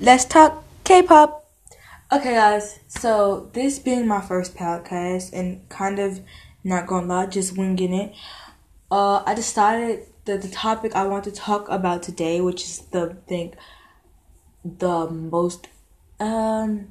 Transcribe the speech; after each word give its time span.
let's 0.00 0.24
talk 0.24 0.64
K-pop. 0.84 1.44
Okay, 2.12 2.34
guys. 2.34 2.78
So 2.88 3.50
this 3.52 3.78
being 3.78 4.06
my 4.06 4.20
first 4.20 4.56
podcast 4.56 5.32
and 5.32 5.68
kind 5.68 5.98
of 5.98 6.20
not 6.62 6.86
gonna 6.86 7.06
lie, 7.06 7.26
just 7.26 7.56
winging 7.56 7.94
it. 7.94 8.14
Uh, 8.90 9.22
I 9.26 9.34
decided 9.34 10.06
that 10.24 10.42
the 10.42 10.48
topic 10.48 10.94
I 10.94 11.06
want 11.06 11.24
to 11.24 11.32
talk 11.32 11.68
about 11.68 12.02
today, 12.02 12.40
which 12.40 12.62
is 12.62 12.78
the 12.90 13.16
think 13.26 13.54
the 14.64 15.10
most 15.10 15.68
um 16.20 16.88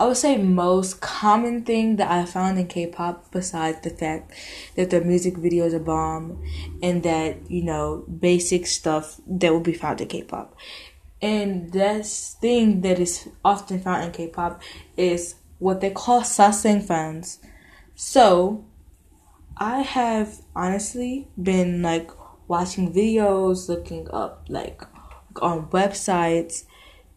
I 0.00 0.06
would 0.06 0.16
say 0.16 0.38
most 0.38 1.02
common 1.02 1.62
thing 1.62 1.96
that 1.96 2.10
I 2.10 2.24
found 2.24 2.58
in 2.58 2.68
K-pop 2.68 3.30
besides 3.32 3.82
the 3.82 3.90
fact 3.90 4.32
that 4.74 4.88
their 4.88 5.04
music 5.04 5.34
videos 5.34 5.74
are 5.74 5.78
bomb 5.78 6.42
and 6.82 7.02
that, 7.02 7.50
you 7.50 7.62
know, 7.62 8.06
basic 8.08 8.66
stuff 8.66 9.20
that 9.26 9.52
will 9.52 9.60
be 9.60 9.74
found 9.74 10.00
in 10.00 10.08
K-pop. 10.08 10.56
And 11.22 11.72
this 11.72 12.36
thing 12.40 12.80
that 12.80 12.98
is 12.98 13.28
often 13.44 13.80
found 13.80 14.04
in 14.04 14.12
K-pop 14.12 14.62
is 14.96 15.36
what 15.58 15.80
they 15.80 15.90
call 15.90 16.22
sasaeng 16.22 16.82
fans. 16.82 17.38
So, 17.94 18.64
I 19.56 19.80
have 19.82 20.40
honestly 20.56 21.28
been 21.40 21.82
like 21.82 22.10
watching 22.48 22.92
videos, 22.92 23.68
looking 23.68 24.08
up 24.10 24.46
like 24.48 24.82
on 25.42 25.66
websites, 25.66 26.64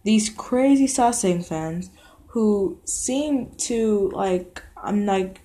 these 0.03 0.29
crazy 0.29 0.87
sasaeng 0.87 1.45
fans 1.45 1.89
who 2.27 2.79
seem 2.83 3.51
to 3.57 4.11
like 4.13 4.61
I'm 4.75 5.05
like 5.05 5.41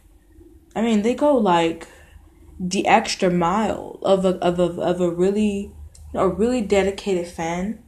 I 0.74 0.82
mean 0.82 1.02
they 1.02 1.15
go 1.15 1.37
like 1.37 1.87
the 2.59 2.87
extra 2.87 3.30
mile 3.30 3.98
of 4.02 4.24
a 4.24 4.37
of 4.38 4.59
a 4.59 4.80
of 4.80 5.01
a 5.01 5.10
really 5.10 5.73
a 6.15 6.29
really 6.29 6.62
dedicated 6.62 7.29
fan 7.29 7.82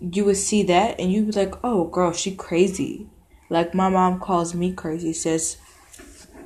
you 0.00 0.24
would 0.24 0.36
see 0.36 0.62
that 0.64 0.98
and 0.98 1.12
you'd 1.12 1.26
be 1.26 1.32
like 1.32 1.54
oh 1.64 1.84
girl 1.84 2.12
she 2.12 2.34
crazy. 2.34 3.08
Like 3.50 3.74
my 3.74 3.88
mom 3.88 4.20
calls 4.20 4.54
me 4.54 4.72
crazy 4.72 5.12
says 5.12 5.56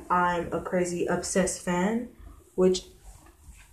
i'm 0.09 0.51
a 0.51 0.61
crazy 0.61 1.05
obsessed 1.05 1.61
fan 1.61 2.09
which 2.55 2.83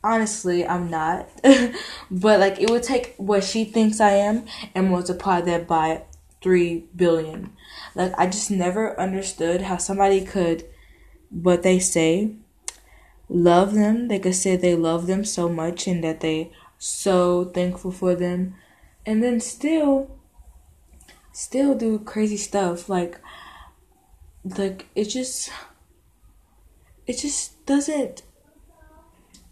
honestly 0.03 0.67
i'm 0.67 0.91
not. 0.91 1.28
But 2.11 2.41
like 2.41 2.61
it 2.61 2.70
would 2.70 2.83
take 2.83 3.14
what 3.17 3.45
she 3.45 3.64
thinks 3.64 4.00
i 4.00 4.12
am 4.12 4.47
and 4.75 4.91
multiply 4.91 5.41
that 5.42 5.67
by 5.67 6.03
3 6.42 6.87
billion. 6.97 7.53
Like 7.94 8.12
I 8.19 8.27
just 8.27 8.50
never 8.50 8.98
understood 8.98 9.62
how 9.62 9.77
somebody 9.77 10.25
could 10.25 10.65
what 11.31 11.62
they 11.62 11.78
say 11.78 12.34
love 13.28 13.75
them. 13.75 14.09
They 14.09 14.19
could 14.19 14.34
say 14.34 14.56
they 14.56 14.75
love 14.75 15.06
them 15.06 15.25
so 15.25 15.48
much 15.48 15.87
and 15.87 16.03
that 16.03 16.20
they 16.20 16.53
so 16.78 17.44
thankful 17.44 17.92
for 17.92 18.15
them 18.15 18.56
and 19.06 19.23
then 19.23 19.41
still 19.41 20.19
still 21.33 21.75
do 21.75 21.98
crazy 21.98 22.37
stuff 22.37 22.89
like 22.89 23.20
like 24.45 24.87
it 24.95 25.05
just 25.05 25.51
it 27.06 27.19
just 27.19 27.65
doesn't 27.67 28.23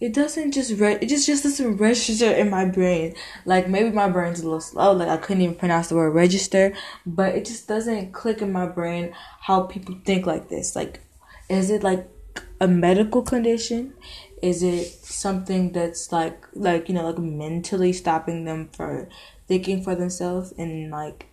it 0.00 0.14
doesn't 0.14 0.52
just 0.52 0.78
re- 0.78 0.98
it 1.00 1.08
just 1.08 1.26
just 1.26 1.42
doesn't 1.42 1.76
register 1.76 2.30
in 2.30 2.50
my 2.50 2.64
brain. 2.64 3.14
Like 3.44 3.68
maybe 3.68 3.90
my 3.90 4.08
brain's 4.08 4.40
a 4.40 4.44
little 4.44 4.60
slow, 4.60 4.92
like 4.92 5.08
I 5.08 5.16
couldn't 5.16 5.42
even 5.42 5.56
pronounce 5.56 5.88
the 5.88 5.96
word 5.96 6.10
register, 6.10 6.72
but 7.04 7.34
it 7.34 7.44
just 7.44 7.66
doesn't 7.66 8.12
click 8.12 8.40
in 8.40 8.52
my 8.52 8.66
brain 8.66 9.12
how 9.40 9.62
people 9.62 9.96
think 10.04 10.24
like 10.24 10.48
this. 10.48 10.76
Like 10.76 11.00
is 11.48 11.70
it 11.70 11.82
like 11.82 12.08
a 12.60 12.68
medical 12.68 13.22
condition? 13.22 13.94
Is 14.40 14.62
it 14.62 14.86
something 14.86 15.72
that's 15.72 16.12
like 16.12 16.46
like 16.52 16.88
you 16.88 16.94
know 16.94 17.06
like 17.06 17.18
mentally 17.18 17.92
stopping 17.92 18.44
them 18.44 18.68
for 18.72 19.08
thinking 19.48 19.82
for 19.82 19.94
themselves 19.94 20.52
and 20.56 20.90
like 20.90 21.26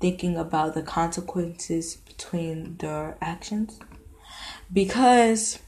thinking 0.00 0.36
about 0.36 0.74
the 0.74 0.82
consequences 0.82 1.96
between 1.96 2.76
their 2.76 3.16
actions? 3.20 3.78
Because 4.72 5.60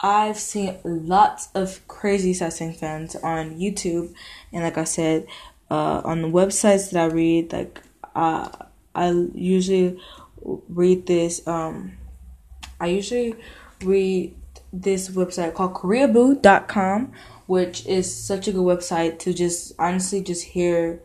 I've 0.00 0.38
seen 0.38 0.76
lots 0.84 1.48
of 1.54 1.86
crazy 1.88 2.34
sasaeng 2.34 2.76
fans 2.76 3.16
on 3.16 3.58
YouTube, 3.58 4.14
and 4.52 4.62
like 4.62 4.76
I 4.76 4.84
said, 4.84 5.26
uh, 5.70 6.02
on 6.04 6.22
the 6.22 6.28
websites 6.28 6.90
that 6.90 7.10
I 7.10 7.12
read, 7.12 7.52
like 7.52 7.80
uh, 8.14 8.48
I 8.94 9.10
usually 9.34 9.98
read 10.68 11.06
this. 11.06 11.46
Um, 11.46 11.92
I 12.78 12.88
usually 12.88 13.34
read 13.82 14.34
this 14.72 15.08
website 15.08 15.54
called 15.54 15.74
KoreaBoo.com, 15.74 17.12
which 17.46 17.86
is 17.86 18.12
such 18.12 18.48
a 18.48 18.52
good 18.52 18.62
website 18.64 19.18
to 19.20 19.32
just 19.32 19.72
honestly 19.78 20.22
just 20.22 20.44
hear 20.44 21.02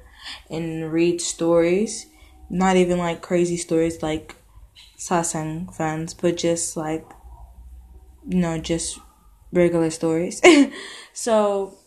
and 0.49 0.91
read 0.91 1.21
stories. 1.21 2.07
Not 2.49 2.75
even 2.75 2.97
like 2.97 3.21
crazy 3.21 3.57
stories 3.57 4.03
like 4.03 4.35
sasaeng 4.97 5.73
fans, 5.73 6.13
but 6.13 6.37
just 6.37 6.75
like 6.75 7.05
you 8.27 8.39
know, 8.39 8.57
just 8.57 8.99
regular 9.51 9.89
stories. 9.89 10.41
so, 11.13 11.77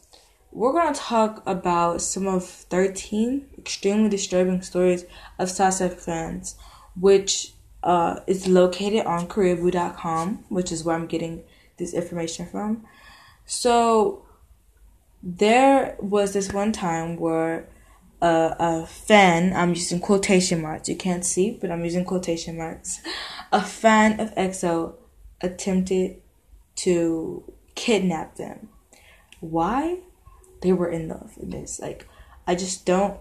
we're 0.50 0.72
going 0.72 0.92
to 0.92 1.00
talk 1.00 1.42
about 1.46 2.00
some 2.00 2.26
of 2.26 2.44
13 2.44 3.46
extremely 3.58 4.08
disturbing 4.08 4.62
stories 4.62 5.04
of 5.38 5.48
sasaeng 5.48 5.98
fans, 5.98 6.56
which 6.98 7.52
uh, 7.82 8.20
is 8.26 8.46
located 8.46 9.04
on 9.06 9.26
KoreaBoo.com, 9.26 10.44
which 10.48 10.70
is 10.70 10.84
where 10.84 10.96
I'm 10.96 11.06
getting 11.06 11.42
this 11.76 11.92
information 11.92 12.46
from. 12.46 12.84
So, 13.46 14.24
there 15.24 15.96
was 16.00 16.34
this 16.34 16.52
one 16.52 16.70
time 16.70 17.16
where 17.16 17.66
a, 18.20 18.56
a 18.58 18.86
fan, 18.86 19.54
I'm 19.56 19.70
using 19.70 19.98
quotation 19.98 20.60
marks, 20.60 20.88
you 20.88 20.96
can't 20.96 21.24
see, 21.24 21.56
but 21.58 21.70
I'm 21.70 21.82
using 21.82 22.04
quotation 22.04 22.58
marks, 22.58 23.00
a 23.50 23.62
fan 23.62 24.20
of 24.20 24.34
EXO 24.34 24.94
attempted 25.40 26.20
to 26.76 27.42
kidnap 27.74 28.36
them. 28.36 28.68
Why? 29.40 30.00
They 30.60 30.74
were 30.74 30.90
in 30.90 31.08
love 31.08 31.32
in 31.40 31.50
this. 31.50 31.80
Like, 31.80 32.06
I 32.46 32.54
just 32.54 32.84
don't. 32.84 33.18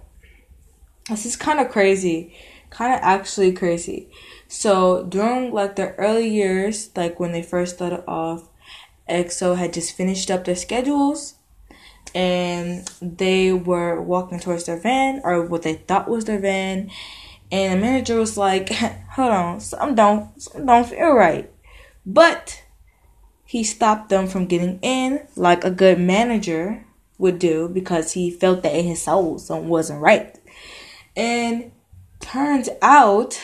This 1.10 1.26
is 1.26 1.36
kind 1.36 1.60
of 1.60 1.70
crazy. 1.70 2.36
Kind 2.70 2.94
of 2.94 3.00
actually 3.02 3.52
crazy. 3.54 4.10
So, 4.48 5.04
during 5.04 5.54
like 5.54 5.76
the 5.76 5.94
early 5.96 6.28
years, 6.28 6.90
like 6.96 7.20
when 7.20 7.32
they 7.32 7.44
first 7.44 7.76
started 7.76 8.04
off, 8.08 8.50
EXO 9.10 9.58
had 9.58 9.74
just 9.74 9.96
finished 9.96 10.32
up 10.32 10.46
their 10.46 10.56
schedules 10.56 11.36
and 12.16 12.88
they 13.02 13.52
were 13.52 14.02
walking 14.02 14.40
towards 14.40 14.66
their 14.66 14.80
van 14.80 15.22
or 15.24 15.44
what 15.44 15.64
they 15.64 15.76
thought 15.76 16.08
was 16.08 16.26
their 16.26 16.40
van 16.40 16.90
and 17.52 17.74
the 17.74 17.86
manager 17.86 18.18
was 18.18 18.38
like 18.38 18.70
hold 19.12 19.32
on 19.32 19.60
something 19.60 19.96
don't 19.96 20.42
something 20.42 20.66
don't 20.66 20.90
feel 20.90 21.14
right 21.14 21.52
but 22.06 22.64
he 23.46 23.64
stopped 23.64 24.10
them 24.10 24.28
from 24.28 24.48
getting 24.48 24.80
in 24.82 25.28
like 25.36 25.64
a 25.64 25.72
good 25.72 26.00
manager 26.00 26.86
would 27.18 27.40
do 27.40 27.70
because 27.70 28.14
he 28.14 28.32
felt 28.32 28.64
that 28.64 28.76
in 28.76 28.86
his 28.86 29.04
soul 29.04 29.38
something 29.38 29.70
wasn't 29.70 30.02
right. 30.02 30.40
And 31.16 31.72
turns 32.20 32.70
out 32.82 33.40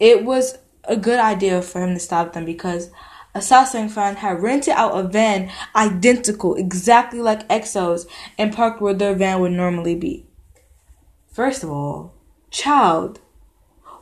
it 0.00 0.24
was 0.24 0.58
a 0.84 0.96
good 0.96 1.18
idea 1.18 1.62
for 1.62 1.82
him 1.82 1.94
to 1.94 2.00
stop 2.00 2.32
them 2.32 2.44
because 2.44 2.90
a 3.34 3.40
fan 3.40 4.16
had 4.16 4.42
rented 4.42 4.74
out 4.74 4.98
a 4.98 5.06
van 5.06 5.50
identical, 5.76 6.54
exactly 6.54 7.20
like 7.20 7.48
EXO's, 7.48 8.06
and 8.36 8.54
parked 8.54 8.80
where 8.80 8.94
their 8.94 9.14
van 9.14 9.40
would 9.40 9.52
normally 9.52 9.94
be. 9.94 10.26
First 11.30 11.62
of 11.62 11.70
all, 11.70 12.14
child, 12.50 13.20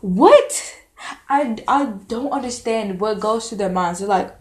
what? 0.00 0.74
I, 1.28 1.56
I 1.68 1.86
don't 2.08 2.32
understand 2.32 3.00
what 3.00 3.20
goes 3.20 3.48
through 3.48 3.58
their 3.58 3.70
minds. 3.70 4.00
They're 4.00 4.08
like, 4.08 4.34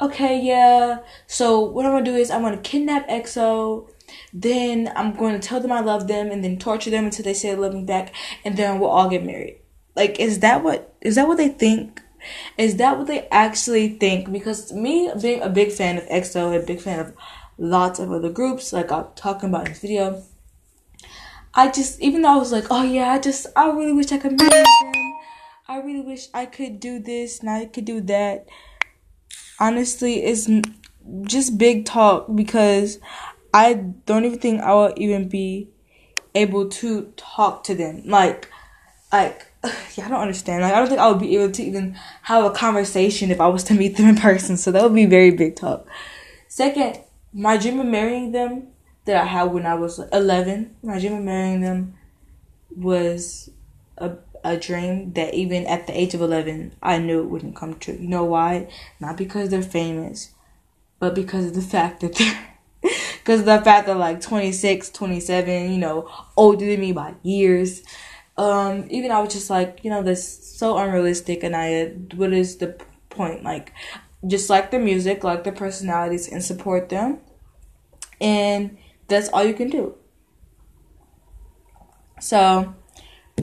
okay, 0.00 0.40
yeah. 0.40 0.98
So 1.26 1.60
what 1.60 1.86
I'm 1.86 1.92
gonna 1.92 2.04
do 2.04 2.16
is 2.16 2.30
I'm 2.30 2.42
gonna 2.42 2.56
kidnap 2.58 3.08
EXO. 3.08 3.88
Then 4.32 4.92
I'm 4.94 5.14
going 5.14 5.32
to 5.32 5.46
tell 5.48 5.60
them 5.60 5.72
I 5.72 5.80
love 5.80 6.06
them, 6.06 6.30
and 6.30 6.44
then 6.44 6.58
torture 6.58 6.90
them 6.90 7.06
until 7.06 7.24
they 7.24 7.32
say 7.32 7.50
they 7.50 7.56
love 7.56 7.72
me 7.72 7.84
back, 7.84 8.14
and 8.44 8.56
then 8.58 8.78
we'll 8.78 8.90
all 8.90 9.08
get 9.08 9.24
married. 9.24 9.58
Like, 9.96 10.20
is 10.20 10.40
that 10.40 10.62
what 10.62 10.94
is 11.00 11.14
that 11.14 11.28
what 11.28 11.38
they 11.38 11.48
think? 11.48 12.01
Is 12.58 12.76
that 12.76 12.98
what 12.98 13.06
they 13.06 13.28
actually 13.30 13.88
think? 13.88 14.30
Because 14.32 14.72
me 14.72 15.10
being 15.20 15.42
a 15.42 15.48
big 15.48 15.72
fan 15.72 15.98
of 15.98 16.04
EXO, 16.04 16.60
a 16.60 16.64
big 16.64 16.80
fan 16.80 17.00
of 17.00 17.14
lots 17.58 17.98
of 17.98 18.10
other 18.12 18.30
groups, 18.30 18.72
like 18.72 18.90
I'm 18.92 19.06
talking 19.14 19.48
about 19.48 19.66
in 19.66 19.72
this 19.72 19.80
video, 19.80 20.22
I 21.54 21.70
just 21.70 22.00
even 22.00 22.22
though 22.22 22.34
I 22.34 22.36
was 22.36 22.52
like, 22.52 22.66
oh 22.70 22.82
yeah, 22.82 23.12
I 23.12 23.18
just 23.18 23.46
I 23.56 23.70
really 23.70 23.92
wish 23.92 24.12
I 24.12 24.18
could 24.18 24.32
meet 24.32 24.50
them. 24.50 24.64
I 25.68 25.78
really 25.78 26.00
wish 26.00 26.28
I 26.34 26.46
could 26.46 26.80
do 26.80 26.98
this 26.98 27.40
and 27.40 27.48
I 27.48 27.66
could 27.66 27.84
do 27.84 28.00
that 28.02 28.46
honestly 29.58 30.24
it's 30.24 30.50
just 31.22 31.56
big 31.56 31.84
talk 31.84 32.26
because 32.34 32.98
I 33.54 33.74
don't 34.06 34.24
even 34.24 34.38
think 34.38 34.60
I 34.60 34.72
will 34.74 34.92
even 34.96 35.28
be 35.28 35.68
able 36.34 36.68
to 36.68 37.12
talk 37.16 37.64
to 37.64 37.74
them. 37.74 38.02
Like, 38.06 38.48
like, 39.12 39.51
yeah, 39.94 40.06
I 40.06 40.08
don't 40.08 40.20
understand. 40.20 40.62
Like, 40.62 40.72
I 40.72 40.78
don't 40.78 40.88
think 40.88 41.00
I 41.00 41.10
would 41.10 41.20
be 41.20 41.36
able 41.36 41.52
to 41.52 41.62
even 41.62 41.96
have 42.22 42.44
a 42.44 42.50
conversation 42.50 43.30
if 43.30 43.40
I 43.40 43.48
was 43.48 43.64
to 43.64 43.74
meet 43.74 43.96
them 43.96 44.08
in 44.08 44.16
person. 44.16 44.56
So 44.56 44.70
that 44.72 44.82
would 44.82 44.94
be 44.94 45.06
very 45.06 45.30
big 45.30 45.56
talk. 45.56 45.86
Second, 46.48 47.00
my 47.32 47.56
dream 47.56 47.80
of 47.80 47.86
marrying 47.86 48.32
them 48.32 48.68
that 49.04 49.16
I 49.16 49.26
had 49.26 49.44
when 49.52 49.66
I 49.66 49.74
was 49.74 49.98
11, 50.12 50.76
my 50.82 50.98
dream 50.98 51.14
of 51.14 51.24
marrying 51.24 51.60
them 51.60 51.94
was 52.74 53.50
a 53.98 54.16
a 54.44 54.56
dream 54.56 55.12
that 55.12 55.34
even 55.34 55.66
at 55.66 55.86
the 55.86 55.98
age 55.98 56.14
of 56.14 56.20
11 56.20 56.74
I 56.82 56.98
knew 56.98 57.20
it 57.20 57.26
wouldn't 57.26 57.56
come 57.56 57.78
true. 57.78 57.94
You 57.94 58.08
know 58.08 58.24
why? 58.24 58.68
Not 59.00 59.16
because 59.16 59.50
they're 59.50 59.62
famous, 59.62 60.32
but 60.98 61.14
because 61.14 61.46
of 61.46 61.54
the 61.54 61.62
fact 61.62 62.00
that 62.00 62.14
they're 62.16 62.48
because 63.18 63.40
of 63.40 63.46
the 63.46 63.60
fact 63.60 63.86
that 63.86 63.96
like 63.96 64.20
26, 64.20 64.90
27, 64.90 65.70
you 65.70 65.78
know, 65.78 66.10
older 66.36 66.66
than 66.66 66.80
me 66.80 66.92
by 66.92 67.14
years. 67.22 67.82
Um, 68.36 68.86
even 68.90 69.10
I 69.10 69.20
was 69.20 69.32
just 69.32 69.50
like, 69.50 69.80
you 69.82 69.90
know, 69.90 70.02
that's 70.02 70.24
so 70.24 70.78
unrealistic 70.78 71.42
and 71.42 71.54
I 71.54 71.88
what 72.14 72.32
is 72.32 72.56
the 72.56 72.78
point? 73.10 73.44
Like 73.44 73.72
just 74.26 74.48
like 74.48 74.70
the 74.70 74.78
music, 74.78 75.24
like 75.24 75.44
the 75.44 75.52
personalities 75.52 76.28
and 76.28 76.42
support 76.42 76.88
them. 76.88 77.18
And 78.20 78.78
that's 79.08 79.28
all 79.28 79.44
you 79.44 79.54
can 79.54 79.68
do. 79.68 79.96
So 82.20 82.74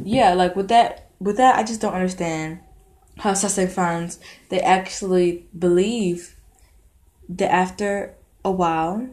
yeah, 0.03 0.33
like 0.33 0.55
with 0.55 0.69
that 0.69 1.11
with 1.19 1.37
that 1.37 1.57
I 1.57 1.63
just 1.63 1.81
don't 1.81 1.93
understand 1.93 2.59
how 3.17 3.33
Sasaeng 3.33 3.69
fans 3.69 4.19
they 4.49 4.61
actually 4.61 5.45
believe 5.57 6.35
that 7.27 7.51
after 7.51 8.15
a 8.43 8.51
while 8.51 9.09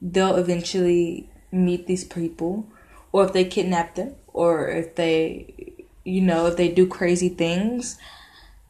they'll 0.00 0.36
eventually 0.36 1.30
meet 1.52 1.86
these 1.86 2.04
people 2.04 2.66
or 3.12 3.24
if 3.26 3.32
they 3.32 3.44
kidnap 3.44 3.94
them 3.94 4.14
or 4.36 4.68
if 4.68 4.94
they 4.94 5.74
you 6.04 6.20
know 6.20 6.46
if 6.46 6.56
they 6.56 6.68
do 6.68 6.86
crazy 6.86 7.28
things 7.28 7.98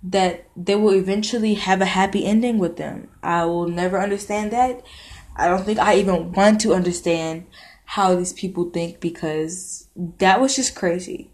that 0.02 0.46
they 0.56 0.74
will 0.74 0.94
eventually 0.94 1.54
have 1.54 1.80
a 1.80 1.86
happy 1.86 2.24
ending 2.24 2.58
with 2.58 2.76
them 2.76 3.08
i 3.22 3.44
will 3.44 3.68
never 3.68 4.00
understand 4.00 4.50
that 4.50 4.82
i 5.36 5.46
don't 5.48 5.64
think 5.64 5.78
i 5.78 5.94
even 5.94 6.32
want 6.32 6.60
to 6.60 6.72
understand 6.72 7.44
how 7.86 8.14
these 8.14 8.32
people 8.32 8.68
think 8.70 9.00
because 9.00 9.88
that 10.18 10.40
was 10.40 10.56
just 10.56 10.74
crazy. 10.74 11.30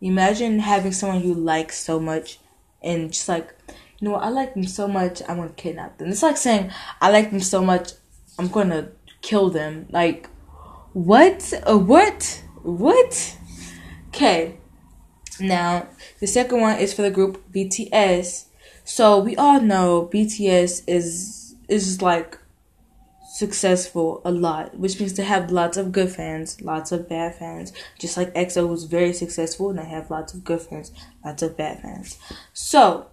Imagine 0.00 0.60
having 0.60 0.92
someone 0.92 1.22
you 1.22 1.34
like 1.34 1.72
so 1.72 1.98
much 1.98 2.38
and 2.82 3.12
just 3.12 3.28
like, 3.28 3.52
you 3.98 4.08
know 4.08 4.14
I 4.14 4.28
like 4.28 4.54
them 4.54 4.64
so 4.64 4.86
much, 4.86 5.20
I'm 5.28 5.38
gonna 5.38 5.50
kidnap 5.50 5.98
them. 5.98 6.08
It's 6.08 6.22
like 6.22 6.36
saying, 6.36 6.70
I 7.00 7.10
like 7.10 7.30
them 7.30 7.40
so 7.40 7.62
much, 7.62 7.92
I'm 8.38 8.46
gonna 8.46 8.90
kill 9.22 9.50
them. 9.50 9.86
Like, 9.90 10.28
what? 10.92 11.52
Uh, 11.68 11.76
what? 11.76 12.44
What? 12.62 13.36
Okay. 14.08 14.58
Now, 15.40 15.88
the 16.20 16.26
second 16.26 16.60
one 16.60 16.78
is 16.78 16.92
for 16.92 17.02
the 17.02 17.10
group 17.10 17.42
BTS. 17.52 18.46
So 18.84 19.18
we 19.18 19.36
all 19.36 19.60
know 19.60 20.08
BTS 20.12 20.82
is 20.86 21.54
is 21.68 22.00
like 22.00 22.38
successful 23.30 24.20
a 24.24 24.32
lot, 24.32 24.76
which 24.78 24.98
means 24.98 25.14
they 25.14 25.22
have 25.22 25.52
lots 25.52 25.76
of 25.76 25.92
good 25.92 26.10
fans, 26.10 26.60
lots 26.60 26.90
of 26.90 27.08
bad 27.08 27.36
fans. 27.36 27.72
Just 27.98 28.16
like 28.16 28.34
EXO 28.34 28.66
was 28.66 28.84
very 28.84 29.12
successful 29.12 29.70
and 29.70 29.78
they 29.78 29.84
have 29.84 30.10
lots 30.10 30.34
of 30.34 30.42
good 30.42 30.60
fans, 30.60 30.90
lots 31.24 31.42
of 31.42 31.56
bad 31.56 31.80
fans. 31.80 32.18
So, 32.52 33.06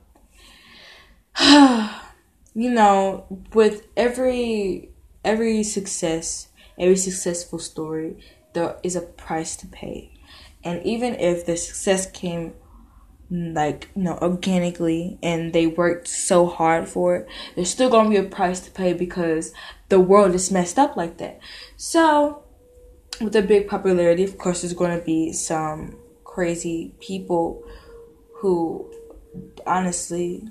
you 1.39 2.71
know, 2.71 3.25
with 3.53 3.85
every 3.95 4.89
every 5.23 5.61
success, 5.63 6.47
every 6.79 6.97
successful 6.97 7.59
story, 7.59 8.17
there 8.53 8.77
is 8.81 8.95
a 8.95 9.01
price 9.01 9.55
to 9.57 9.67
pay. 9.67 10.14
And 10.65 10.83
even 10.83 11.13
if 11.15 11.45
the 11.45 11.55
success 11.55 12.09
came 12.09 12.53
like 13.31 13.89
you 13.95 14.03
know 14.03 14.17
organically 14.21 15.17
and 15.23 15.51
they 15.51 15.65
worked 15.65 16.07
so 16.07 16.45
hard 16.45 16.87
for 16.87 17.15
it 17.15 17.27
there's 17.55 17.69
still 17.69 17.89
gonna 17.89 18.09
be 18.09 18.17
a 18.17 18.23
price 18.23 18.59
to 18.59 18.69
pay 18.69 18.93
because 18.93 19.51
the 19.89 19.99
world 19.99 20.35
is 20.35 20.51
messed 20.51 20.77
up 20.77 20.95
like 20.95 21.17
that. 21.17 21.39
So 21.75 22.43
with 23.21 23.33
the 23.33 23.41
big 23.41 23.67
popularity 23.67 24.23
of 24.23 24.37
course 24.37 24.61
there's 24.61 24.73
gonna 24.73 24.99
be 25.01 25.31
some 25.31 25.97
crazy 26.23 26.93
people 26.99 27.63
who 28.35 28.91
honestly 29.65 30.43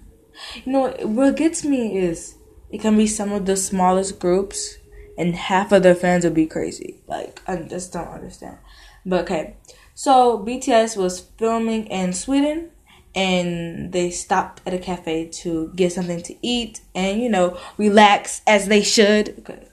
you 0.64 0.72
know 0.72 0.90
what 1.02 1.36
gets 1.36 1.64
me 1.64 1.98
is 1.98 2.36
it 2.70 2.80
can 2.80 2.96
be 2.96 3.06
some 3.06 3.30
of 3.32 3.46
the 3.46 3.56
smallest 3.56 4.18
groups 4.18 4.78
and 5.16 5.36
half 5.36 5.70
of 5.70 5.84
their 5.84 5.94
fans 5.94 6.24
will 6.24 6.32
be 6.32 6.46
crazy. 6.46 7.00
Like 7.06 7.40
i 7.46 7.54
just 7.56 7.92
don't 7.92 8.08
understand. 8.08 8.58
But 9.06 9.22
okay 9.22 9.56
so 9.94 10.38
BTS 10.38 10.96
was 10.96 11.20
filming 11.38 11.86
in 11.86 12.12
Sweden 12.12 12.70
and 13.14 13.92
they 13.92 14.10
stopped 14.10 14.60
at 14.66 14.74
a 14.74 14.78
cafe 14.78 15.28
to 15.28 15.72
get 15.76 15.92
something 15.92 16.20
to 16.22 16.34
eat 16.42 16.80
and 16.94 17.20
you 17.20 17.28
know 17.28 17.58
relax 17.78 18.42
as 18.46 18.66
they 18.66 18.82
should. 18.82 19.68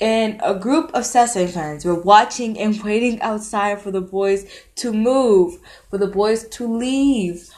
And 0.00 0.40
a 0.44 0.54
group 0.54 0.90
of 0.94 1.02
Sasaeng 1.02 1.50
fans 1.50 1.84
were 1.84 2.00
watching 2.00 2.56
and 2.56 2.80
waiting 2.82 3.20
outside 3.20 3.80
for 3.80 3.90
the 3.90 4.00
boys 4.00 4.48
to 4.76 4.92
move, 4.92 5.58
for 5.90 5.98
the 5.98 6.06
boys 6.06 6.46
to 6.50 6.72
leave. 6.72 7.50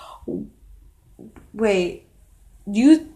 Wait, 1.53 2.07
you 2.67 3.13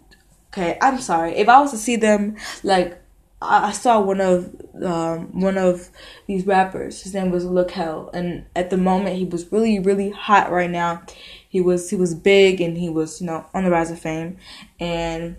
okay? 0.53 0.77
I'm 0.83 1.01
sorry. 1.01 1.37
If 1.37 1.49
I 1.49 1.59
was 1.61 1.71
to 1.71 1.79
see 1.79 1.97
them 1.97 2.37
like 2.63 3.01
I 3.45 3.73
saw 3.73 4.01
one 4.01 4.21
of 4.21 4.55
um, 4.83 5.41
one 5.41 5.59
of 5.59 5.91
these 6.27 6.47
rappers. 6.47 7.03
His 7.03 7.15
name 7.15 7.31
was 7.31 7.45
Luh 7.45 7.65
Kel, 7.65 8.11
and 8.13 8.47
at 8.57 8.71
the 8.71 8.77
moment 8.77 9.17
he 9.17 9.25
was 9.25 9.51
really 9.53 9.79
really 9.79 10.11
hot 10.11 10.51
right 10.51 10.71
now. 10.71 11.03
He 11.49 11.61
was 11.61 11.91
he 11.91 11.97
was 11.97 12.15
big 12.15 12.61
and 12.61 12.77
he 12.77 12.89
was 12.89 13.21
you 13.21 13.27
know 13.27 13.47
on 13.55 13.65
the 13.65 13.71
rise 13.71 13.91
of 13.91 13.99
fame, 14.01 14.39
and 14.81 15.37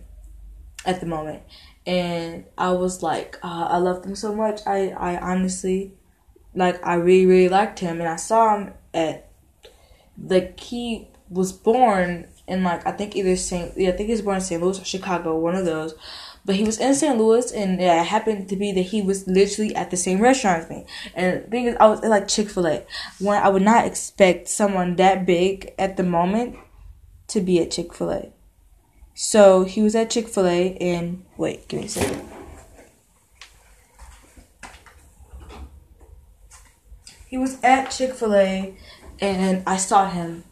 at 0.86 1.00
the 1.00 1.06
moment, 1.06 1.44
and 1.86 2.46
I 2.58 2.72
was 2.72 3.04
like 3.04 3.38
uh, 3.44 3.68
I 3.70 3.78
loved 3.78 4.06
him 4.06 4.16
so 4.16 4.34
much. 4.34 4.62
I 4.66 4.90
I 4.90 5.18
honestly 5.18 5.94
like 6.54 6.86
I 6.86 6.96
really 6.96 7.26
really 7.26 7.50
liked 7.50 7.80
him, 7.80 8.00
and 8.00 8.10
I 8.10 8.16
saw 8.16 8.58
him 8.58 8.74
at 8.94 9.30
like 10.18 10.60
he 10.60 11.10
was 11.30 11.52
born 11.52 12.28
in 12.48 12.64
like 12.64 12.86
I 12.86 12.92
think 12.92 13.16
either 13.16 13.36
St. 13.36 13.74
Yeah, 13.78 13.90
I 13.90 13.92
think 13.94 14.08
he 14.08 14.14
was 14.14 14.22
born 14.22 14.36
in 14.36 14.42
St. 14.42 14.62
Louis 14.62 14.80
or 14.80 14.86
Chicago, 14.86 15.38
one 15.38 15.56
of 15.56 15.66
those. 15.66 15.96
But 16.46 16.56
he 16.56 16.64
was 16.64 16.78
in 16.78 16.94
St. 16.94 17.18
Louis, 17.18 17.52
and 17.52 17.82
it 17.82 18.06
happened 18.06 18.48
to 18.50 18.56
be 18.56 18.72
that 18.72 18.82
he 18.84 19.02
was 19.02 19.28
literally 19.28 19.76
at 19.76 19.90
the 19.90 19.98
same 19.98 20.22
restaurant 20.22 20.64
as 20.64 20.70
me. 20.70 20.86
And 21.16 21.50
thing 21.50 21.66
is, 21.66 21.76
I 21.80 21.88
was 21.88 22.02
at 22.02 22.10
like 22.10 22.28
Chick 22.28 22.50
Fil 22.50 22.68
A. 22.68 22.86
When 23.20 23.42
I 23.42 23.50
would 23.50 23.64
not 23.64 23.86
expect 23.86 24.48
someone 24.48 24.96
that 24.98 25.26
big 25.26 25.74
at 25.80 25.98
the 25.98 26.04
moment 26.04 26.58
to 27.30 27.42
be 27.42 27.60
at 27.62 27.72
Chick 27.72 27.96
Fil 27.96 28.12
A. 28.12 28.32
So 29.16 29.64
he 29.64 29.82
was 29.82 29.96
at 29.96 30.12
Chick 30.12 30.28
Fil 30.28 30.46
A, 30.46 30.78
and 30.78 31.26
wait, 31.36 31.68
give 31.68 31.80
me 31.80 31.88
a 31.88 31.90
second. 31.90 32.30
He 37.28 37.40
was 37.40 37.58
at 37.64 37.90
Chick 37.90 38.14
Fil 38.14 38.36
A, 38.36 38.78
and 39.20 39.64
I 39.66 39.78
saw 39.78 40.10
him, 40.10 40.44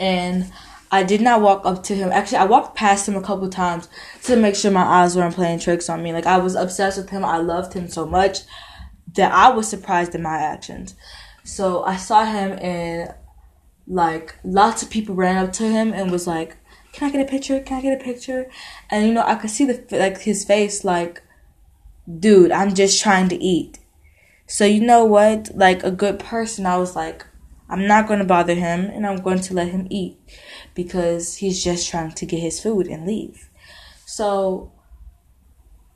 and 0.00 0.50
I 0.92 1.02
did 1.02 1.22
not 1.22 1.40
walk 1.40 1.64
up 1.64 1.82
to 1.84 1.94
him. 1.94 2.12
Actually, 2.12 2.38
I 2.38 2.44
walked 2.44 2.76
past 2.76 3.08
him 3.08 3.16
a 3.16 3.22
couple 3.22 3.48
times 3.48 3.88
to 4.24 4.36
make 4.36 4.54
sure 4.54 4.70
my 4.70 4.82
eyes 4.82 5.16
weren't 5.16 5.34
playing 5.34 5.58
tricks 5.58 5.88
on 5.88 6.02
me. 6.02 6.12
Like 6.12 6.26
I 6.26 6.36
was 6.36 6.54
obsessed 6.54 6.98
with 6.98 7.08
him. 7.08 7.24
I 7.24 7.38
loved 7.38 7.72
him 7.72 7.88
so 7.88 8.04
much 8.04 8.40
that 9.14 9.32
I 9.32 9.48
was 9.48 9.66
surprised 9.66 10.14
at 10.14 10.20
my 10.20 10.36
actions. 10.36 10.94
So 11.44 11.82
I 11.84 11.96
saw 11.96 12.26
him 12.26 12.58
and 12.60 13.14
like 13.86 14.36
lots 14.44 14.82
of 14.82 14.90
people 14.90 15.14
ran 15.14 15.42
up 15.42 15.52
to 15.54 15.64
him 15.66 15.94
and 15.94 16.10
was 16.10 16.26
like, 16.26 16.58
"Can 16.92 17.08
I 17.08 17.12
get 17.12 17.26
a 17.26 17.30
picture? 17.30 17.58
Can 17.60 17.78
I 17.78 17.80
get 17.80 18.00
a 18.00 18.04
picture?" 18.04 18.50
And 18.90 19.06
you 19.06 19.14
know, 19.14 19.24
I 19.26 19.36
could 19.36 19.50
see 19.50 19.64
the 19.64 19.82
like 19.98 20.18
his 20.18 20.44
face 20.44 20.84
like, 20.84 21.22
"Dude, 22.06 22.52
I'm 22.52 22.74
just 22.74 23.02
trying 23.02 23.30
to 23.30 23.42
eat." 23.42 23.78
So 24.46 24.66
you 24.66 24.82
know 24.82 25.06
what? 25.06 25.50
Like 25.54 25.82
a 25.84 25.90
good 25.90 26.18
person, 26.18 26.66
I 26.66 26.76
was 26.76 26.94
like, 26.94 27.26
I'm 27.72 27.86
not 27.86 28.06
going 28.06 28.18
to 28.18 28.26
bother 28.26 28.54
him 28.54 28.84
and 28.84 29.06
I'm 29.06 29.22
going 29.22 29.40
to 29.40 29.54
let 29.54 29.68
him 29.68 29.86
eat 29.88 30.18
because 30.74 31.36
he's 31.36 31.64
just 31.64 31.88
trying 31.88 32.12
to 32.12 32.26
get 32.26 32.40
his 32.40 32.60
food 32.60 32.86
and 32.86 33.06
leave. 33.06 33.48
So 34.04 34.72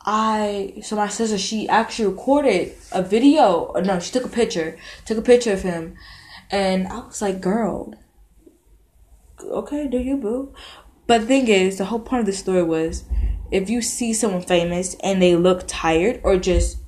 I 0.00 0.80
so 0.82 0.96
my 0.96 1.08
sister 1.08 1.36
she 1.36 1.68
actually 1.68 2.06
recorded 2.06 2.74
a 2.92 3.02
video. 3.02 3.74
No, 3.84 4.00
she 4.00 4.10
took 4.10 4.24
a 4.24 4.28
picture. 4.28 4.78
Took 5.04 5.18
a 5.18 5.22
picture 5.22 5.52
of 5.52 5.62
him, 5.62 5.96
and 6.50 6.88
I 6.88 7.00
was 7.00 7.20
like, 7.20 7.42
"Girl, 7.42 7.92
okay, 9.42 9.86
do 9.86 9.98
you 9.98 10.16
boo?" 10.16 10.54
But 11.06 11.22
the 11.22 11.26
thing 11.26 11.48
is, 11.48 11.76
the 11.76 11.84
whole 11.84 12.00
point 12.00 12.20
of 12.20 12.26
the 12.26 12.32
story 12.32 12.62
was, 12.62 13.04
if 13.50 13.68
you 13.68 13.82
see 13.82 14.14
someone 14.14 14.42
famous 14.42 14.96
and 15.02 15.20
they 15.20 15.36
look 15.36 15.64
tired, 15.66 16.20
or 16.24 16.38
just 16.38 16.78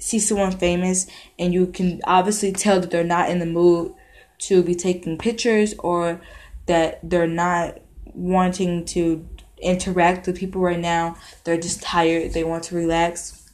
see 0.00 0.18
someone 0.18 0.52
famous 0.52 1.06
and 1.38 1.52
you 1.52 1.66
can 1.66 2.00
obviously 2.04 2.52
tell 2.52 2.80
that 2.80 2.90
they're 2.90 3.04
not 3.04 3.28
in 3.28 3.40
the 3.40 3.46
mood 3.46 3.92
to 4.38 4.62
be 4.62 4.74
taking 4.74 5.18
pictures 5.18 5.74
or 5.78 6.20
that 6.66 7.00
they're 7.02 7.26
not 7.26 7.78
wanting 8.04 8.84
to 8.84 9.26
interact 9.60 10.26
with 10.26 10.38
people 10.38 10.60
right 10.60 10.78
now. 10.78 11.16
They're 11.44 11.60
just 11.60 11.82
tired. 11.82 12.32
They 12.32 12.44
want 12.44 12.64
to 12.64 12.76
relax. 12.76 13.50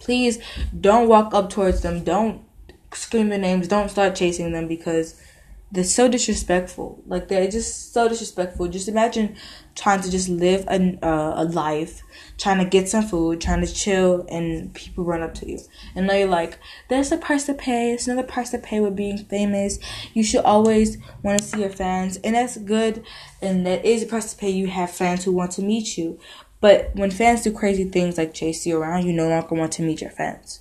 Please 0.00 0.38
don't 0.78 1.08
walk 1.08 1.34
up 1.34 1.50
towards 1.50 1.82
them. 1.82 2.04
Don't 2.04 2.42
scream 2.92 3.28
their 3.28 3.38
names. 3.38 3.68
Don't 3.68 3.90
start 3.90 4.14
chasing 4.14 4.52
them 4.52 4.68
because 4.68 5.20
they're 5.70 5.84
so 5.84 6.08
disrespectful. 6.08 7.02
Like 7.06 7.28
they're 7.28 7.48
just 7.48 7.92
so 7.92 8.08
disrespectful. 8.08 8.68
Just 8.68 8.88
imagine 8.88 9.36
trying 9.74 10.00
to 10.00 10.10
just 10.10 10.28
live 10.28 10.64
a, 10.66 10.98
uh, 11.04 11.42
a 11.42 11.44
life, 11.44 12.02
trying 12.38 12.58
to 12.58 12.64
get 12.64 12.88
some 12.88 13.04
food, 13.04 13.40
trying 13.40 13.60
to 13.60 13.72
chill, 13.72 14.26
and 14.30 14.72
people 14.72 15.04
run 15.04 15.22
up 15.22 15.34
to 15.34 15.48
you. 15.48 15.58
And 15.94 16.06
now 16.06 16.14
you're 16.14 16.28
like, 16.28 16.58
there's 16.88 17.12
a 17.12 17.18
price 17.18 17.44
to 17.46 17.54
pay. 17.54 17.90
There's 17.90 18.08
another 18.08 18.26
price 18.26 18.50
to 18.50 18.58
pay 18.58 18.80
with 18.80 18.96
being 18.96 19.18
famous. 19.18 19.78
You 20.14 20.22
should 20.22 20.44
always 20.44 20.96
want 21.22 21.38
to 21.38 21.44
see 21.44 21.60
your 21.60 21.70
fans, 21.70 22.16
and 22.24 22.34
that's 22.34 22.56
good. 22.56 23.04
And 23.42 23.66
that 23.66 23.84
is 23.84 24.02
a 24.02 24.06
price 24.06 24.32
to 24.32 24.38
pay. 24.38 24.50
You 24.50 24.68
have 24.68 24.90
fans 24.90 25.24
who 25.24 25.32
want 25.32 25.52
to 25.52 25.62
meet 25.62 25.98
you. 25.98 26.18
But 26.60 26.90
when 26.94 27.10
fans 27.10 27.42
do 27.42 27.52
crazy 27.52 27.84
things 27.84 28.18
like 28.18 28.34
chase 28.34 28.66
you 28.66 28.78
around, 28.78 29.06
you 29.06 29.12
no 29.12 29.28
longer 29.28 29.54
want 29.54 29.72
to 29.72 29.82
meet 29.82 30.00
your 30.00 30.10
fans. 30.10 30.60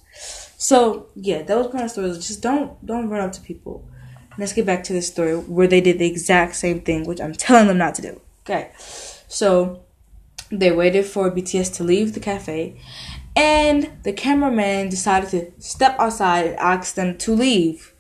So 0.58 1.08
yeah, 1.16 1.44
those 1.44 1.72
kind 1.72 1.86
of 1.86 1.92
stories. 1.92 2.28
Just 2.28 2.44
don't 2.44 2.86
don't 2.86 3.10
run 3.10 3.22
up 3.22 3.32
to 3.32 3.42
people 3.42 3.88
let's 4.38 4.54
get 4.54 4.66
back 4.66 4.84
to 4.86 4.94
the 4.94 5.02
story 5.02 5.36
where 5.36 5.68
they 5.68 5.82
did 5.82 6.00
the 6.00 6.08
exact 6.08 6.56
same 6.56 6.82
thing, 6.82 7.06
which 7.06 7.22
I'm 7.22 7.34
telling 7.34 7.68
them 7.68 7.78
not 7.78 7.96
to 7.96 8.02
do. 8.02 8.22
Okay, 8.44 8.72
so 9.28 9.84
they 10.50 10.72
waited 10.72 11.06
for 11.06 11.32
BTS 11.32 11.76
to 11.76 11.84
leave 11.84 12.14
the 12.14 12.20
cafe, 12.20 12.80
and 13.36 13.92
the 14.04 14.14
cameraman 14.14 14.90
decided 14.90 15.30
to 15.32 15.62
step 15.62 15.96
outside 16.00 16.48
and 16.48 16.56
ask 16.58 16.96
them 16.96 17.18
to 17.20 17.34
leave. 17.34 17.94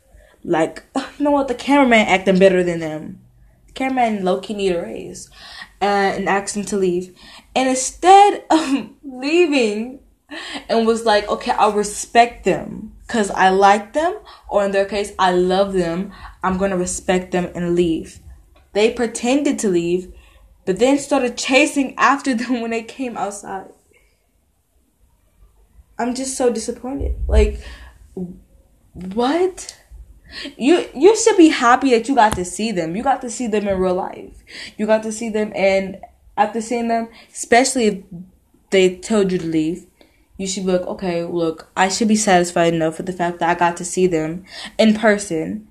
Like, 0.44 0.84
you 0.96 1.25
know 1.25 1.32
what? 1.32 1.48
The 1.48 1.56
cameraman 1.56 2.08
acting 2.08 2.39
better 2.39 2.63
than 2.63 2.79
them. 2.79 3.22
The 3.67 3.74
cameraman 3.74 4.24
low 4.24 4.39
key 4.39 4.53
need 4.53 4.72
a 4.72 4.82
raise, 4.82 5.29
uh, 5.82 5.86
and 5.86 6.29
asked 6.29 6.56
them 6.56 6.65
to 6.65 6.77
leave. 6.77 7.15
And 7.56 7.70
instead 7.70 8.44
of 8.50 8.89
leaving, 9.03 10.00
and 10.70 10.86
was 10.86 11.06
like, 11.06 11.28
okay, 11.30 11.52
I'll 11.52 11.74
respect 11.74 12.44
them 12.44 12.94
because 13.06 13.32
I 13.32 13.50
like 13.50 13.94
them, 13.94 14.18
or 14.50 14.66
in 14.66 14.72
their 14.72 14.86
case, 14.86 15.14
I 15.18 15.32
love 15.32 15.74
them, 15.74 16.12
I'm 16.44 16.58
going 16.58 16.72
to 16.72 16.78
respect 16.78 17.32
them 17.32 17.50
and 17.56 17.76
leave. 17.76 18.20
They 18.74 18.92
pretended 18.92 19.58
to 19.60 19.70
leave, 19.70 20.14
but 20.66 20.80
then 20.80 21.00
started 21.00 21.38
chasing 21.38 21.96
after 21.98 22.34
them 22.36 22.62
when 22.62 22.72
they 22.72 22.84
came 22.84 23.18
outside. 23.18 23.70
I'm 25.98 26.14
just 26.14 26.38
so 26.38 26.52
disappointed. 26.52 27.16
Like, 27.28 27.62
what? 28.94 29.80
You 30.58 30.86
you 30.94 31.16
should 31.18 31.38
be 31.38 31.50
happy 31.50 31.92
that 31.92 32.08
you 32.10 32.14
got 32.14 32.36
to 32.36 32.46
see 32.46 32.72
them. 32.72 32.96
You 32.96 33.02
got 33.02 33.22
to 33.22 33.30
see 33.30 33.48
them 33.48 33.68
in 33.68 33.80
real 33.80 33.96
life. 33.96 34.44
You 34.78 34.86
got 34.86 35.02
to 35.04 35.12
see 35.12 35.30
them, 35.30 35.54
and 35.56 36.02
after 36.36 36.62
seeing 36.62 36.90
them, 36.90 37.08
especially 37.34 37.86
if 37.88 38.04
they 38.70 38.98
told 38.98 39.32
you 39.32 39.38
to 39.40 39.48
leave, 39.48 39.87
you 40.38 40.46
should 40.46 40.65
be 40.65 40.74
like, 40.74 40.82
okay, 40.82 41.24
look, 41.24 41.70
I 41.75 41.89
should 41.89 42.08
be 42.08 42.15
satisfied 42.15 42.74
enough 42.74 42.98
with 42.98 43.08
the 43.08 43.13
fact 43.13 43.39
that 43.39 43.50
I 43.50 43.56
got 43.56 43.75
to 43.77 43.86
see 43.86 44.08
them 44.08 44.46
in 44.77 44.94
person 44.94 45.67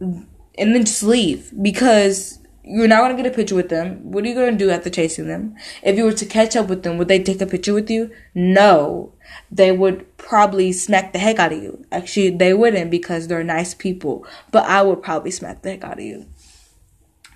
and 0.00 0.26
then 0.56 0.84
just 0.84 1.02
leave 1.02 1.50
because 1.62 2.38
you're 2.62 2.88
not 2.88 2.98
going 2.98 3.16
to 3.16 3.22
get 3.22 3.32
a 3.32 3.34
picture 3.34 3.54
with 3.54 3.70
them. 3.70 4.12
What 4.12 4.24
are 4.24 4.28
you 4.28 4.34
going 4.34 4.52
to 4.52 4.58
do 4.58 4.70
after 4.70 4.90
chasing 4.90 5.28
them? 5.28 5.56
If 5.82 5.96
you 5.96 6.04
were 6.04 6.12
to 6.12 6.26
catch 6.26 6.54
up 6.56 6.68
with 6.68 6.82
them, 6.82 6.98
would 6.98 7.08
they 7.08 7.22
take 7.22 7.40
a 7.40 7.46
picture 7.46 7.72
with 7.72 7.90
you? 7.90 8.10
No. 8.34 9.14
They 9.50 9.72
would 9.72 10.16
probably 10.18 10.70
smack 10.72 11.12
the 11.12 11.18
heck 11.18 11.38
out 11.38 11.52
of 11.52 11.62
you. 11.62 11.84
Actually, 11.90 12.30
they 12.30 12.52
wouldn't 12.52 12.90
because 12.90 13.28
they're 13.28 13.42
nice 13.42 13.72
people, 13.72 14.26
but 14.52 14.64
I 14.66 14.82
would 14.82 15.02
probably 15.02 15.30
smack 15.30 15.62
the 15.62 15.70
heck 15.70 15.84
out 15.84 15.98
of 15.98 16.04
you. 16.04 16.26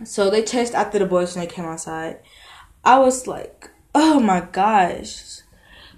So 0.04 0.28
they 0.28 0.42
chased 0.42 0.74
after 0.74 0.98
the 0.98 1.06
boys 1.06 1.34
when 1.34 1.46
they 1.46 1.52
came 1.52 1.64
outside. 1.64 2.20
I 2.84 2.98
was 2.98 3.26
like, 3.26 3.70
oh 3.94 4.20
my 4.20 4.40
gosh 4.40 5.40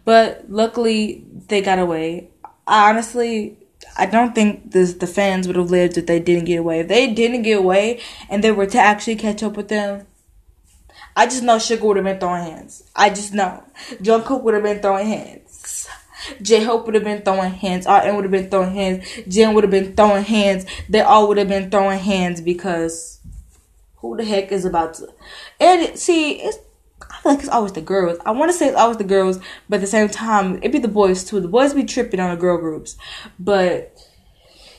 but 0.07 0.47
luckily, 0.49 1.27
they 1.49 1.61
got 1.61 1.79
away. 1.79 2.31
Honestly, 2.67 3.59
I 3.99 4.07
don't 4.07 4.35
think 4.35 4.73
the 4.73 4.85
the 4.85 5.07
fans 5.07 5.47
would 5.47 5.57
have 5.57 5.71
lived 5.71 5.99
if 5.99 6.07
they 6.07 6.21
didn't 6.21 6.47
get 6.47 6.61
away. 6.61 6.81
If 6.81 6.89
they 6.89 7.13
didn't 7.13 7.43
get 7.43 7.59
away 7.59 8.01
and 8.31 8.43
they 8.43 8.53
were 8.53 8.67
to 8.67 8.79
actually 8.79 9.17
catch 9.17 9.43
up 9.43 9.57
with 9.57 9.69
them, 9.69 10.07
I 11.15 11.27
just 11.27 11.43
know 11.43 11.57
Suga 11.57 11.83
would 11.83 11.97
have 11.97 12.05
been 12.05 12.21
throwing 12.21 12.45
hands. 12.45 12.85
I 12.95 13.11
just 13.11 13.35
know 13.35 13.63
Jungkook 14.03 14.43
would 14.43 14.55
have 14.55 14.63
been 14.63 14.81
throwing 14.81 15.09
hands. 15.09 15.89
J 16.41 16.65
Hope 16.65 16.87
would 16.87 16.95
have 16.95 17.05
been 17.05 17.23
throwing 17.23 17.53
hands. 17.53 17.87
RM 17.87 18.17
would 18.17 18.25
have 18.25 18.31
been 18.31 18.51
throwing 18.51 18.75
hands. 18.75 19.05
Jin 19.29 19.55
would 19.55 19.65
have 19.65 19.71
been 19.71 19.95
throwing 19.95 20.25
hands. 20.25 20.67
They 20.89 21.01
all 21.01 21.29
would 21.29 21.39
have 21.39 21.49
been 21.49 21.71
throwing 21.71 21.99
hands 21.99 22.41
because 22.41 23.21
who 23.97 24.17
the 24.17 24.25
heck 24.25 24.53
is 24.53 24.65
about 24.65 24.95
to? 24.95 25.09
And 25.61 25.99
see, 25.99 26.43
it's 26.43 26.59
I 27.03 27.23
feel 27.23 27.33
like 27.33 27.41
it's 27.41 27.49
always 27.49 27.73
the 27.73 27.81
girls. 27.81 28.19
I 28.25 28.31
want 28.31 28.51
to 28.51 28.57
say 28.57 28.69
it's 28.69 28.77
always 28.77 28.97
the 28.97 29.05
girls, 29.05 29.39
but 29.69 29.77
at 29.77 29.81
the 29.81 29.87
same 29.87 30.09
time, 30.09 30.59
it 30.63 30.73
be 30.73 30.79
the 30.79 30.89
boys 30.89 31.25
too. 31.25 31.41
The 31.41 31.49
boys 31.49 31.75
be 31.75 31.85
tripping 31.85 32.21
on 32.21 32.31
the 32.31 32.41
girl 32.41 32.59
groups, 32.59 32.97
but 33.39 33.97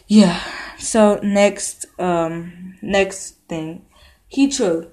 yeah. 0.07 0.41
So 0.79 1.19
next, 1.23 1.85
um, 1.99 2.77
next 2.81 3.37
thing, 3.47 3.85
Heechul. 4.31 4.89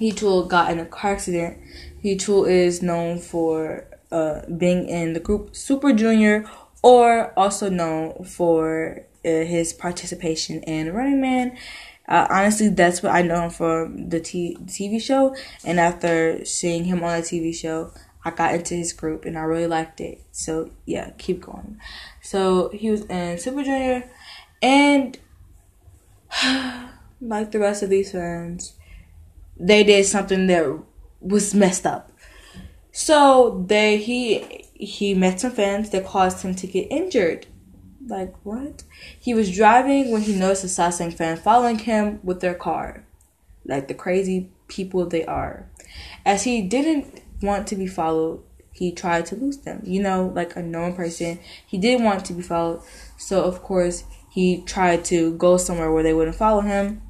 Heechul 0.00 0.48
got 0.48 0.70
in 0.70 0.78
a 0.78 0.86
car 0.86 1.12
accident. 1.12 1.58
Heechul 2.02 2.48
is 2.48 2.82
known 2.82 3.18
for 3.18 3.86
uh 4.10 4.42
being 4.56 4.88
in 4.88 5.12
the 5.12 5.20
group 5.20 5.54
Super 5.54 5.92
Junior, 5.92 6.48
or 6.82 7.38
also 7.38 7.68
known 7.68 8.24
for 8.24 9.04
uh, 9.24 9.28
his 9.28 9.72
participation 9.72 10.62
in 10.62 10.92
Running 10.92 11.20
Man 11.20 11.56
uh, 12.10 12.26
honestly, 12.28 12.68
that's 12.68 13.02
what 13.02 13.12
I 13.12 13.22
know 13.22 13.42
him 13.44 13.50
from 13.50 14.08
the 14.08 14.18
t- 14.20 14.58
TV 14.66 15.00
show. 15.00 15.36
And 15.64 15.78
after 15.78 16.44
seeing 16.44 16.84
him 16.84 17.04
on 17.04 17.20
the 17.20 17.26
TV 17.26 17.54
show, 17.54 17.92
I 18.24 18.30
got 18.30 18.54
into 18.54 18.74
his 18.74 18.92
group 18.92 19.24
and 19.24 19.38
I 19.38 19.42
really 19.42 19.68
liked 19.68 20.00
it. 20.00 20.22
So 20.32 20.72
yeah, 20.84 21.10
keep 21.18 21.40
going. 21.40 21.80
So 22.20 22.68
he 22.70 22.90
was 22.90 23.02
in 23.02 23.38
Super 23.38 23.62
Junior, 23.62 24.10
and 24.60 25.18
like 27.20 27.52
the 27.52 27.60
rest 27.60 27.84
of 27.84 27.90
these 27.90 28.12
fans, 28.12 28.74
they 29.56 29.84
did 29.84 30.04
something 30.04 30.48
that 30.48 30.82
was 31.20 31.54
messed 31.54 31.86
up. 31.86 32.10
So 32.92 33.64
they 33.68 33.98
he 33.98 34.66
he 34.74 35.14
met 35.14 35.40
some 35.40 35.52
fans 35.52 35.90
that 35.90 36.04
caused 36.04 36.42
him 36.42 36.54
to 36.56 36.66
get 36.66 36.88
injured. 36.90 37.46
Like 38.10 38.34
what? 38.44 38.82
He 39.18 39.32
was 39.34 39.54
driving 39.54 40.10
when 40.10 40.22
he 40.22 40.34
noticed 40.34 40.64
a 40.64 40.66
Sasaeng 40.66 41.14
fan 41.14 41.36
following 41.36 41.78
him 41.78 42.18
with 42.24 42.40
their 42.40 42.54
car. 42.54 43.04
Like 43.64 43.86
the 43.86 43.94
crazy 43.94 44.50
people 44.66 45.06
they 45.06 45.24
are. 45.24 45.66
As 46.26 46.42
he 46.42 46.60
didn't 46.60 47.22
want 47.40 47.68
to 47.68 47.76
be 47.76 47.86
followed, 47.86 48.42
he 48.72 48.90
tried 48.90 49.26
to 49.26 49.36
lose 49.36 49.58
them. 49.58 49.82
You 49.84 50.02
know, 50.02 50.32
like 50.34 50.56
a 50.56 50.62
known 50.62 50.94
person. 50.94 51.38
He 51.64 51.78
didn't 51.78 52.04
want 52.04 52.24
to 52.26 52.32
be 52.32 52.42
followed. 52.42 52.82
So 53.16 53.44
of 53.44 53.62
course 53.62 54.04
he 54.28 54.62
tried 54.62 55.04
to 55.06 55.32
go 55.36 55.56
somewhere 55.56 55.92
where 55.92 56.02
they 56.02 56.14
wouldn't 56.14 56.36
follow 56.36 56.62
him. 56.62 57.02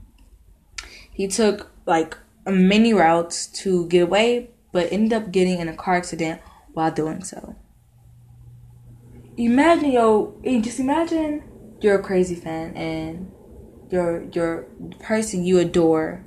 He 1.11 1.29
took 1.29 1.71
like 1.87 2.17
many 2.47 2.93
routes 2.93 3.47
to 3.63 3.87
get 3.89 4.03
away, 4.03 4.51
but 4.71 4.93
ended 4.93 5.15
up 5.15 5.33
getting 5.33 5.61
in 5.61 5.69
a 5.69 5.77
car 5.77 5.95
accident 5.95 6.43
while 6.73 6.91
doing 6.91 7.25
so 7.25 7.57
imagine 9.47 9.93
yo 9.93 10.35
eh, 10.45 10.61
just 10.61 10.81
imagine 10.81 11.43
you're 11.81 11.99
a 11.99 12.03
crazy 12.03 12.35
fan 12.35 12.77
and 12.77 13.31
you're 13.91 14.25
you're 14.33 14.67
person 15.01 15.45
you 15.45 15.59
adore 15.59 16.25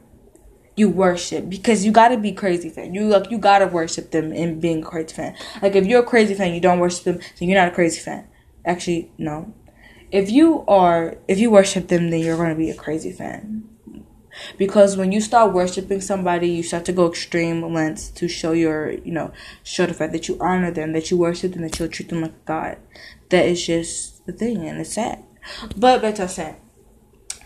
you 0.75 0.89
worship 0.89 1.49
because 1.49 1.85
you 1.85 1.91
gotta 1.91 2.17
be 2.17 2.31
crazy 2.31 2.69
fan. 2.69 2.93
You 2.93 3.05
like 3.05 3.29
you 3.29 3.37
gotta 3.37 3.67
worship 3.67 4.11
them 4.11 4.31
in 4.31 4.59
being 4.59 4.83
a 4.83 4.85
crazy 4.85 5.13
fan. 5.13 5.35
Like 5.61 5.75
if 5.75 5.85
you're 5.85 6.01
a 6.01 6.05
crazy 6.05 6.33
fan, 6.33 6.53
you 6.53 6.59
don't 6.59 6.79
worship 6.79 7.03
them, 7.03 7.19
then 7.39 7.49
you're 7.49 7.59
not 7.59 7.67
a 7.71 7.75
crazy 7.75 7.99
fan. 7.99 8.27
Actually, 8.65 9.11
no. 9.17 9.53
If 10.11 10.29
you 10.29 10.63
are, 10.67 11.17
if 11.27 11.39
you 11.39 11.51
worship 11.51 11.87
them, 11.87 12.09
then 12.09 12.21
you're 12.21 12.37
gonna 12.37 12.55
be 12.55 12.69
a 12.69 12.75
crazy 12.75 13.11
fan. 13.11 13.69
Because 14.57 14.97
when 14.97 15.11
you 15.11 15.21
start 15.21 15.53
worshiping 15.53 16.01
somebody, 16.01 16.49
you 16.49 16.63
start 16.63 16.85
to 16.85 16.91
go 16.91 17.07
extreme 17.07 17.61
lengths 17.73 18.09
to 18.11 18.27
show 18.27 18.51
your, 18.51 18.91
you 18.91 19.11
know, 19.11 19.31
show 19.63 19.85
the 19.85 19.93
fact 19.93 20.13
that 20.13 20.27
you 20.27 20.37
honor 20.39 20.71
them, 20.71 20.93
that 20.93 21.11
you 21.11 21.17
worship 21.17 21.53
them, 21.53 21.61
that 21.61 21.79
you'll 21.79 21.89
treat 21.89 22.09
them 22.09 22.21
like 22.21 22.45
god. 22.45 22.77
That 23.29 23.45
is 23.45 23.65
just 23.65 24.25
the 24.25 24.33
thing, 24.33 24.67
and 24.67 24.79
it's 24.79 24.93
sad. 24.93 25.23
But 25.75 26.01
back 26.01 26.15
to 26.15 26.27
saying. 26.27 26.57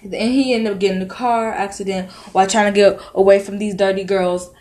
And 0.03 0.13
he 0.13 0.53
ended 0.53 0.73
up 0.73 0.79
getting 0.79 1.01
in 1.01 1.07
a 1.07 1.09
car 1.09 1.51
accident 1.51 2.11
while 2.31 2.47
trying 2.47 2.71
to 2.71 2.79
get 2.79 3.01
away 3.13 3.39
from 3.39 3.57
these 3.57 3.75
dirty 3.75 4.03
girls 4.03 4.51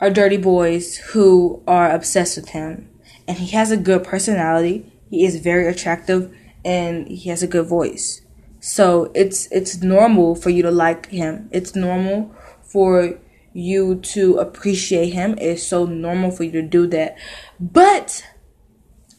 or 0.00 0.10
dirty 0.10 0.36
boys 0.36 0.96
who 0.96 1.62
are 1.66 1.90
obsessed 1.90 2.36
with 2.36 2.48
him. 2.48 2.88
And 3.28 3.38
he 3.38 3.46
has 3.56 3.70
a 3.70 3.76
good 3.76 4.02
personality. 4.02 4.92
He 5.08 5.24
is 5.24 5.36
very 5.36 5.68
attractive 5.68 6.34
and 6.64 7.06
he 7.06 7.28
has 7.28 7.42
a 7.42 7.46
good 7.46 7.66
voice. 7.66 8.21
So 8.64 9.10
it's 9.12 9.48
it's 9.50 9.82
normal 9.82 10.36
for 10.36 10.48
you 10.48 10.62
to 10.62 10.70
like 10.70 11.06
him. 11.06 11.48
It's 11.50 11.74
normal 11.74 12.32
for 12.62 13.18
you 13.52 13.96
to 13.96 14.38
appreciate 14.38 15.12
him. 15.12 15.34
It's 15.38 15.64
so 15.64 15.84
normal 15.84 16.30
for 16.30 16.44
you 16.44 16.52
to 16.52 16.62
do 16.62 16.86
that. 16.86 17.18
But 17.58 18.24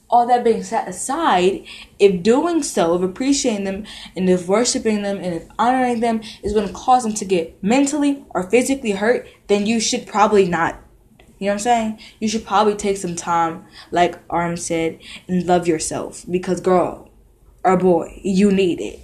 all 0.10 0.26
that 0.28 0.46
being 0.46 0.64
set 0.64 0.88
aside, 0.88 1.66
if 2.00 2.24
doing 2.24 2.64
so, 2.64 2.96
if 2.96 3.02
appreciating 3.02 3.66
them 3.66 3.86
and 4.16 4.30
if 4.30 4.48
worshiping 4.48 5.02
them 5.02 5.18
and 5.18 5.34
if 5.34 5.44
honoring 5.60 6.00
them 6.00 6.22
is 6.42 6.54
going 6.54 6.68
to 6.68 6.74
cause 6.74 7.04
them 7.04 7.14
to 7.16 7.26
get 7.26 7.62
mentally 7.62 8.24
or 8.30 8.50
physically 8.50 8.92
hurt, 8.92 9.28
then 9.48 9.66
you 9.66 9.82
should 9.82 10.08
probably 10.08 10.48
not. 10.48 10.80
You 11.40 11.48
know 11.48 11.48
what 11.48 11.54
I'm 11.54 11.60
saying? 11.60 12.00
You 12.22 12.30
should 12.30 12.46
probably 12.46 12.76
take 12.76 12.96
some 12.96 13.18
time, 13.18 13.66
like 13.92 14.18
RM 14.32 14.56
said, 14.56 15.00
and 15.28 15.46
love 15.46 15.68
yourself. 15.68 16.26
Because, 16.32 16.62
girl 16.62 17.12
or 17.66 17.76
boy, 17.76 18.22
you 18.24 18.50
need 18.50 18.80
it. 18.80 19.03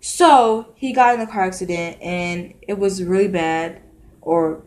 So 0.00 0.74
he 0.76 0.92
got 0.92 1.14
in 1.14 1.20
a 1.20 1.26
car 1.26 1.44
accident 1.44 2.00
and 2.00 2.54
it 2.62 2.78
was 2.78 3.02
really 3.02 3.28
bad, 3.28 3.82
or 4.20 4.62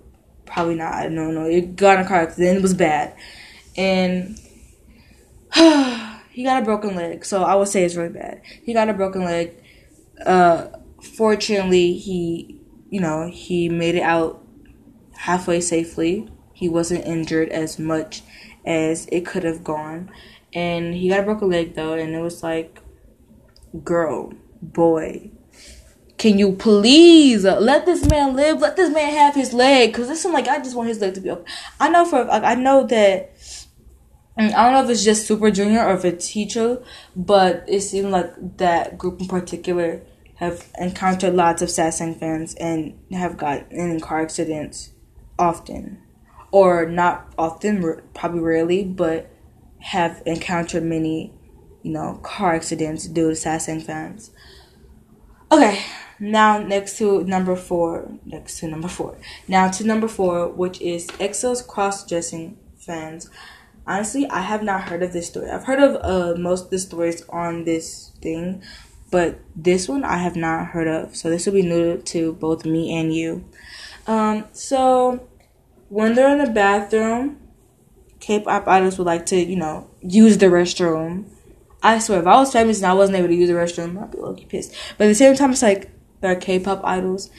probably 0.46 0.76
not. 0.76 0.94
I 0.94 1.04
don't 1.04 1.34
know. 1.34 1.50
He 1.50 1.62
got 1.62 2.00
in 2.00 2.06
a 2.06 2.08
car 2.08 2.22
accident. 2.22 2.58
It 2.58 2.62
was 2.62 2.74
bad, 2.74 3.16
and 3.78 4.38
he 6.32 6.44
got 6.44 6.62
a 6.62 6.66
broken 6.66 6.96
leg. 6.96 7.26
So 7.26 7.44
I 7.44 7.56
would 7.56 7.68
say 7.68 7.84
it's 7.84 7.96
really 7.96 8.10
bad. 8.10 8.42
He 8.64 8.74
got 8.74 8.90
a 8.90 8.94
broken 8.94 9.24
leg. 9.24 9.56
Uh, 10.26 10.68
fortunately, 11.02 11.94
he 11.94 12.60
you 12.90 13.00
know 13.00 13.30
he 13.32 13.70
made 13.70 13.96
it 13.96 14.04
out 14.04 14.46
halfway 15.16 15.62
safely. 15.62 16.30
He 16.54 16.68
wasn't 16.70 17.06
injured 17.06 17.50
as 17.50 17.80
much 17.80 18.22
as 18.66 19.08
it 19.12 19.26
could 19.26 19.44
have 19.44 19.64
gone, 19.64 20.12
and 20.54 20.94
he 20.94 21.10
got 21.10 21.22
a 21.22 21.24
broken 21.24 21.50
leg 21.50 21.76
though, 21.76 21.94
and 21.94 22.14
it 22.14 22.22
was 22.22 22.44
like, 22.44 22.80
girl, 23.84 24.34
boy, 24.62 25.32
can 26.18 26.38
you 26.38 26.54
please 26.54 27.46
uh, 27.46 27.60
let 27.60 27.86
this 27.86 28.06
man 28.08 28.36
live? 28.36 28.60
Let 28.60 28.76
this 28.76 28.94
man 28.94 29.14
have 29.14 29.36
his 29.36 29.54
leg. 29.54 29.94
Cause 29.94 30.08
listen, 30.08 30.32
like 30.34 30.48
I 30.48 30.60
just 30.60 30.76
want 30.76 30.90
his 30.90 31.00
leg 31.00 31.16
to 31.16 31.22
be 31.22 31.32
okay. 31.32 31.52
I 31.80 31.90
know 31.90 32.06
for 32.06 32.30
I 32.30 32.56
know 32.56 32.86
that. 32.88 33.34
Mm, 34.40 34.54
I 34.54 34.64
don't 34.64 34.74
know 34.74 34.84
if 34.84 34.90
it's 34.90 35.04
just 35.04 35.28
Super 35.28 35.52
Junior 35.52 35.84
or 35.84 35.96
if 35.96 36.06
it's 36.06 36.30
Heechul, 36.30 36.86
but 37.16 37.66
it 37.68 37.82
seemed 37.82 38.12
like 38.12 38.58
that 38.58 38.98
group 38.98 39.20
in 39.20 39.28
particular 39.28 40.02
have 40.42 40.72
encountered 40.80 41.36
lots 41.36 41.62
of 41.62 41.70
Sasaeng 41.70 42.20
fans 42.20 42.56
and 42.56 43.00
have 43.12 43.38
gotten 43.38 43.78
in 43.78 44.00
car 44.00 44.22
accidents 44.22 44.90
often, 45.38 46.02
or 46.52 46.88
not 46.88 47.32
often, 47.38 48.02
probably 48.16 48.40
rarely, 48.40 48.84
but 48.84 49.30
have 49.80 50.24
encountered 50.26 50.84
many, 50.84 51.32
you 51.84 51.92
know, 51.92 52.20
car 52.24 52.56
accidents 52.56 53.08
due 53.08 53.30
to 53.30 53.36
Sasaeng 53.36 53.82
fans. 53.84 54.32
Okay, 55.52 55.84
now 56.20 56.60
next 56.60 56.98
to 56.98 57.24
number 57.24 57.56
four, 57.56 58.12
next 58.26 58.60
to 58.60 58.68
number 58.68 58.88
four. 58.88 59.18
Now 59.48 59.70
to 59.72 59.86
number 59.86 60.08
four, 60.08 60.48
which 60.50 60.80
is 60.82 61.08
EXO's 61.08 61.62
cross-dressing 61.62 62.58
fans. 62.78 63.30
Honestly, 63.86 64.28
I 64.30 64.42
have 64.42 64.64
not 64.64 64.84
heard 64.84 65.04
of 65.04 65.12
this 65.12 65.28
story. 65.28 65.50
I've 65.50 65.66
heard 65.66 65.80
of 65.80 65.98
uh, 66.04 66.40
most 66.40 66.66
of 66.66 66.70
the 66.70 66.80
stories 66.80 67.24
on 67.30 67.66
this 67.66 68.12
thing, 68.22 68.62
but 69.10 69.40
this 69.56 69.90
one 69.90 70.04
I 70.04 70.18
have 70.18 70.36
not 70.36 70.68
heard 70.68 70.88
of. 70.88 71.16
So 71.16 71.30
this 71.30 71.46
will 71.46 71.54
be 71.54 71.64
new 71.64 71.98
to 71.98 72.34
both 72.34 72.64
me 72.64 72.98
and 72.98 73.14
you. 73.14 73.44
Um, 74.08 74.46
so 74.54 75.28
when 75.90 76.14
they're 76.14 76.32
in 76.32 76.46
the 76.46 76.52
bathroom, 76.52 77.38
K-pop 78.20 78.68
idols 78.68 78.98
would 79.00 79.08
like 79.08 79.26
to, 79.28 79.36
you 79.36 79.56
know, 79.56 79.90
use 80.02 80.38
the 80.38 80.46
restroom. 80.46 81.26
I 81.84 82.00
swear, 82.00 82.20
if 82.20 82.28
I 82.28 82.38
was 82.38 82.54
famous 82.54 82.78
and 82.78 82.86
I 82.86 82.94
wasn't 82.94 83.18
able 83.18 83.30
to 83.30 83.36
use 83.36 83.50
the 83.50 83.56
restroom, 83.56 84.02
I'd 84.02 84.12
be 84.12 84.20
lucky 84.20 84.46
pissed. 84.46 84.76
But 84.98 85.06
at 85.06 85.08
the 85.08 85.16
same 85.16 85.36
time, 85.36 85.52
it's 85.52 85.62
like 85.62 85.90
they're 86.22 86.36
K-pop 86.36 86.82
idols, 86.84 87.32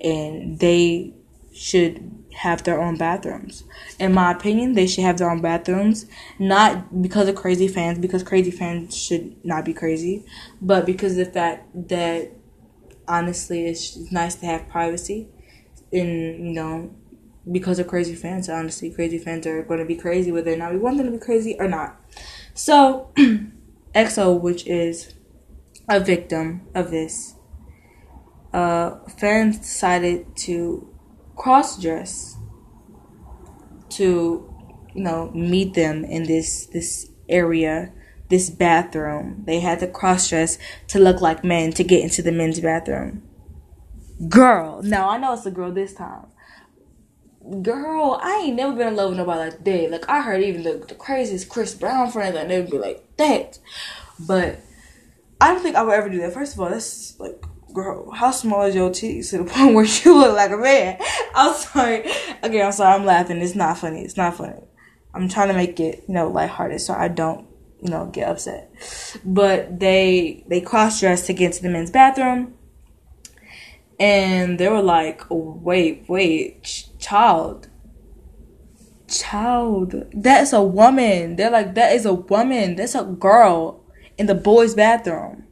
and 0.00 0.58
they 0.58 1.14
should 1.52 2.12
have 2.34 2.62
their 2.62 2.80
own 2.80 2.96
bathrooms. 2.96 3.64
In 3.98 4.12
my 4.12 4.32
opinion, 4.32 4.74
they 4.74 4.86
should 4.86 5.04
have 5.04 5.18
their 5.18 5.30
own 5.30 5.40
bathrooms, 5.40 6.06
not 6.38 7.02
because 7.02 7.28
of 7.28 7.34
crazy 7.36 7.68
fans, 7.68 7.98
because 7.98 8.22
crazy 8.22 8.50
fans 8.50 8.96
should 8.96 9.44
not 9.44 9.64
be 9.64 9.72
crazy, 9.72 10.24
but 10.60 10.86
because 10.86 11.16
of 11.16 11.26
the 11.26 11.32
fact 11.32 11.88
that 11.88 12.32
honestly, 13.06 13.66
it's 13.66 13.96
nice 14.12 14.34
to 14.36 14.46
have 14.46 14.68
privacy, 14.68 15.28
and 15.92 16.48
you 16.48 16.52
know, 16.52 16.90
because 17.50 17.78
of 17.78 17.86
crazy 17.86 18.14
fans. 18.14 18.48
Honestly, 18.48 18.90
crazy 18.90 19.18
fans 19.18 19.46
are 19.46 19.62
going 19.62 19.80
to 19.80 19.86
be 19.86 19.96
crazy 19.96 20.30
whether 20.30 20.52
or 20.52 20.56
not 20.56 20.72
we 20.72 20.78
want 20.78 20.98
them 20.98 21.06
to 21.06 21.12
be 21.12 21.18
crazy 21.18 21.56
or 21.58 21.68
not. 21.68 22.00
So, 22.54 23.12
EXO, 23.94 24.40
which 24.40 24.66
is 24.66 25.14
a 25.88 26.00
victim 26.00 26.66
of 26.74 26.90
this, 26.90 27.34
uh, 28.52 28.98
fans 29.18 29.58
decided 29.58 30.36
to 30.36 30.88
cross 31.36 31.80
dress 31.80 32.36
to, 33.90 34.52
you 34.94 35.02
know, 35.02 35.30
meet 35.32 35.74
them 35.74 36.04
in 36.04 36.24
this 36.24 36.66
this 36.66 37.10
area, 37.28 37.92
this 38.28 38.50
bathroom. 38.50 39.42
They 39.46 39.60
had 39.60 39.80
to 39.80 39.86
cross 39.86 40.28
dress 40.28 40.58
to 40.88 40.98
look 40.98 41.20
like 41.20 41.44
men 41.44 41.72
to 41.72 41.84
get 41.84 42.02
into 42.02 42.22
the 42.22 42.32
men's 42.32 42.60
bathroom. 42.60 43.22
Girl, 44.28 44.82
now 44.82 45.08
I 45.10 45.18
know 45.18 45.34
it's 45.34 45.46
a 45.46 45.50
girl 45.50 45.72
this 45.72 45.94
time. 45.94 46.27
Girl, 47.62 48.20
I 48.22 48.42
ain't 48.44 48.56
never 48.56 48.74
been 48.74 48.88
in 48.88 48.96
love 48.96 49.10
with 49.10 49.18
nobody 49.18 49.50
like 49.50 49.64
that. 49.64 49.90
Like 49.90 50.08
I 50.08 50.20
heard 50.20 50.42
even 50.42 50.62
the, 50.62 50.84
the 50.86 50.94
craziest 50.94 51.48
Chris 51.48 51.74
Brown 51.74 52.10
friends 52.10 52.34
like 52.34 52.48
they 52.48 52.60
would 52.60 52.70
be 52.70 52.78
like 52.78 53.16
that. 53.16 53.58
But 54.18 54.60
I 55.40 55.52
don't 55.52 55.62
think 55.62 55.76
I 55.76 55.82
would 55.82 55.94
ever 55.94 56.10
do 56.10 56.18
that. 56.18 56.34
First 56.34 56.54
of 56.54 56.60
all, 56.60 56.68
that's 56.68 57.18
like 57.18 57.42
girl, 57.72 58.10
how 58.10 58.30
small 58.30 58.62
is 58.62 58.74
your 58.74 58.90
titties 58.90 59.30
to 59.30 59.38
the 59.38 59.44
point 59.50 59.74
where 59.74 59.84
you 59.84 60.18
look 60.18 60.34
like 60.34 60.50
a 60.50 60.56
man? 60.56 61.00
I'm 61.34 61.54
sorry. 61.54 62.10
Okay, 62.42 62.62
I'm 62.62 62.72
sorry. 62.72 62.94
I'm 62.94 63.06
laughing. 63.06 63.38
It's 63.38 63.54
not 63.54 63.78
funny. 63.78 64.02
It's 64.02 64.16
not 64.16 64.36
funny. 64.36 64.62
I'm 65.14 65.28
trying 65.28 65.48
to 65.48 65.54
make 65.54 65.80
it, 65.80 66.04
you 66.06 66.14
know, 66.14 66.28
lighthearted 66.28 66.80
so 66.80 66.94
I 66.94 67.08
don't, 67.08 67.46
you 67.80 67.90
know, 67.90 68.06
get 68.06 68.28
upset. 68.28 68.70
But 69.24 69.80
they 69.80 70.44
they 70.48 70.60
cross 70.60 71.00
dressed 71.00 71.26
to 71.26 71.32
get 71.32 71.46
into 71.46 71.62
the 71.62 71.70
men's 71.70 71.90
bathroom, 71.90 72.54
and 73.98 74.58
they 74.58 74.68
were 74.68 74.82
like, 74.82 75.22
"Wait, 75.30 76.04
wait, 76.08 76.88
child." 77.08 77.68
Child, 79.08 80.04
that's 80.12 80.52
a 80.52 80.62
woman. 80.62 81.36
They're 81.36 81.50
like, 81.50 81.74
that 81.76 81.92
is 81.92 82.04
a 82.04 82.12
woman. 82.12 82.76
That's 82.76 82.94
a 82.94 83.04
girl 83.04 83.82
in 84.18 84.26
the 84.26 84.34
boys' 84.34 84.74
bathroom. 84.74 85.44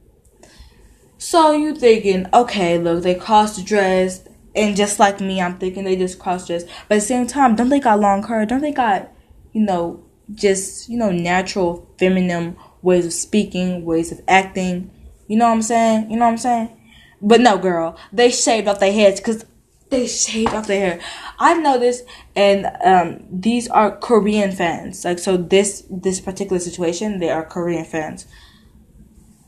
So 1.19 1.53
you 1.53 1.75
thinking, 1.75 2.27
okay, 2.35 2.79
look, 2.79 3.03
they 3.03 3.15
cross 3.15 3.63
dressed, 3.63 4.29
and 4.55 4.77
just 4.77 4.99
like 4.99 5.21
me, 5.21 5.41
I'm 5.41 5.59
thinking 5.59 5.85
they 5.85 5.97
just 5.97 6.19
cross 6.19 6.47
dressed. 6.47 6.67
But 6.89 6.97
at 6.97 7.01
the 7.01 7.07
same 7.07 7.27
time, 7.27 7.57
don't 7.57 7.71
they 7.71 7.81
got 7.81 8.01
long 8.01 8.23
hair? 8.23 8.45
Don't 8.45 8.61
they 8.61 8.73
got, 8.73 9.11
you 9.53 9.63
know, 9.63 10.05
just 10.35 10.89
you 10.89 10.99
know, 10.99 11.11
natural 11.11 11.89
feminine 11.99 12.57
ways 12.83 13.07
of 13.07 13.13
speaking, 13.13 13.85
ways 13.85 14.13
of 14.13 14.21
acting? 14.29 14.91
You 15.29 15.37
know 15.37 15.47
what 15.47 15.55
I'm 15.55 15.63
saying? 15.63 16.11
You 16.11 16.19
know 16.19 16.27
what 16.27 16.33
I'm 16.33 16.39
saying? 16.39 16.81
But 17.23 17.41
no, 17.41 17.57
girl, 17.57 17.99
they 18.13 18.31
shaved 18.31 18.69
off 18.69 18.81
their 18.81 18.93
heads 18.93 19.21
because 19.21 19.47
they 19.91 20.07
shaved 20.07 20.53
off 20.53 20.67
their 20.67 20.81
hair. 20.81 21.01
I 21.39 21.55
know 21.55 21.79
this, 21.79 22.03
and 22.35 22.67
um, 22.85 23.25
these 23.31 23.69
are 23.69 23.97
Korean 23.97 24.53
fans. 24.53 25.05
Like 25.05 25.19
so, 25.19 25.37
this 25.37 25.85
this 25.91 26.21
particular 26.21 26.59
situation, 26.59 27.19
they 27.19 27.31
are 27.31 27.45
Korean 27.45 27.85
fans. 27.85 28.27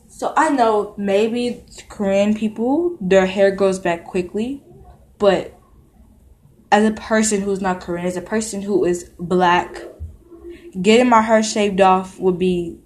So 0.09 0.33
I 0.37 0.49
know 0.49 0.95
maybe 0.97 1.65
Korean 1.89 2.35
people, 2.35 2.97
their 3.01 3.27
hair 3.27 3.53
grows 3.53 3.79
back 3.79 4.05
quickly, 4.05 4.65
but 5.19 5.55
as 6.73 6.85
a 6.85 6.93
person 6.93 7.41
who's 7.41 7.61
not 7.61 7.81
Korean, 7.81 8.05
as 8.05 8.17
a 8.17 8.21
person 8.21 8.63
who 8.63 8.85
is 8.85 9.11
black, 9.19 9.81
getting 10.81 11.09
my 11.09 11.23
hair 11.23 11.43
shaved 11.43 11.81
off 11.81 12.19
would 12.19 12.39
be 12.39 12.79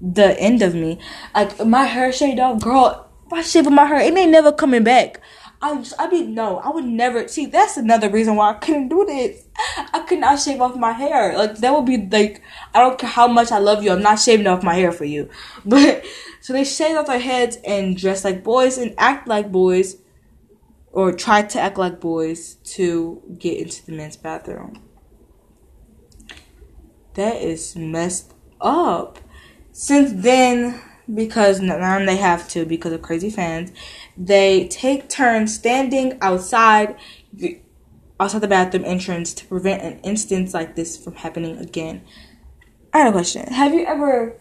the 0.00 0.38
end 0.38 0.62
of 0.62 0.74
me. 0.74 0.98
Like 1.34 1.64
my 1.64 1.84
hair 1.84 2.12
shaved 2.12 2.38
off, 2.38 2.62
girl. 2.62 3.08
I 3.32 3.42
shave 3.42 3.70
my 3.70 3.84
hair, 3.84 4.00
it 4.00 4.16
ain't 4.16 4.30
never 4.30 4.52
coming 4.52 4.84
back. 4.84 5.20
I 5.60 5.76
just, 5.76 5.94
I 5.98 6.08
mean, 6.08 6.34
no, 6.34 6.58
I 6.58 6.70
would 6.70 6.84
never. 6.84 7.26
See, 7.26 7.46
that's 7.46 7.76
another 7.76 8.08
reason 8.08 8.36
why 8.36 8.50
I 8.50 8.54
couldn't 8.54 8.88
do 8.88 9.04
this. 9.04 9.44
I 9.92 10.04
could 10.08 10.20
not 10.20 10.38
shave 10.38 10.60
off 10.60 10.76
my 10.76 10.92
hair. 10.92 11.36
Like 11.36 11.56
that 11.56 11.74
would 11.74 11.84
be 11.84 11.96
like, 11.96 12.42
I 12.72 12.80
don't 12.80 12.98
care 12.98 13.10
how 13.10 13.26
much 13.26 13.50
I 13.50 13.58
love 13.58 13.82
you, 13.82 13.90
I'm 13.90 14.02
not 14.02 14.20
shaving 14.20 14.46
off 14.46 14.62
my 14.62 14.74
hair 14.74 14.92
for 14.92 15.04
you. 15.04 15.28
But 15.64 16.04
so 16.40 16.52
they 16.52 16.64
shave 16.64 16.96
off 16.96 17.06
their 17.06 17.18
heads 17.18 17.58
and 17.64 17.96
dress 17.96 18.24
like 18.24 18.44
boys 18.44 18.78
and 18.78 18.94
act 18.98 19.26
like 19.26 19.50
boys, 19.50 19.96
or 20.92 21.12
try 21.12 21.42
to 21.42 21.60
act 21.60 21.76
like 21.76 22.00
boys 22.00 22.54
to 22.76 23.20
get 23.38 23.58
into 23.58 23.84
the 23.84 23.92
men's 23.92 24.16
bathroom. 24.16 24.80
That 27.14 27.42
is 27.42 27.74
messed 27.74 28.32
up. 28.60 29.18
Since 29.72 30.22
then, 30.22 30.80
because 31.12 31.60
now 31.60 32.04
they 32.04 32.16
have 32.16 32.48
to 32.48 32.64
because 32.64 32.92
of 32.92 33.02
crazy 33.02 33.30
fans, 33.30 33.72
they 34.16 34.68
take 34.68 35.08
turns 35.08 35.54
standing 35.54 36.18
outside 36.20 36.96
the 37.32 37.60
outside 38.20 38.40
the 38.40 38.48
bathroom 38.48 38.84
entrance 38.84 39.32
to 39.32 39.46
prevent 39.46 39.82
an 39.82 40.00
instance 40.00 40.52
like 40.52 40.74
this 40.74 40.96
from 41.02 41.14
happening 41.14 41.56
again. 41.58 42.02
I 42.92 42.98
have 42.98 43.08
a 43.08 43.12
question. 43.12 43.46
Have 43.52 43.74
you 43.74 43.84
ever 43.86 44.36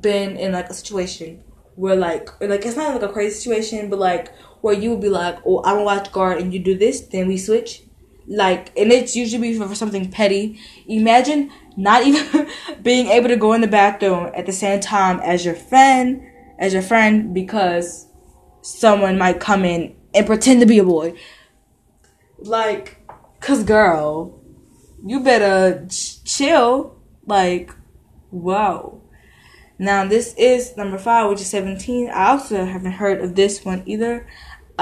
been 0.00 0.36
in 0.36 0.52
like 0.52 0.68
a 0.70 0.74
situation 0.74 1.42
where 1.76 1.96
like 1.96 2.28
like 2.40 2.66
it's 2.66 2.76
not 2.76 2.94
like 2.94 3.08
a 3.08 3.12
crazy 3.12 3.36
situation, 3.36 3.88
but 3.88 3.98
like 3.98 4.34
where 4.60 4.74
you 4.74 4.90
would 4.90 5.00
be 5.00 5.08
like, 5.08 5.38
Oh, 5.46 5.62
I'm 5.64 5.78
a 5.78 5.82
watch 5.82 6.12
guard 6.12 6.38
and 6.38 6.52
you 6.52 6.60
do 6.60 6.76
this, 6.76 7.00
then 7.00 7.28
we 7.28 7.38
switch? 7.38 7.82
Like 8.26 8.76
and 8.76 8.92
it's 8.92 9.16
usually 9.16 9.56
for, 9.56 9.74
something 9.74 10.10
petty. 10.10 10.60
Imagine 10.86 11.50
not 11.76 12.04
even 12.04 12.48
being 12.82 13.08
able 13.08 13.28
to 13.28 13.36
go 13.36 13.52
in 13.52 13.60
the 13.60 13.66
bathroom 13.66 14.30
at 14.34 14.46
the 14.46 14.52
same 14.52 14.80
time 14.80 15.20
as 15.20 15.44
your 15.44 15.54
friend 15.54 16.22
as 16.58 16.72
your 16.72 16.82
friend 16.82 17.34
because 17.34 18.06
someone 18.60 19.18
might 19.18 19.40
come 19.40 19.64
in 19.64 19.96
and 20.14 20.26
pretend 20.26 20.60
to 20.60 20.66
be 20.66 20.78
a 20.78 20.84
boy. 20.84 21.14
Like, 22.38 23.04
cause 23.40 23.64
girl, 23.64 24.40
you 25.04 25.20
better 25.20 25.86
ch- 25.88 26.22
chill. 26.24 26.96
Like, 27.26 27.74
wow. 28.30 29.00
Now 29.78 30.06
this 30.06 30.34
is 30.34 30.76
number 30.76 30.98
five, 30.98 31.28
which 31.28 31.40
is 31.40 31.50
seventeen. 31.50 32.08
I 32.08 32.30
also 32.30 32.64
haven't 32.64 32.92
heard 32.92 33.20
of 33.20 33.34
this 33.34 33.64
one 33.64 33.82
either. 33.84 34.28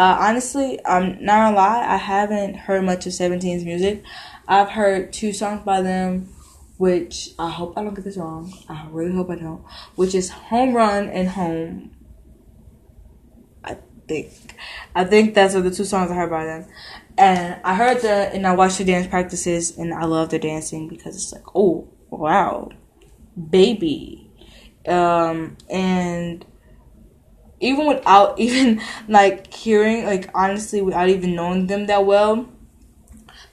Uh, 0.00 0.16
honestly, 0.18 0.80
I'm 0.86 1.22
not 1.22 1.52
gonna 1.52 1.56
lie, 1.56 1.86
I 1.86 1.98
haven't 1.98 2.54
heard 2.54 2.84
much 2.84 3.04
of 3.04 3.12
17's 3.12 3.66
music. 3.66 4.02
I've 4.48 4.70
heard 4.70 5.12
two 5.12 5.34
songs 5.34 5.60
by 5.62 5.82
them, 5.82 6.32
which 6.78 7.32
I 7.38 7.50
hope 7.50 7.76
I 7.76 7.84
don't 7.84 7.92
get 7.92 8.04
this 8.06 8.16
wrong. 8.16 8.50
I 8.66 8.86
really 8.88 9.14
hope 9.14 9.28
I 9.28 9.36
don't. 9.36 9.62
Which 9.96 10.14
is 10.14 10.30
Home 10.30 10.72
Run 10.72 11.10
and 11.10 11.28
Home. 11.28 11.90
I 13.62 13.76
think. 14.08 14.32
I 14.94 15.04
think 15.04 15.34
that's 15.34 15.52
the 15.52 15.70
two 15.70 15.84
songs 15.84 16.10
I 16.10 16.14
heard 16.14 16.30
by 16.30 16.46
them. 16.46 16.66
And 17.18 17.60
I 17.62 17.74
heard 17.74 18.00
that 18.00 18.32
and 18.32 18.46
I 18.46 18.54
watched 18.54 18.78
the 18.78 18.84
dance 18.84 19.06
practices 19.06 19.76
and 19.76 19.92
I 19.92 20.06
love 20.06 20.30
the 20.30 20.38
dancing 20.38 20.88
because 20.88 21.14
it's 21.14 21.30
like, 21.30 21.44
oh, 21.54 21.86
wow, 22.08 22.70
baby. 23.50 24.30
Um, 24.88 25.58
and 25.68 26.46
even 27.60 27.86
without 27.86 28.38
even 28.38 28.82
like 29.08 29.52
hearing, 29.52 30.04
like 30.04 30.30
honestly, 30.34 30.80
without 30.80 31.08
even 31.08 31.34
knowing 31.34 31.66
them 31.66 31.86
that 31.86 32.04
well, 32.04 32.48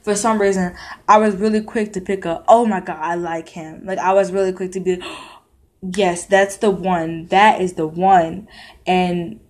for 0.02 0.14
some 0.14 0.40
reason, 0.40 0.74
I 1.06 1.18
was 1.18 1.36
really 1.36 1.60
quick 1.60 1.92
to 1.92 2.00
pick 2.00 2.24
up, 2.24 2.44
oh 2.48 2.64
my 2.64 2.80
god, 2.80 2.98
I 2.98 3.14
like 3.14 3.50
him. 3.50 3.84
Like 3.84 3.98
I 3.98 4.12
was 4.14 4.32
really 4.32 4.52
quick 4.52 4.72
to 4.72 4.80
be, 4.80 5.02
yes, 5.82 6.24
that's 6.24 6.56
the 6.56 6.70
one. 6.70 7.26
That 7.26 7.60
is 7.60 7.74
the 7.74 7.86
one. 7.86 8.48
And 8.86 9.40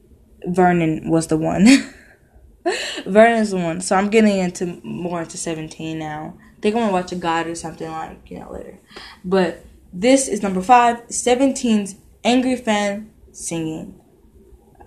Vernon 0.47 1.09
was 1.11 1.29
the 1.29 1.37
one. 1.37 1.67
Vernon 3.07 3.39
is 3.39 3.51
the 3.51 3.57
one. 3.57 3.81
So 3.81 3.97
I'm 3.97 4.11
getting 4.11 4.37
into 4.39 4.81
more 4.83 5.23
into 5.23 5.37
17 5.37 5.99
now. 5.99 6.37
I 6.57 6.61
think 6.61 6.75
I'm 6.75 6.83
gonna 6.83 6.93
watch 6.93 7.13
a 7.13 7.17
God 7.17 7.47
or 7.47 7.55
something 7.55 7.89
like, 7.89 8.31
you 8.31 8.41
know, 8.41 8.53
later. 8.53 8.79
But 9.25 9.65
this 9.93 10.29
is 10.29 10.43
number 10.43 10.61
five, 10.61 11.07
17's 11.09 11.95
Angry 12.25 12.57
Fan 12.57 13.11
Singing. 13.33 13.98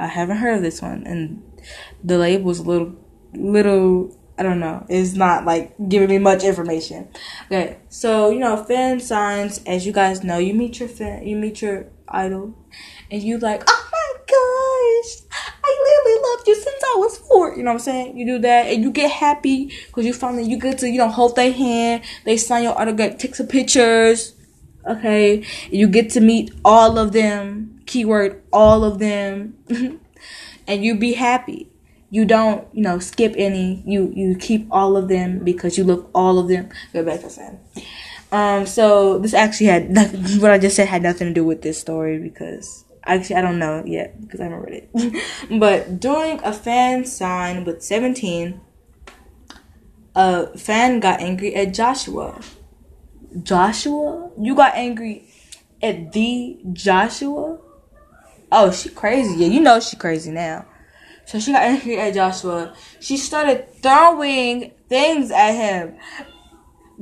I 0.01 0.07
haven't 0.07 0.37
heard 0.37 0.57
of 0.57 0.63
this 0.63 0.81
one, 0.81 1.03
and 1.05 1.43
the 2.03 2.17
label's 2.17 2.57
a 2.59 2.63
little, 2.63 2.95
little. 3.35 4.17
I 4.35 4.43
don't 4.43 4.59
know. 4.59 4.83
It's 4.89 5.13
not 5.13 5.45
like 5.45 5.75
giving 5.87 6.09
me 6.09 6.17
much 6.17 6.43
information. 6.43 7.07
Okay, 7.45 7.77
so 7.89 8.31
you 8.31 8.39
know, 8.39 8.63
fan 8.63 8.99
signs. 8.99 9.61
As 9.67 9.85
you 9.85 9.93
guys 9.93 10.23
know, 10.23 10.39
you 10.39 10.55
meet 10.55 10.79
your 10.79 10.89
fan, 10.89 11.27
you 11.27 11.35
meet 11.35 11.61
your 11.61 11.85
idol, 12.07 12.57
and 13.11 13.21
you 13.21 13.37
like, 13.37 13.63
oh 13.67 13.89
my 13.91 14.23
gosh, 14.25 15.41
I 15.63 16.01
literally 16.03 16.29
loved 16.29 16.47
you 16.47 16.55
since 16.55 16.83
I 16.83 16.95
was 16.97 17.17
four. 17.19 17.55
You 17.55 17.61
know 17.61 17.69
what 17.69 17.75
I'm 17.75 17.79
saying? 17.79 18.17
You 18.17 18.25
do 18.25 18.39
that, 18.39 18.65
and 18.65 18.81
you 18.81 18.89
get 18.89 19.11
happy 19.11 19.71
because 19.85 20.07
you 20.07 20.13
finally 20.13 20.49
you 20.49 20.57
get 20.57 20.79
to 20.79 20.89
you 20.89 20.97
know 20.97 21.09
hold 21.09 21.35
their 21.35 21.51
hand. 21.51 22.03
They 22.25 22.37
sign 22.37 22.63
your 22.63 22.75
autograph, 22.75 23.19
take 23.19 23.35
some 23.35 23.47
pictures. 23.47 24.33
Okay, 24.89 25.45
you 25.69 25.87
get 25.87 26.09
to 26.11 26.21
meet 26.21 26.51
all 26.65 26.97
of 26.97 27.11
them 27.11 27.80
keyword 27.91 28.41
all 28.53 28.83
of 28.83 28.99
them 28.99 29.57
and 30.67 30.85
you 30.85 30.95
be 30.95 31.13
happy. 31.13 31.67
You 32.09 32.25
don't 32.25 32.67
you 32.73 32.81
know 32.83 32.99
skip 32.99 33.33
any. 33.37 33.83
You 33.85 34.11
you 34.15 34.35
keep 34.35 34.67
all 34.71 34.95
of 34.97 35.07
them 35.07 35.39
because 35.43 35.77
you 35.77 35.83
love 35.83 36.07
all 36.13 36.39
of 36.39 36.47
them. 36.47 36.69
Go 36.93 37.03
back 37.03 37.21
to 37.21 37.29
um 38.31 38.65
so 38.65 39.19
this 39.19 39.33
actually 39.33 39.65
had 39.67 39.89
nothing, 39.89 40.21
what 40.39 40.51
i 40.51 40.57
just 40.57 40.75
said 40.75 40.87
had 40.87 41.03
nothing 41.03 41.27
to 41.27 41.33
do 41.33 41.43
with 41.43 41.61
this 41.63 41.77
story 41.77 42.17
because 42.17 42.85
actually 43.03 43.35
i 43.35 43.41
don't 43.41 43.59
know 43.59 43.83
yet 43.85 44.19
because 44.21 44.39
i 44.39 44.43
haven't 44.45 44.61
read 44.61 44.87
it. 44.93 45.23
But 45.59 45.99
during 45.99 46.39
a 46.43 46.53
fan 46.53 47.05
sign 47.05 47.65
with 47.65 47.83
17 47.83 48.61
a 50.15 50.57
fan 50.57 50.99
got 50.99 51.19
angry 51.19 51.55
at 51.55 51.73
joshua. 51.73 52.39
Joshua? 53.43 54.29
You 54.39 54.55
got 54.55 54.75
angry 54.75 55.27
at 55.81 56.13
the 56.13 56.59
joshua 56.71 57.59
Oh, 58.51 58.71
she 58.71 58.89
crazy. 58.89 59.35
Yeah, 59.37 59.47
you 59.47 59.61
know 59.61 59.79
she 59.79 59.95
crazy 59.95 60.31
now. 60.31 60.65
So 61.25 61.39
she 61.39 61.53
got 61.53 61.61
angry 61.61 61.97
at 61.99 62.13
Joshua. 62.13 62.75
She 62.99 63.15
started 63.15 63.73
throwing 63.81 64.71
things 64.89 65.31
at 65.31 65.53
him. 65.53 65.97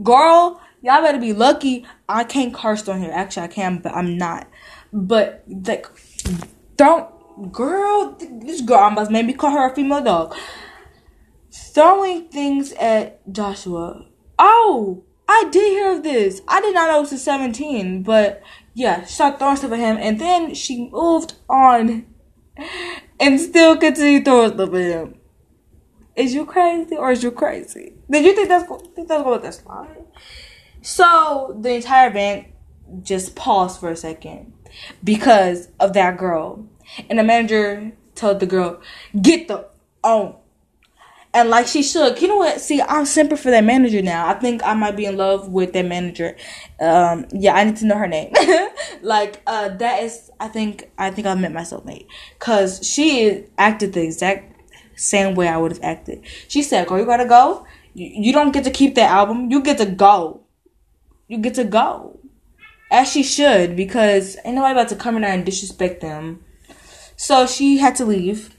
Girl, 0.03 0.61
y'all 0.81 1.01
better 1.01 1.19
be 1.19 1.33
lucky. 1.33 1.85
I 2.07 2.23
can't 2.23 2.53
curse 2.53 2.87
on 2.87 3.01
here. 3.01 3.11
Actually, 3.11 3.43
I 3.43 3.47
can, 3.47 3.79
but 3.79 3.93
I'm 3.95 4.17
not. 4.17 4.47
But 4.93 5.43
like, 5.47 5.87
don't, 6.77 7.09
girl. 7.51 8.15
This 8.19 8.61
girl 8.61 8.79
almost 8.79 9.09
made 9.09 9.25
me 9.25 9.33
call 9.33 9.51
her 9.51 9.71
a 9.71 9.75
female 9.75 10.03
dog. 10.03 10.35
Throwing 11.51 12.27
things 12.27 12.73
at 12.73 13.19
Joshua. 13.31 14.05
Oh, 14.37 15.03
I 15.27 15.47
did 15.51 15.71
hear 15.71 15.91
of 15.93 16.03
this. 16.03 16.41
I 16.47 16.61
did 16.61 16.73
not 16.73 16.87
know 16.87 16.99
it 16.99 17.01
was 17.01 17.13
a 17.13 17.17
17, 17.17 18.03
but 18.03 18.41
yeah, 18.73 19.05
she 19.05 19.13
started 19.13 19.39
throwing 19.39 19.57
stuff 19.57 19.71
at 19.71 19.79
him, 19.79 19.97
and 19.99 20.19
then 20.19 20.53
she 20.53 20.89
moved 20.89 21.33
on 21.49 22.05
and 23.19 23.39
still 23.39 23.77
continued 23.77 24.25
throwing 24.25 24.53
stuff 24.53 24.73
at 24.73 24.81
him. 24.81 25.15
Is 26.15 26.33
you 26.33 26.45
crazy 26.45 26.95
or 26.95 27.11
is 27.11 27.23
you 27.23 27.31
crazy? 27.31 27.93
Did 28.09 28.25
you 28.25 28.35
think 28.35 28.49
that's 28.49 28.67
think 28.93 29.07
that's 29.07 29.23
going 29.23 29.41
this 29.41 29.65
line? 29.65 30.05
So 30.81 31.57
the 31.59 31.75
entire 31.75 32.09
band 32.09 32.45
just 33.01 33.35
paused 33.35 33.79
for 33.79 33.89
a 33.89 33.95
second 33.95 34.53
because 35.03 35.69
of 35.79 35.93
that 35.93 36.17
girl, 36.17 36.65
and 37.09 37.19
the 37.19 37.23
manager 37.23 37.93
told 38.15 38.39
the 38.39 38.45
girl, 38.45 38.81
"Get 39.21 39.47
the 39.47 39.67
on." 40.03 40.35
And 41.33 41.49
like 41.49 41.67
she 41.67 41.83
should. 41.83 42.21
You 42.21 42.27
know 42.27 42.37
what? 42.37 42.59
See, 42.59 42.81
I'm 42.81 43.05
simple 43.05 43.37
for 43.37 43.51
that 43.51 43.63
manager 43.63 44.01
now. 44.01 44.27
I 44.27 44.33
think 44.33 44.63
I 44.63 44.73
might 44.73 44.95
be 44.95 45.05
in 45.05 45.17
love 45.17 45.49
with 45.49 45.73
that 45.73 45.85
manager. 45.85 46.35
Um, 46.79 47.25
yeah, 47.31 47.53
I 47.53 47.63
need 47.63 47.77
to 47.77 47.85
know 47.85 47.97
her 47.97 48.07
name. 48.07 48.33
like, 49.01 49.41
uh, 49.45 49.69
that 49.69 50.03
is. 50.03 50.31
I 50.39 50.47
think. 50.47 50.91
I 50.97 51.11
think 51.11 51.27
I 51.27 51.35
met 51.35 51.53
my 51.53 51.61
soulmate 51.61 52.07
because 52.37 52.85
she 52.87 53.45
acted 53.57 53.93
the 53.93 54.03
exact 54.03 54.55
same 54.99 55.35
way 55.35 55.47
I 55.47 55.57
would 55.57 55.71
have 55.71 55.83
acted. 55.83 56.23
She 56.47 56.63
said, 56.63 56.87
"Girl, 56.87 56.99
you 56.99 57.05
gotta 57.05 57.27
go. 57.27 57.65
You, 57.93 58.07
you 58.07 58.33
don't 58.33 58.51
get 58.51 58.63
to 58.63 58.71
keep 58.71 58.95
that 58.95 59.11
album. 59.11 59.51
You 59.51 59.61
get 59.61 59.77
to 59.77 59.85
go. 59.85 60.41
You 61.27 61.37
get 61.37 61.55
to 61.55 61.63
go." 61.63 62.19
As 62.91 63.11
she 63.11 63.21
should, 63.21 63.75
because 63.75 64.35
ain't 64.43 64.55
nobody 64.55 64.71
about 64.71 64.89
to 64.89 64.95
come 64.95 65.15
in 65.15 65.21
there 65.21 65.31
and 65.31 65.45
disrespect 65.45 66.01
them. 66.01 66.43
So 67.15 67.45
she 67.45 67.77
had 67.77 67.95
to 67.97 68.05
leave 68.05 68.55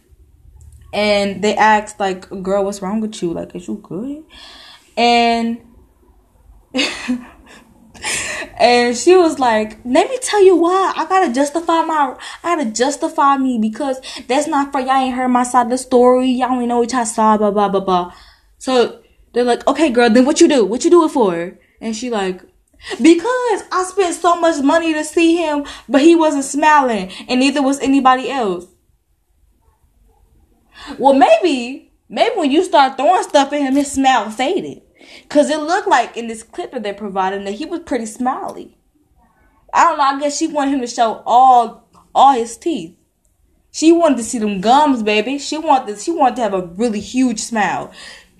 and 0.93 1.43
they 1.43 1.57
asked 1.57 2.01
like 2.01 2.29
girl 2.43 2.65
what's 2.65 2.83
wrong 2.83 3.01
with 3.01 3.23
you? 3.23 3.33
Like 3.33 3.55
is 3.55 3.69
you 3.69 3.81
good? 3.83 4.25
And 4.97 5.61
and 8.59 8.97
she 8.97 9.17
was 9.17 9.39
like 9.39 9.79
let 9.85 10.09
me 10.09 10.19
tell 10.21 10.43
you 10.43 10.57
why. 10.57 10.93
I 10.97 11.07
gotta 11.07 11.33
justify 11.33 11.83
my 11.83 12.17
i 12.43 12.57
gotta 12.57 12.71
justify 12.71 13.37
me 13.37 13.59
because 13.59 14.01
that's 14.27 14.47
not 14.47 14.73
for 14.73 14.81
y'all 14.81 14.97
ain't 14.97 15.15
heard 15.15 15.29
my 15.29 15.45
side 15.45 15.67
of 15.67 15.71
the 15.71 15.79
story. 15.79 16.31
Y'all 16.31 16.59
ain't 16.59 16.69
know 16.69 16.79
what 16.79 16.93
y'all 16.93 17.05
saw 17.05 17.37
blah 17.37 17.51
blah 17.51 17.69
blah 17.69 17.81
blah. 17.81 18.15
So 18.59 19.03
they're 19.33 19.45
like 19.45 19.67
okay 19.67 19.91
girl 19.91 20.11
then 20.11 20.25
what 20.25 20.41
you 20.41 20.49
do? 20.49 20.65
What 20.65 20.85
you 20.85 20.91
do 20.91 21.05
it 21.05 21.11
for? 21.11 21.59
And 21.81 21.97
she 21.97 22.11
like 22.11 22.43
because 23.01 23.63
I 23.71 23.85
spent 23.87 24.15
so 24.15 24.41
much 24.41 24.63
money 24.63 24.93
to 24.95 25.05
see 25.05 25.37
him, 25.37 25.65
but 25.89 26.01
he 26.01 26.15
wasn't 26.15 26.45
smiling, 26.45 27.11
and 27.29 27.41
neither 27.41 27.63
was 27.63 27.79
anybody 27.81 28.31
else. 28.31 28.67
Well, 30.99 31.15
maybe, 31.15 31.93
maybe 32.09 32.37
when 32.37 32.51
you 32.51 32.65
start 32.65 32.97
throwing 32.97 33.23
stuff 33.23 33.53
at 33.53 33.61
him, 33.61 33.75
his 33.75 33.93
smile 33.93 34.31
faded. 34.31 34.83
Cause 35.29 35.51
it 35.51 35.61
looked 35.61 35.89
like 35.89 36.17
in 36.17 36.27
this 36.27 36.43
clip 36.43 36.73
that 36.73 36.83
they 36.83 36.93
provided 36.93 37.47
that 37.47 37.53
he 37.53 37.65
was 37.65 37.81
pretty 37.81 38.07
smiley. 38.07 38.77
I 39.73 39.85
don't 39.85 39.99
know. 39.99 40.05
I 40.05 40.21
guess 40.21 40.37
she 40.37 40.47
wanted 40.47 40.75
him 40.75 40.81
to 40.81 40.87
show 40.87 41.23
all 41.27 41.89
all 42.15 42.33
his 42.33 42.57
teeth. 42.57 42.97
She 43.73 43.93
wanted 43.93 44.19
to 44.19 44.25
see 44.25 44.39
them 44.39 44.61
gums, 44.61 45.03
baby. 45.03 45.39
She 45.39 45.57
wanted 45.59 45.99
she 46.01 46.11
wanted 46.11 46.37
to 46.37 46.43
have 46.43 46.55
a 46.55 46.67
really 46.67 47.01
huge 47.01 47.41
smile. 47.41 47.93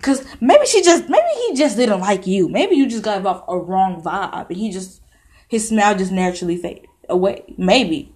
Cause 0.03 0.25
maybe 0.41 0.67
she 0.67 0.83
just 0.83 1.09
maybe 1.09 1.29
he 1.49 1.55
just 1.55 1.77
didn't 1.77 2.01
like 2.01 2.27
you. 2.27 2.49
Maybe 2.49 2.77
you 2.77 2.89
just 2.89 3.05
got 3.05 3.25
off 3.25 3.45
a 3.49 3.59
wrong 3.59 4.03
vibe 4.03 4.49
and 4.49 4.57
he 4.57 4.71
just 4.71 5.01
his 5.49 5.69
smile 5.69 5.97
just 5.97 6.13
naturally 6.13 6.57
faded 6.57 6.87
away. 7.09 7.55
Maybe. 7.57 8.15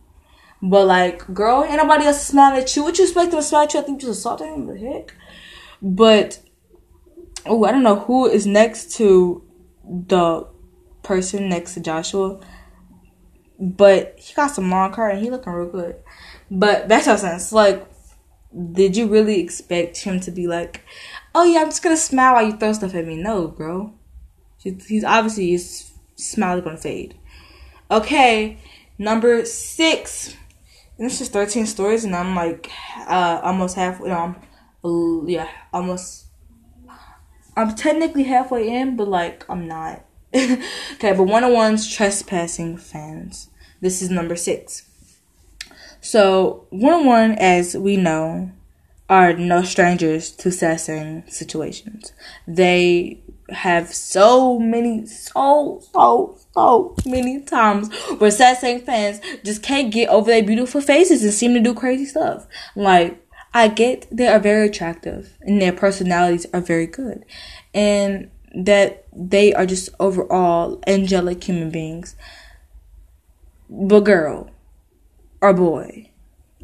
But 0.62 0.86
like, 0.86 1.32
girl, 1.34 1.64
ain't 1.64 1.76
nobody 1.76 2.06
else 2.06 2.26
smiling 2.26 2.62
at 2.62 2.74
you. 2.76 2.84
What 2.84 2.98
you 2.98 3.04
expect 3.04 3.30
them 3.30 3.40
to 3.40 3.46
smile 3.46 3.64
at 3.64 3.74
you? 3.74 3.80
I 3.80 3.82
think 3.82 4.02
you 4.02 4.08
just 4.08 4.20
assaulted 4.20 4.48
him. 4.48 4.66
The 4.66 4.78
heck. 4.78 5.14
But 5.82 6.40
oh, 7.46 7.64
I 7.64 7.72
don't 7.72 7.82
know 7.82 7.96
who 8.00 8.26
is 8.26 8.46
next 8.46 8.92
to 8.96 9.42
the 9.84 10.46
person 11.02 11.48
next 11.48 11.74
to 11.74 11.80
Joshua. 11.80 12.40
But 13.60 14.18
he 14.18 14.34
got 14.34 14.48
some 14.48 14.70
long 14.70 14.92
hair 14.92 15.10
and 15.10 15.22
he 15.22 15.30
looking 15.30 15.52
real 15.52 15.70
good. 15.70 15.96
But 16.50 16.88
that's 16.88 17.06
what 17.06 17.20
saying. 17.20 17.40
like, 17.52 17.86
did 18.72 18.96
you 18.96 19.06
really 19.08 19.40
expect 19.40 19.98
him 19.98 20.20
to 20.20 20.30
be 20.30 20.46
like, 20.46 20.82
oh 21.34 21.44
yeah, 21.44 21.60
I'm 21.60 21.66
just 21.66 21.82
gonna 21.82 21.96
smile 21.96 22.34
while 22.34 22.46
you 22.46 22.56
throw 22.56 22.72
stuff 22.72 22.94
at 22.94 23.06
me? 23.06 23.16
No, 23.16 23.48
bro. 23.48 23.92
He's 24.58 25.04
obviously 25.04 25.50
his 25.50 25.92
smile 26.16 26.58
is 26.58 26.64
gonna 26.64 26.76
fade. 26.76 27.16
Okay, 27.90 28.58
number 28.98 29.44
six 29.44 30.34
and 30.98 31.10
just 31.10 31.32
13 31.32 31.66
stories 31.66 32.04
and 32.04 32.14
i'm 32.14 32.34
like 32.34 32.70
uh 33.06 33.40
almost 33.42 33.76
halfway 33.76 34.10
um 34.10 34.36
yeah 35.26 35.48
almost 35.72 36.26
i'm 37.56 37.74
technically 37.74 38.24
halfway 38.24 38.68
in 38.68 38.96
but 38.96 39.08
like 39.08 39.44
i'm 39.48 39.66
not 39.66 40.04
okay 40.34 41.12
but 41.12 41.22
Wanna 41.22 41.48
One's 41.48 41.88
trespassing 41.88 42.76
fans 42.76 43.50
This 43.84 44.00
is 44.00 44.08
number 44.08 44.34
six. 44.34 44.88
So, 46.00 46.66
101, 46.70 47.32
as 47.32 47.76
we 47.76 47.98
know, 47.98 48.50
are 49.10 49.34
no 49.34 49.62
strangers 49.62 50.30
to 50.40 50.48
sasaeng 50.48 51.30
situations. 51.30 52.14
They 52.48 53.20
have 53.50 53.92
so 53.94 54.58
many, 54.58 55.06
so, 55.06 55.82
so, 55.92 56.38
so 56.52 56.96
many 57.04 57.40
times 57.42 57.94
where 58.18 58.30
sasaeng 58.30 58.84
fans 58.84 59.20
just 59.44 59.62
can't 59.62 59.92
get 59.92 60.08
over 60.08 60.30
their 60.30 60.42
beautiful 60.42 60.80
faces 60.80 61.22
and 61.22 61.32
seem 61.32 61.54
to 61.54 61.60
do 61.60 61.74
crazy 61.74 62.06
stuff. 62.06 62.46
Like, 62.74 63.20
I 63.52 63.68
get 63.68 64.08
they 64.10 64.26
are 64.26 64.40
very 64.40 64.66
attractive 64.66 65.36
and 65.40 65.62
their 65.62 65.72
personalities 65.72 66.46
are 66.52 66.60
very 66.60 66.86
good. 66.86 67.24
And 67.72 68.30
that 68.54 69.04
they 69.12 69.52
are 69.52 69.66
just 69.66 69.90
overall 69.98 70.80
angelic 70.86 71.42
human 71.42 71.70
beings. 71.70 72.16
But 73.68 74.00
girl 74.00 74.50
or 75.40 75.52
boy, 75.52 76.10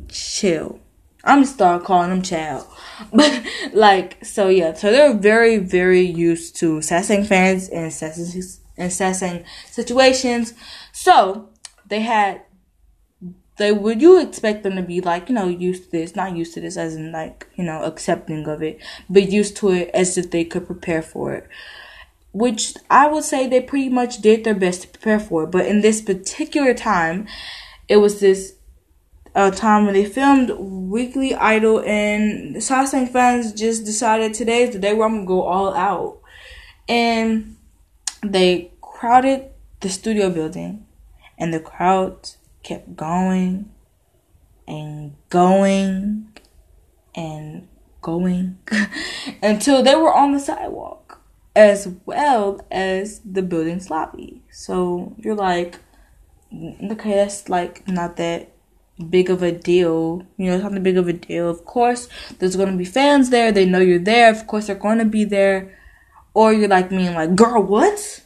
chill. 0.09 0.81
I'm 1.25 1.45
start 1.45 1.85
calling 1.85 2.11
them 2.11 2.23
child. 2.23 2.67
But 3.13 3.43
like 3.73 4.25
so 4.25 4.49
yeah, 4.49 4.75
so 4.75 4.91
they're 4.91 5.15
very, 5.15 5.59
very 5.59 6.03
used 6.03 6.57
to 6.57 6.79
sasaeng 6.81 7.27
fans 7.27 7.69
and 7.69 7.91
sasaeng 7.91 8.59
and 8.77 8.91
sasaeng 8.91 9.45
situations. 9.71 10.55
So 10.93 11.49
they 11.87 12.01
had 12.01 12.43
they 13.61 13.73
would 13.73 14.01
you 14.01 14.19
expect 14.19 14.63
them 14.63 14.75
to 14.77 14.83
be 14.83 15.03
like 15.03 15.29
you 15.29 15.35
know 15.35 15.47
used 15.47 15.85
to 15.85 15.91
this 15.91 16.17
not 16.17 16.35
used 16.35 16.55
to 16.55 16.61
this 16.63 16.79
as 16.79 16.97
in 16.97 17.13
like 17.13 17.47
you 17.57 17.63
know 17.63 17.83
accepting 17.83 18.47
of 18.49 18.63
it 18.63 18.81
but 19.09 19.31
used 19.31 19.55
to 19.59 19.69
it 19.71 19.91
as 19.93 20.17
if 20.17 20.31
they 20.31 20.45
could 20.45 20.67
prepare 20.67 21.03
for 21.03 21.35
it 21.35 21.47
which 22.33 22.75
i 22.89 23.07
would 23.07 23.23
say 23.23 23.47
they 23.47 23.61
pretty 23.61 23.91
much 23.91 24.23
did 24.23 24.45
their 24.45 24.55
best 24.55 24.83
to 24.83 24.89
prepare 24.89 25.21
for 25.21 25.45
it 25.45 25.51
but 25.51 25.67
in 25.67 25.83
this 25.83 26.01
particular 26.01 26.73
time 26.73 27.27
it 27.87 27.99
was 27.99 28.21
this 28.21 28.55
uh, 29.35 29.51
time 29.51 29.85
when 29.85 29.95
they 29.95 30.05
filmed 30.05 30.51
weekly 30.59 31.35
idol 31.35 31.81
and 31.81 32.55
the 32.55 32.59
sasaeng 32.59 33.09
fans 33.09 33.53
just 33.53 33.85
decided 33.85 34.35
today 34.35 34.63
is 34.63 34.71
the 34.71 34.79
day 34.79 34.93
where 34.93 35.07
i'm 35.07 35.25
gonna 35.25 35.27
go 35.27 35.43
all 35.43 35.75
out 35.75 36.19
and 36.89 37.57
they 38.23 38.73
crowded 38.81 39.49
the 39.81 39.89
studio 39.89 40.31
building 40.31 40.85
and 41.39 41.55
the 41.55 41.61
crowd 41.61 42.31
kept 42.63 42.97
going 42.97 43.71
and 44.67 45.15
going 45.29 46.29
and 47.15 47.69
going 48.03 48.59
until 49.43 49.83
they 49.83 49.95
were 49.95 50.13
on 50.13 50.33
the 50.33 50.41
sidewalk 50.41 51.21
as 51.57 51.89
well 52.07 52.65
as 52.71 53.21
the 53.21 53.43
building's 53.43 53.91
lobby. 53.91 54.43
So 54.51 55.15
you're 55.19 55.35
like, 55.35 55.79
okay, 56.53 57.15
that's 57.15 57.49
like 57.49 57.87
not 57.89 58.17
that 58.17 58.53
big 59.09 59.31
of 59.31 59.43
a 59.43 59.53
deal. 59.53 60.23
You 60.37 60.47
know, 60.47 60.55
it's 60.55 60.63
not 60.63 60.73
that 60.73 60.83
big 60.83 60.99
of 60.99 61.09
a 61.09 61.13
deal. 61.13 61.49
Of 61.49 61.65
course, 61.65 62.09
there's 62.39 62.57
to 62.57 62.77
be 62.77 62.85
fans 62.85 63.31
there. 63.31 63.53
They 63.53 63.67
know 63.67 63.81
you're 63.81 63.99
there. 63.99 64.31
Of 64.31 64.47
course, 64.47 64.67
they're 64.67 64.77
to 64.77 65.05
be 65.05 65.25
there. 65.25 65.77
Or 66.35 66.53
you're 66.53 66.69
like 66.69 66.91
me 66.91 67.07
and 67.07 67.17
like, 67.17 67.35
girl, 67.35 67.63
what? 67.63 68.25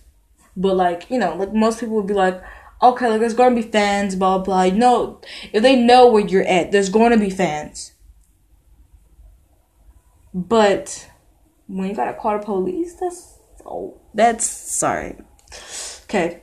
But 0.56 0.76
like, 0.76 1.10
you 1.10 1.18
know, 1.18 1.34
like 1.34 1.52
most 1.52 1.80
people 1.80 1.96
would 1.96 2.06
be 2.06 2.14
like, 2.14 2.42
okay, 2.82 3.08
like 3.08 3.20
there's 3.20 3.34
gonna 3.34 3.56
be 3.56 3.62
fans, 3.62 4.14
blah 4.14 4.38
blah. 4.38 4.66
No, 4.66 5.20
if 5.52 5.62
they 5.62 5.76
know 5.76 6.08
where 6.08 6.24
you're 6.24 6.46
at, 6.46 6.70
there's 6.70 6.90
gonna 6.90 7.16
be 7.16 7.30
fans. 7.30 7.92
But 10.32 11.08
when 11.66 11.88
you 11.88 11.94
gotta 11.94 12.14
call 12.14 12.38
the 12.38 12.44
police, 12.44 12.94
that's 12.94 13.38
oh, 13.64 13.98
that's 14.12 14.46
sorry. 14.46 15.16
Okay, 16.04 16.42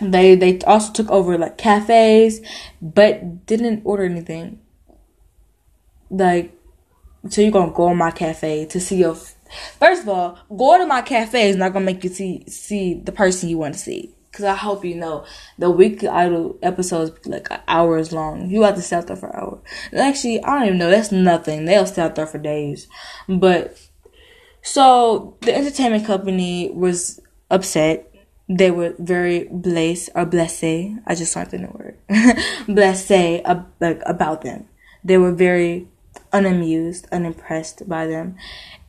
they 0.00 0.34
they 0.34 0.58
also 0.60 0.92
took 0.92 1.10
over 1.10 1.38
like 1.38 1.58
cafes, 1.58 2.40
but 2.82 3.46
didn't 3.46 3.82
order 3.84 4.04
anything. 4.04 4.60
Like, 6.10 6.54
so 7.28 7.40
you're 7.40 7.50
gonna 7.50 7.72
go 7.72 7.84
on 7.84 7.96
my 7.96 8.10
cafe 8.10 8.66
to 8.66 8.80
see 8.80 8.96
your. 8.96 9.16
First 9.78 10.02
of 10.02 10.08
all, 10.08 10.38
going 10.54 10.80
to 10.80 10.86
my 10.86 11.02
cafe 11.02 11.48
is 11.48 11.56
not 11.56 11.72
gonna 11.72 11.84
make 11.84 12.04
you 12.04 12.10
see 12.10 12.44
see 12.48 12.94
the 12.94 13.12
person 13.12 13.48
you 13.48 13.58
want 13.58 13.74
to 13.74 13.80
see. 13.80 14.12
Cause 14.32 14.44
I 14.44 14.54
hope 14.54 14.84
you 14.84 14.94
know 14.94 15.24
the 15.56 15.70
weekly 15.70 16.08
idol 16.08 16.58
episodes 16.62 17.26
like 17.26 17.48
hours 17.68 18.12
long. 18.12 18.50
You 18.50 18.64
have 18.64 18.74
to 18.74 18.82
stay 18.82 18.96
out 18.96 19.06
there 19.06 19.16
for 19.16 19.30
an 19.30 19.40
hour. 19.40 19.62
And 19.92 20.00
actually, 20.00 20.42
I 20.44 20.58
don't 20.58 20.66
even 20.66 20.78
know. 20.78 20.90
That's 20.90 21.10
nothing. 21.10 21.64
They'll 21.64 21.86
stay 21.86 22.02
out 22.02 22.16
there 22.16 22.26
for 22.26 22.36
days. 22.36 22.86
But 23.28 23.78
so 24.60 25.38
the 25.40 25.56
entertainment 25.56 26.04
company 26.04 26.70
was 26.70 27.18
upset. 27.50 28.05
They 28.48 28.70
were 28.70 28.94
very 28.98 29.48
blessed 29.50 30.10
or 30.14 30.24
blessé. 30.26 30.98
I 31.06 31.14
just 31.14 31.34
learned 31.34 31.50
the 31.50 31.58
new 31.58 31.74
word. 31.74 31.98
blessé 32.66 33.42
blessed 33.44 33.66
like 33.80 34.00
about 34.06 34.42
them. 34.42 34.68
They 35.02 35.18
were 35.18 35.32
very 35.32 35.88
unamused, 36.32 37.06
unimpressed 37.12 37.88
by 37.88 38.06
them, 38.06 38.36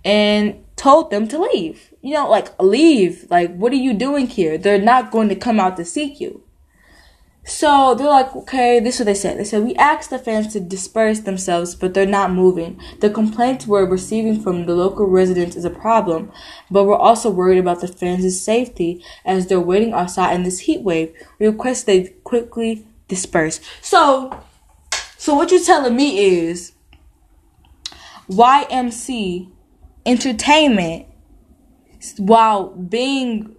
and 0.05 0.63
told 0.75 1.09
them 1.11 1.27
to 1.29 1.39
leave 1.39 1.91
you 2.07 2.13
know, 2.13 2.29
like 2.29 2.57
leave. 2.61 3.25
Like, 3.29 3.53
what 3.57 3.73
are 3.73 3.75
you 3.75 3.93
doing 3.93 4.27
here? 4.27 4.57
They're 4.57 4.81
not 4.81 5.11
going 5.11 5.27
to 5.27 5.35
come 5.35 5.59
out 5.59 5.75
to 5.75 5.83
seek 5.83 6.21
you. 6.21 6.41
So 7.47 7.95
they're 7.95 8.09
like, 8.09 8.35
okay, 8.35 8.81
this 8.81 8.95
is 8.95 8.99
what 8.99 9.05
they 9.05 9.13
said. 9.13 9.39
They 9.39 9.45
said, 9.45 9.63
we 9.63 9.73
asked 9.75 10.09
the 10.09 10.19
fans 10.19 10.51
to 10.51 10.59
disperse 10.59 11.21
themselves, 11.21 11.75
but 11.75 11.93
they're 11.93 12.05
not 12.05 12.31
moving. 12.31 12.77
The 12.99 13.09
complaints 13.09 13.65
we're 13.65 13.85
receiving 13.85 14.41
from 14.41 14.65
the 14.65 14.75
local 14.75 15.05
residents 15.05 15.55
is 15.55 15.63
a 15.63 15.69
problem, 15.69 16.29
but 16.69 16.83
we're 16.83 16.97
also 16.97 17.29
worried 17.29 17.57
about 17.57 17.79
the 17.79 17.87
fans' 17.87 18.39
safety 18.39 19.01
as 19.23 19.47
they're 19.47 19.61
waiting 19.61 19.93
outside 19.93 20.35
in 20.35 20.43
this 20.43 20.59
heat 20.59 20.81
wave. 20.81 21.15
We 21.39 21.47
request 21.47 21.85
they 21.85 22.09
quickly 22.25 22.85
disperse. 23.07 23.61
So, 23.81 24.37
so 25.17 25.33
what 25.33 25.49
you're 25.49 25.63
telling 25.63 25.95
me 25.95 26.19
is 26.19 26.73
YMC 28.29 29.49
Entertainment 30.05 31.05
while 32.17 32.69
being 32.69 33.56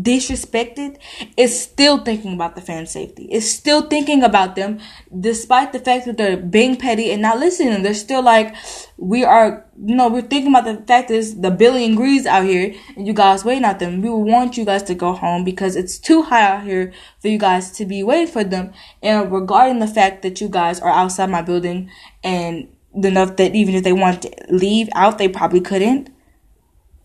disrespected 0.00 0.96
is 1.36 1.60
still 1.60 1.98
thinking 1.98 2.34
about 2.34 2.54
the 2.54 2.60
fan 2.60 2.86
safety. 2.86 3.24
It's 3.30 3.50
still 3.50 3.82
thinking 3.82 4.22
about 4.22 4.56
them 4.56 4.80
despite 5.20 5.72
the 5.72 5.78
fact 5.78 6.06
that 6.06 6.16
they're 6.16 6.36
being 6.36 6.76
petty 6.76 7.10
and 7.10 7.20
not 7.20 7.38
listening. 7.38 7.82
They're 7.82 7.94
still 7.94 8.22
like, 8.22 8.54
we 8.96 9.24
are, 9.24 9.66
you 9.84 9.94
know, 9.94 10.08
we're 10.08 10.22
thinking 10.22 10.54
about 10.54 10.64
the 10.64 10.82
fact 10.86 11.10
is 11.10 11.40
the 11.40 11.50
billion 11.50 11.94
greens 11.94 12.24
out 12.24 12.44
here 12.44 12.74
and 12.96 13.06
you 13.06 13.12
guys 13.12 13.44
waiting 13.44 13.64
out 13.64 13.80
them. 13.80 14.00
We 14.00 14.08
want 14.08 14.56
you 14.56 14.64
guys 14.64 14.82
to 14.84 14.94
go 14.94 15.12
home 15.12 15.44
because 15.44 15.76
it's 15.76 15.98
too 15.98 16.22
high 16.22 16.42
out 16.42 16.62
here 16.62 16.92
for 17.20 17.28
you 17.28 17.38
guys 17.38 17.70
to 17.72 17.84
be 17.84 18.02
waiting 18.02 18.32
for 18.32 18.44
them. 18.44 18.72
And 19.02 19.30
regarding 19.30 19.80
the 19.80 19.86
fact 19.86 20.22
that 20.22 20.40
you 20.40 20.48
guys 20.48 20.80
are 20.80 20.90
outside 20.90 21.28
my 21.28 21.42
building 21.42 21.90
and 22.24 22.68
enough 22.94 23.36
that 23.36 23.54
even 23.54 23.74
if 23.74 23.84
they 23.84 23.92
want 23.92 24.22
to 24.22 24.30
leave 24.48 24.88
out, 24.94 25.18
they 25.18 25.28
probably 25.28 25.60
couldn't 25.60 26.10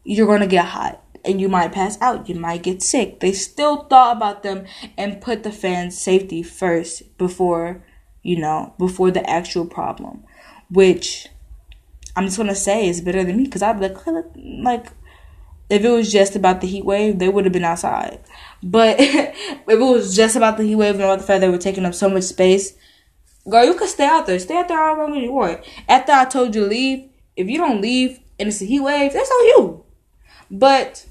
you're 0.08 0.26
going 0.26 0.40
to 0.40 0.48
get 0.48 0.66
hot 0.66 1.04
and 1.28 1.42
you 1.42 1.50
might 1.50 1.72
pass 1.72 2.00
out. 2.02 2.30
You 2.30 2.36
might 2.36 2.64
get 2.64 2.82
sick. 2.82 3.20
They 3.20 3.34
still 3.34 3.84
thought 3.84 4.18
about 4.18 4.44
them 4.44 4.66
and 4.98 5.22
put 5.22 5.44
the 5.44 5.52
fans' 5.52 6.00
safety 6.00 6.44
first 6.44 7.18
before, 7.18 7.84
you 8.24 8.38
know, 8.38 8.74
before 8.78 9.12
the 9.12 9.28
actual 9.30 9.66
problem, 9.66 10.24
which 10.70 11.28
I'm 12.16 12.26
just 12.26 12.38
to 12.38 12.56
say 12.56 12.88
is 12.88 13.02
better 13.02 13.24
than 13.24 13.38
me 13.38 13.44
because 13.44 13.62
I'd 13.62 13.80
be 13.80 13.90
like, 13.90 13.98
like, 14.36 14.88
if 15.70 15.84
it 15.84 15.90
was 15.90 16.12
just 16.12 16.36
about 16.36 16.62
the 16.62 16.68
heat 16.68 16.86
wave, 16.86 17.20
they 17.20 17.30
would 17.30 17.46
have 17.46 17.54
been 17.54 17.66
outside. 17.66 18.20
But 18.64 18.96
if 19.00 19.68
it 19.68 19.80
was 19.80 20.16
just 20.16 20.36
about 20.36 20.58
the 20.58 20.64
heat 20.64 20.76
wave 20.76 20.96
and 20.96 21.04
about 21.04 21.20
the 21.20 21.26
fact 21.26 21.42
they 21.42 21.50
were 21.50 21.58
taking 21.58 21.86
up 21.86 21.94
so 21.94 22.10
much 22.10 22.24
space, 22.24 22.74
girl, 23.50 23.66
you 23.66 23.74
could 23.74 23.90
stay 23.90 24.06
out 24.06 24.26
there. 24.26 24.40
Stay 24.40 24.58
out 24.58 24.68
there 24.68 24.82
all 24.82 24.98
long 24.98 25.18
as 25.18 25.24
you 25.24 25.32
want. 25.32 25.66
After 25.88 26.12
I 26.12 26.26
told 26.26 26.56
you 26.56 26.64
to 26.64 26.68
leave, 26.68 27.10
if 27.36 27.48
you 27.48 27.58
don't 27.58 27.82
leave 27.82 28.20
and 28.40 28.50
it's 28.50 28.62
a 28.62 28.66
heat 28.66 28.80
wave, 28.80 29.14
that's 29.14 29.30
on 29.30 29.46
you. 29.46 29.86
But 30.50 31.06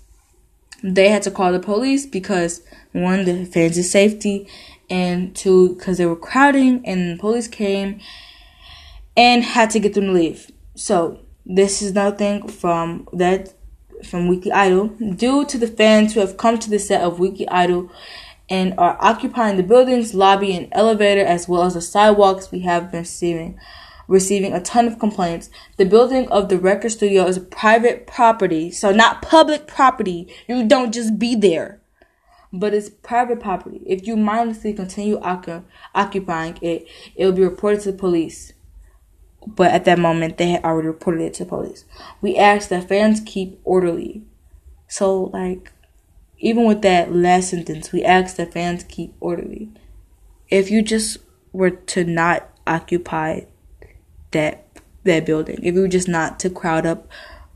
they 0.82 1.08
had 1.08 1.22
to 1.22 1.30
call 1.30 1.52
the 1.52 1.60
police 1.60 2.06
because 2.06 2.62
one, 2.92 3.24
the 3.24 3.44
fans' 3.44 3.90
safety, 3.90 4.48
and 4.88 5.34
two, 5.34 5.74
because 5.74 5.98
they 5.98 6.06
were 6.06 6.16
crowding, 6.16 6.84
and 6.86 7.18
police 7.18 7.48
came 7.48 8.00
and 9.16 9.42
had 9.42 9.70
to 9.70 9.80
get 9.80 9.94
them 9.94 10.06
to 10.06 10.12
leave. 10.12 10.50
So 10.74 11.20
this 11.44 11.82
is 11.82 11.92
nothing 11.92 12.48
from 12.48 13.08
that 13.12 13.54
from 14.04 14.28
Weekly 14.28 14.52
Idol 14.52 14.88
due 14.88 15.46
to 15.46 15.56
the 15.58 15.66
fans 15.66 16.12
who 16.12 16.20
have 16.20 16.36
come 16.36 16.58
to 16.58 16.70
the 16.70 16.78
set 16.78 17.00
of 17.00 17.18
Weekly 17.18 17.48
Idol 17.48 17.90
and 18.48 18.74
are 18.78 18.96
occupying 19.00 19.56
the 19.56 19.62
buildings, 19.62 20.14
lobby, 20.14 20.54
and 20.54 20.68
elevator 20.72 21.24
as 21.24 21.48
well 21.48 21.62
as 21.62 21.74
the 21.74 21.80
sidewalks 21.80 22.52
we 22.52 22.60
have 22.60 22.92
been 22.92 23.00
receiving 23.00 23.58
receiving 24.08 24.52
a 24.52 24.60
ton 24.60 24.86
of 24.86 24.98
complaints. 24.98 25.50
The 25.76 25.84
building 25.84 26.28
of 26.28 26.48
the 26.48 26.58
record 26.58 26.90
studio 26.90 27.26
is 27.26 27.38
private 27.38 28.06
property, 28.06 28.70
so 28.70 28.92
not 28.92 29.22
public 29.22 29.66
property. 29.66 30.28
You 30.48 30.66
don't 30.66 30.92
just 30.92 31.18
be 31.18 31.34
there, 31.34 31.80
but 32.52 32.74
it's 32.74 32.90
private 32.90 33.40
property. 33.40 33.82
If 33.86 34.06
you 34.06 34.16
mindlessly 34.16 34.72
continue 34.72 35.18
occupying 35.20 36.58
it, 36.62 36.86
it 37.14 37.24
will 37.24 37.32
be 37.32 37.42
reported 37.42 37.80
to 37.82 37.92
the 37.92 37.98
police. 37.98 38.52
But 39.46 39.70
at 39.70 39.84
that 39.84 39.98
moment, 39.98 40.38
they 40.38 40.48
had 40.48 40.64
already 40.64 40.88
reported 40.88 41.22
it 41.22 41.34
to 41.34 41.44
police. 41.44 41.84
We 42.20 42.36
ask 42.36 42.68
that 42.70 42.88
fans 42.88 43.20
keep 43.24 43.60
orderly. 43.64 44.24
So, 44.88 45.24
like, 45.24 45.72
even 46.38 46.64
with 46.66 46.82
that 46.82 47.14
last 47.14 47.50
sentence, 47.50 47.92
we 47.92 48.04
ask 48.04 48.36
that 48.36 48.52
fans 48.52 48.84
keep 48.84 49.14
orderly. 49.20 49.70
if 50.48 50.70
you 50.70 50.82
just 50.82 51.18
were 51.52 51.70
to 51.70 52.04
not 52.04 52.48
occupy 52.66 53.40
that 54.36 54.66
that 55.04 55.24
building, 55.24 55.58
if 55.62 55.74
you 55.74 55.80
were 55.80 55.88
just 55.88 56.08
not 56.08 56.38
to 56.40 56.50
crowd 56.50 56.84
up 56.84 57.08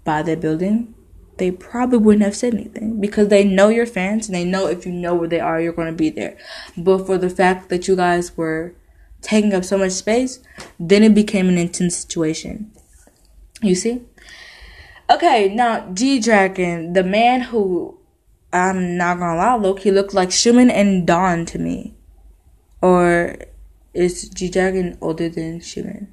by 0.05 0.23
that 0.23 0.41
building, 0.41 0.95
they 1.39 1.51
probably 1.51 1.99
wouldn't 1.99 2.25
have 2.25 2.37
said 2.37 2.55
anything 2.55 3.01
because 3.01 3.29
they 3.29 3.45
know 3.45 3.69
your 3.69 3.87
fans 3.87 4.29
and 4.29 4.35
they 4.35 4.45
know 4.45 4.67
if 4.67 4.87
you 4.87 4.93
know 4.93 5.15
where 5.15 5.29
they 5.29 5.41
are, 5.41 5.61
you're 5.61 5.73
going 5.73 5.89
to 5.89 6.05
be 6.05 6.11
there. 6.11 6.37
But 6.77 7.07
for 7.07 7.19
the 7.19 7.31
fact 7.31 7.71
that 7.71 7.89
you 7.89 7.97
guys 7.97 8.37
were 8.37 8.75
taking 9.23 9.55
up 9.55 9.65
so 9.65 9.79
much 9.79 9.93
space, 9.93 10.41
then 10.79 11.03
it 11.03 11.15
became 11.15 11.49
an 11.49 11.59
intense 11.59 11.97
situation. 11.97 12.71
You 13.63 13.75
see? 13.75 14.03
Okay, 15.11 15.53
now 15.53 15.91
G 15.93 16.21
Dragon, 16.21 16.93
the 16.93 17.03
man 17.03 17.41
who 17.41 17.99
I'm 18.53 18.97
not 18.97 19.19
gonna 19.19 19.37
lie, 19.37 19.57
look, 19.57 19.81
he 19.81 19.91
looked 19.91 20.15
like 20.15 20.29
Xiumin 20.31 20.71
and 20.71 21.07
Dawn 21.07 21.45
to 21.47 21.59
me. 21.59 21.95
Or 22.81 23.37
is 23.93 24.29
G 24.29 24.49
Dragon 24.49 24.97
older 25.01 25.29
than 25.29 25.61
Xiumin? 25.61 26.07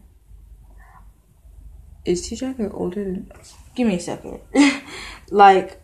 Is 2.08 2.30
G 2.30 2.38
Dragon 2.38 2.72
older 2.74 3.04
than? 3.04 3.30
Give 3.76 3.86
me 3.86 3.96
a 3.96 4.00
second. 4.00 4.40
like, 5.30 5.82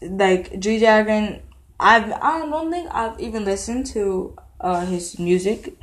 like 0.00 0.60
G 0.60 0.78
Dragon, 0.78 1.42
I've 1.80 2.12
I 2.12 2.46
don't 2.46 2.70
think 2.70 2.88
I've 2.92 3.18
even 3.18 3.44
listened 3.44 3.86
to 3.86 4.36
uh, 4.60 4.86
his 4.86 5.18
music. 5.18 5.76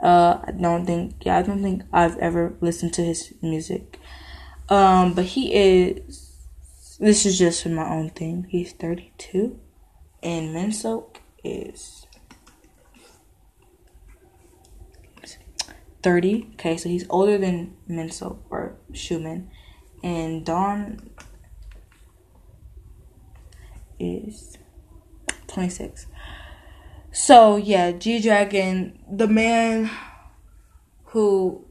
Uh, 0.00 0.40
I 0.42 0.50
don't 0.50 0.84
think 0.84 1.14
yeah 1.24 1.38
I 1.38 1.42
don't 1.42 1.62
think 1.62 1.82
I've 1.92 2.18
ever 2.18 2.54
listened 2.60 2.92
to 2.94 3.04
his 3.04 3.32
music. 3.40 4.00
Um, 4.68 5.14
but 5.14 5.26
he 5.26 5.54
is. 5.54 6.26
This 6.98 7.24
is 7.24 7.38
just 7.38 7.62
for 7.62 7.68
my 7.70 7.88
own 7.88 8.10
thing. 8.10 8.46
He's 8.50 8.72
32, 8.72 9.58
and 10.24 10.54
Minseok 10.54 11.16
is 11.44 11.99
30. 16.02 16.50
Okay, 16.54 16.76
so 16.76 16.88
he's 16.88 17.06
older 17.10 17.38
than 17.38 17.76
Minseok 17.88 18.38
or 18.50 18.76
Xiumin, 18.92 19.46
and 20.02 20.44
Don 20.44 21.10
is 23.98 24.58
26. 25.48 26.06
So 27.12 27.56
yeah, 27.56 27.92
G 27.92 28.20
Dragon, 28.20 28.98
the 29.10 29.26
man 29.28 29.90
who 31.06 31.64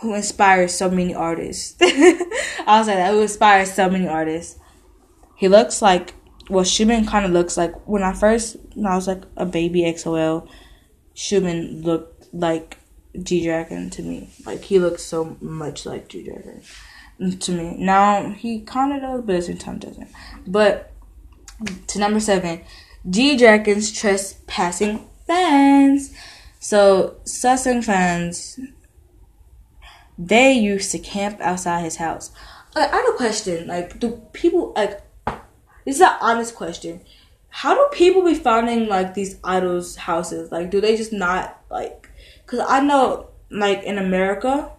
who 0.00 0.14
inspires 0.14 0.74
so 0.74 0.90
many 0.90 1.14
artists. 1.14 1.76
I'll 2.66 2.84
say 2.84 2.94
that 2.94 3.12
who 3.12 3.20
inspires 3.20 3.72
so 3.72 3.88
many 3.90 4.08
artists. 4.08 4.58
He 5.36 5.48
looks 5.48 5.80
like 5.82 6.14
well, 6.50 6.64
Xiumin 6.64 7.06
kind 7.06 7.24
of 7.24 7.30
looks 7.30 7.56
like 7.56 7.72
when 7.86 8.02
I 8.02 8.12
first 8.12 8.56
when 8.74 8.86
I 8.86 8.96
was 8.96 9.06
like 9.06 9.22
a 9.36 9.46
baby 9.46 9.82
EXO-L. 9.82 10.48
Xiumin 11.14 11.84
looked 11.84 12.28
like 12.34 12.76
G 13.22 13.44
Dragon 13.44 13.90
to 13.90 14.02
me. 14.02 14.30
Like 14.46 14.62
he 14.62 14.78
looks 14.78 15.02
so 15.02 15.36
much 15.40 15.86
like 15.86 16.08
G 16.08 16.22
Dragon 16.22 16.62
to 17.38 17.52
me. 17.52 17.76
Now 17.78 18.30
he 18.30 18.60
kind 18.60 18.92
of 18.92 19.00
does, 19.00 19.22
but 19.22 19.34
at 19.34 19.40
the 19.40 19.46
same 19.46 19.58
time 19.58 19.78
doesn't. 19.78 20.08
But 20.46 20.92
to 21.88 21.98
number 21.98 22.20
seven, 22.20 22.62
G 23.08 23.36
Dragon's 23.36 23.92
trespassing 23.92 25.06
fans. 25.26 26.14
So 26.58 27.16
Sasaeng 27.24 27.84
fans, 27.84 28.60
they 30.18 30.52
used 30.52 30.92
to 30.92 30.98
camp 30.98 31.40
outside 31.40 31.82
his 31.84 31.96
house. 31.96 32.30
I 32.76 32.82
have 32.82 33.08
a 33.08 33.16
question. 33.16 33.66
Like, 33.66 33.98
do 33.98 34.22
people 34.32 34.72
like? 34.76 35.00
This 35.84 35.96
is 35.96 36.02
an 36.02 36.16
honest 36.20 36.54
question. 36.54 37.00
How 37.48 37.74
do 37.74 37.96
people 37.96 38.22
be 38.22 38.34
finding 38.34 38.86
like 38.86 39.14
these 39.14 39.38
idols' 39.42 39.96
houses? 39.96 40.52
Like, 40.52 40.70
do 40.70 40.80
they 40.80 40.96
just 40.96 41.12
not 41.12 41.60
like? 41.70 42.09
Cause 42.50 42.60
I 42.66 42.80
know, 42.80 43.28
like 43.48 43.84
in 43.84 43.96
America, 43.96 44.72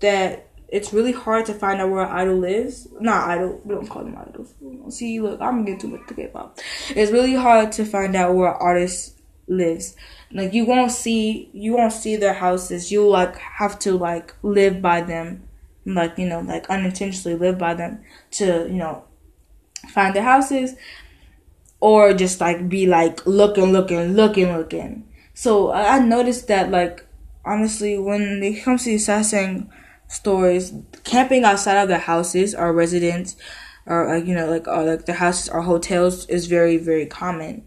that 0.00 0.48
it's 0.66 0.92
really 0.92 1.12
hard 1.12 1.46
to 1.46 1.54
find 1.54 1.80
out 1.80 1.90
where 1.90 2.04
an 2.04 2.10
idol 2.10 2.38
lives. 2.38 2.88
Not 2.98 3.28
idol, 3.30 3.60
we 3.64 3.76
don't 3.76 3.88
call 3.88 4.02
them 4.02 4.16
idols. 4.16 4.54
See, 4.92 5.20
look, 5.20 5.40
I'm 5.40 5.64
getting 5.64 5.78
too 5.78 5.88
much 5.88 6.08
to 6.08 6.14
K-pop. 6.14 6.58
It's 6.90 7.12
really 7.12 7.34
hard 7.34 7.70
to 7.72 7.84
find 7.84 8.16
out 8.16 8.34
where 8.34 8.50
an 8.50 8.58
artist 8.58 9.20
lives. 9.46 9.94
Like 10.32 10.52
you 10.52 10.64
won't 10.64 10.90
see, 10.90 11.48
you 11.52 11.74
won't 11.74 11.92
see 11.92 12.16
their 12.16 12.34
houses. 12.34 12.90
You 12.90 13.08
like 13.08 13.36
have 13.38 13.78
to 13.80 13.92
like 13.92 14.34
live 14.42 14.82
by 14.82 15.02
them, 15.02 15.48
like 15.86 16.18
you 16.18 16.26
know, 16.26 16.40
like 16.40 16.68
unintentionally 16.68 17.38
live 17.38 17.56
by 17.56 17.74
them 17.74 18.02
to 18.32 18.66
you 18.66 18.78
know 18.78 19.04
find 19.90 20.16
their 20.16 20.24
houses, 20.24 20.74
or 21.78 22.14
just 22.14 22.40
like 22.40 22.68
be 22.68 22.86
like 22.86 23.24
looking, 23.26 23.72
looking, 23.72 24.14
looking, 24.14 24.56
looking. 24.56 25.08
So 25.34 25.72
I 25.72 25.98
noticed 25.98 26.48
that 26.48 26.70
like 26.70 27.06
honestly, 27.44 27.98
when 27.98 28.42
it 28.42 28.62
comes 28.62 28.84
to 28.84 28.94
Sasaeng 28.94 29.68
stories, 30.08 30.72
camping 31.02 31.44
outside 31.44 31.82
of 31.82 31.88
their 31.88 31.98
houses 31.98 32.54
or 32.54 32.72
residents, 32.72 33.36
or 33.86 34.06
like 34.06 34.26
you 34.26 34.34
know, 34.34 34.48
like 34.48 34.66
or 34.68 34.84
like 34.84 35.06
their 35.06 35.16
houses 35.16 35.48
or 35.48 35.62
hotels 35.62 36.26
is 36.26 36.46
very 36.46 36.76
very 36.76 37.06
common. 37.06 37.66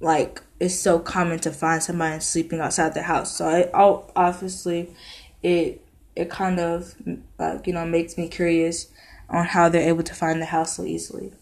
Like 0.00 0.42
it's 0.58 0.74
so 0.74 0.98
common 0.98 1.38
to 1.40 1.52
find 1.52 1.82
somebody 1.82 2.20
sleeping 2.20 2.60
outside 2.60 2.94
their 2.94 3.04
house. 3.04 3.36
So 3.36 3.48
it 3.50 3.70
obviously 3.74 4.94
it 5.42 5.84
it 6.16 6.30
kind 6.30 6.58
of 6.58 6.94
like 7.38 7.66
you 7.66 7.72
know 7.72 7.84
makes 7.84 8.16
me 8.16 8.28
curious 8.28 8.90
on 9.28 9.46
how 9.46 9.68
they're 9.68 9.88
able 9.88 10.02
to 10.02 10.14
find 10.14 10.40
the 10.40 10.46
house 10.46 10.76
so 10.76 10.84
easily. 10.84 11.32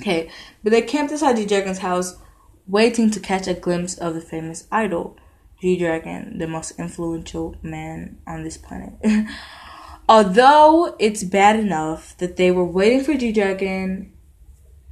Okay, 0.00 0.30
but 0.62 0.70
they 0.70 0.82
camped 0.82 1.12
inside 1.12 1.36
G 1.36 1.46
Dragon's 1.46 1.78
house, 1.78 2.16
waiting 2.68 3.10
to 3.10 3.20
catch 3.20 3.46
a 3.46 3.54
glimpse 3.54 3.96
of 3.96 4.14
the 4.14 4.20
famous 4.20 4.66
idol. 4.70 5.16
G 5.60 5.78
Dragon, 5.78 6.38
the 6.38 6.46
most 6.46 6.78
influential 6.78 7.56
man 7.62 8.18
on 8.26 8.44
this 8.44 8.58
planet. 8.58 8.92
Although 10.08 10.94
it's 10.98 11.24
bad 11.24 11.58
enough 11.58 12.16
that 12.18 12.36
they 12.36 12.50
were 12.50 12.64
waiting 12.64 13.02
for 13.02 13.14
G 13.14 13.32
Dragon, 13.32 14.12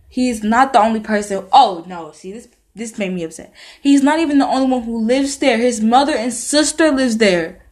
he's 0.09 0.43
not 0.43 0.73
the 0.73 0.81
only 0.81 1.01
person. 1.01 1.47
Oh 1.53 1.85
no, 1.87 2.13
see 2.13 2.33
this 2.33 2.49
this 2.75 2.99
made 2.99 3.13
me 3.13 3.23
upset. 3.23 3.53
He's 3.81 4.03
not 4.03 4.19
even 4.19 4.39
the 4.39 4.47
only 4.47 4.69
one 4.69 4.83
who 4.83 5.05
lives 5.05 5.37
there. 5.37 5.59
His 5.59 5.81
mother 5.81 6.15
and 6.15 6.33
sister 6.33 6.91
lives 6.91 7.19
there. 7.19 7.63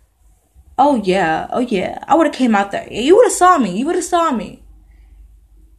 Oh 0.78 1.02
yeah, 1.02 1.48
oh 1.50 1.60
yeah. 1.60 1.98
I 2.06 2.14
would 2.14 2.26
have 2.26 2.34
came 2.34 2.54
out 2.54 2.70
there. 2.70 2.86
You 2.92 3.16
would 3.16 3.26
have 3.26 3.32
saw 3.32 3.58
me. 3.58 3.76
You 3.76 3.86
would 3.86 3.96
have 3.96 4.04
saw 4.04 4.30
me. 4.30 4.61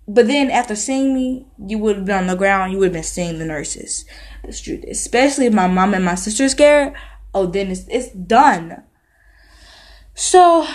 But 0.08 0.28
then 0.28 0.52
after 0.52 0.76
seeing 0.76 1.14
me, 1.14 1.48
you 1.58 1.78
would 1.80 1.96
have 1.98 2.06
been 2.06 2.18
on 2.18 2.28
the 2.28 2.36
ground. 2.36 2.72
You 2.72 2.80
would 2.80 2.88
have 2.88 2.94
been 2.94 3.04
seeing 3.04 3.40
the 3.40 3.46
nurses. 3.46 4.06
That's 4.44 4.60
true. 4.60 4.82
Especially 4.88 5.46
if 5.46 5.54
my 5.54 5.68
mom 5.68 5.94
and 5.94 6.04
my 6.04 6.16
sister 6.16 6.50
scared. 6.50 6.94
Oh, 7.34 7.46
then 7.46 7.72
it's 7.72 7.86
it's 7.90 8.10
done. 8.10 8.84
So 10.14 10.68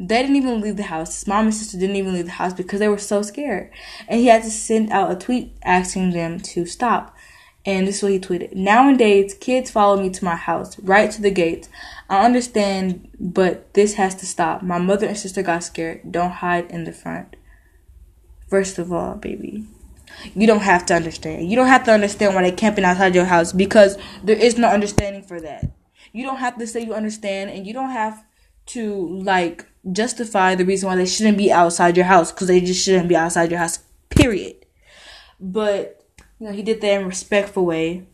they 0.00 0.22
didn't 0.22 0.36
even 0.36 0.60
leave 0.60 0.76
the 0.76 0.84
house. 0.84 1.20
His 1.20 1.28
mom 1.28 1.46
and 1.46 1.54
sister 1.54 1.78
didn't 1.78 1.96
even 1.96 2.14
leave 2.14 2.24
the 2.24 2.32
house 2.32 2.54
because 2.54 2.80
they 2.80 2.88
were 2.88 2.98
so 2.98 3.22
scared. 3.22 3.70
And 4.08 4.20
he 4.20 4.26
had 4.26 4.42
to 4.44 4.50
send 4.50 4.90
out 4.90 5.12
a 5.12 5.16
tweet 5.16 5.56
asking 5.62 6.10
them 6.10 6.40
to 6.40 6.66
stop. 6.66 7.14
And 7.64 7.86
this 7.86 7.98
is 7.98 8.02
what 8.02 8.12
he 8.12 8.18
tweeted. 8.18 8.56
Nowadays, 8.56 9.34
kids 9.34 9.70
follow 9.70 10.00
me 10.00 10.10
to 10.10 10.24
my 10.24 10.34
house, 10.34 10.76
right 10.80 11.08
to 11.12 11.22
the 11.22 11.30
gates. 11.30 11.68
I 12.10 12.24
understand, 12.24 13.08
but 13.20 13.72
this 13.74 13.94
has 13.94 14.16
to 14.16 14.26
stop. 14.26 14.62
My 14.62 14.78
mother 14.78 15.06
and 15.06 15.16
sister 15.16 15.42
got 15.42 15.62
scared. 15.62 16.10
Don't 16.10 16.32
hide 16.32 16.68
in 16.72 16.82
the 16.82 16.92
front. 16.92 17.36
First 18.52 18.78
of 18.78 18.92
all, 18.92 19.14
baby, 19.14 19.64
you 20.34 20.46
don't 20.46 20.60
have 20.60 20.84
to 20.84 20.94
understand. 20.94 21.48
You 21.48 21.56
don't 21.56 21.68
have 21.68 21.84
to 21.84 21.90
understand 21.90 22.34
why 22.34 22.42
they're 22.42 22.52
camping 22.52 22.84
outside 22.84 23.14
your 23.14 23.24
house 23.24 23.50
because 23.50 23.96
there 24.22 24.36
is 24.36 24.58
no 24.58 24.68
understanding 24.68 25.22
for 25.22 25.40
that. 25.40 25.72
You 26.12 26.22
don't 26.22 26.36
have 26.36 26.58
to 26.58 26.66
say 26.66 26.84
you 26.84 26.92
understand, 26.92 27.48
and 27.48 27.66
you 27.66 27.72
don't 27.72 27.92
have 27.92 28.22
to 28.66 29.08
like 29.22 29.64
justify 29.90 30.54
the 30.54 30.66
reason 30.66 30.90
why 30.90 30.96
they 30.96 31.06
shouldn't 31.06 31.38
be 31.38 31.50
outside 31.50 31.96
your 31.96 32.04
house 32.04 32.30
because 32.30 32.48
they 32.48 32.60
just 32.60 32.84
shouldn't 32.84 33.08
be 33.08 33.16
outside 33.16 33.50
your 33.50 33.58
house. 33.58 33.78
Period. 34.10 34.66
But 35.40 36.04
you 36.38 36.48
know, 36.48 36.52
he 36.52 36.62
did 36.62 36.82
that 36.82 36.92
in 36.92 37.04
a 37.04 37.06
respectful 37.06 37.64
way, 37.64 38.06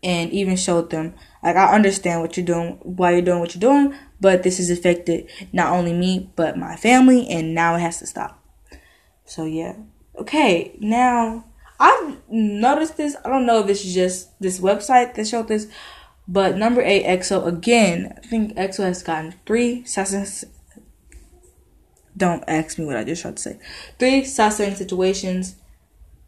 and 0.00 0.30
even 0.30 0.54
showed 0.54 0.90
them 0.90 1.14
like 1.42 1.56
I 1.56 1.74
understand 1.74 2.20
what 2.20 2.36
you're 2.36 2.46
doing, 2.46 2.78
why 2.82 3.14
you're 3.14 3.22
doing 3.22 3.40
what 3.40 3.56
you're 3.56 3.60
doing, 3.60 3.96
but 4.20 4.44
this 4.44 4.58
has 4.58 4.70
affected 4.70 5.28
not 5.52 5.72
only 5.72 5.92
me 5.92 6.30
but 6.36 6.56
my 6.56 6.76
family, 6.76 7.26
and 7.28 7.52
now 7.52 7.74
it 7.74 7.80
has 7.80 7.98
to 7.98 8.06
stop. 8.06 8.39
So 9.30 9.44
yeah. 9.44 9.76
Okay, 10.18 10.76
now 10.80 11.44
I've 11.78 12.16
noticed 12.28 12.96
this. 12.96 13.14
I 13.24 13.28
don't 13.28 13.46
know 13.46 13.62
if 13.62 13.68
it's 13.68 13.84
just 13.84 14.36
this 14.40 14.58
website 14.58 15.14
that 15.14 15.28
showed 15.28 15.46
this, 15.46 15.68
but 16.26 16.56
number 16.56 16.82
eight 16.82 17.04
EXO 17.06 17.46
again. 17.46 18.12
I 18.16 18.26
think 18.26 18.56
EXO 18.56 18.82
has 18.82 19.04
gotten 19.04 19.34
three 19.46 19.84
Sasaeng. 19.84 20.46
Don't 22.16 22.42
ask 22.48 22.76
me 22.76 22.86
what 22.86 22.96
I 22.96 23.04
just 23.04 23.22
tried 23.22 23.36
to 23.36 23.42
say. 23.42 23.60
Three 24.00 24.22
Sasaeng 24.22 24.74
situations, 24.74 25.54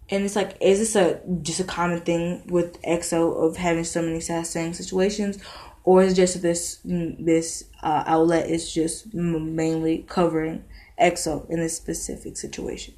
and 0.09 0.25
it's 0.25 0.37
like, 0.37 0.57
is 0.61 0.79
this 0.79 0.95
a 0.95 1.21
just 1.43 1.59
a 1.59 1.65
common 1.65 2.03
thing 2.03 2.47
with 2.47 2.81
EXO 2.83 3.49
of 3.49 3.57
having 3.57 3.83
so 3.83 4.01
many 4.01 4.21
Sasaeng 4.21 4.77
situations, 4.77 5.39
or 5.83 6.05
is 6.05 6.15
just 6.15 6.41
this 6.41 6.79
this 6.85 7.65
uh, 7.83 8.05
outlet 8.07 8.49
is 8.49 8.73
just 8.73 9.13
mainly 9.13 10.05
covering 10.09 10.63
EXO 11.01 11.49
in 11.51 11.61
this 11.61 11.77
specific 11.77 12.37
situation? 12.37 12.95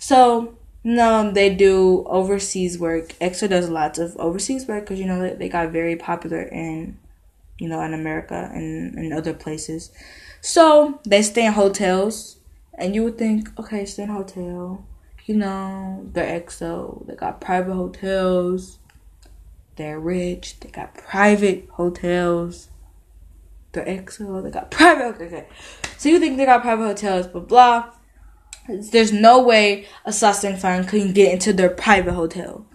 So 0.00 0.56
No, 0.86 1.30
they 1.30 1.54
do 1.54 2.04
overseas 2.06 2.78
work. 2.78 3.14
EXO 3.18 3.48
does 3.48 3.70
lots 3.70 3.98
of 3.98 4.14
overseas 4.18 4.68
work 4.68 4.84
because 4.84 5.00
you 5.00 5.06
know 5.06 5.20
they, 5.22 5.34
they 5.34 5.48
got 5.48 5.70
very 5.72 5.96
popular 5.96 6.42
in, 6.42 6.98
you 7.58 7.68
know, 7.68 7.80
in 7.80 7.94
America 7.94 8.50
and 8.52 8.98
in 8.98 9.10
other 9.12 9.32
places. 9.32 9.90
So 10.42 11.00
they 11.06 11.22
stay 11.22 11.46
in 11.46 11.54
hotels, 11.54 12.36
and 12.74 12.94
you 12.94 13.02
would 13.04 13.16
think, 13.16 13.58
okay, 13.58 13.86
stay 13.86 14.02
in 14.02 14.10
hotel. 14.10 14.84
You 15.24 15.36
know, 15.36 16.06
they're 16.12 16.38
EXO. 16.38 17.06
They 17.06 17.14
got 17.14 17.40
private 17.40 17.72
hotels. 17.74 18.78
They're 19.76 19.98
rich. 19.98 20.60
They 20.60 20.68
got 20.68 20.92
private 20.94 21.66
hotels. 21.72 22.68
They're 23.74 23.84
EXO. 23.84 24.42
They 24.42 24.50
got 24.50 24.70
private. 24.70 25.16
Okay, 25.16 25.26
okay. 25.26 25.46
So 25.98 26.08
you 26.08 26.18
think 26.18 26.36
they 26.36 26.46
got 26.46 26.62
private 26.62 26.84
hotels, 26.84 27.26
blah 27.26 27.42
blah 27.42 27.90
there's 28.68 29.12
no 29.12 29.42
way 29.42 29.86
a 30.04 30.10
Sasaeng 30.10 30.58
fan 30.58 30.84
can 30.84 31.12
get 31.12 31.32
into 31.32 31.52
their 31.52 31.68
private 31.68 32.14
hotel. 32.14 32.66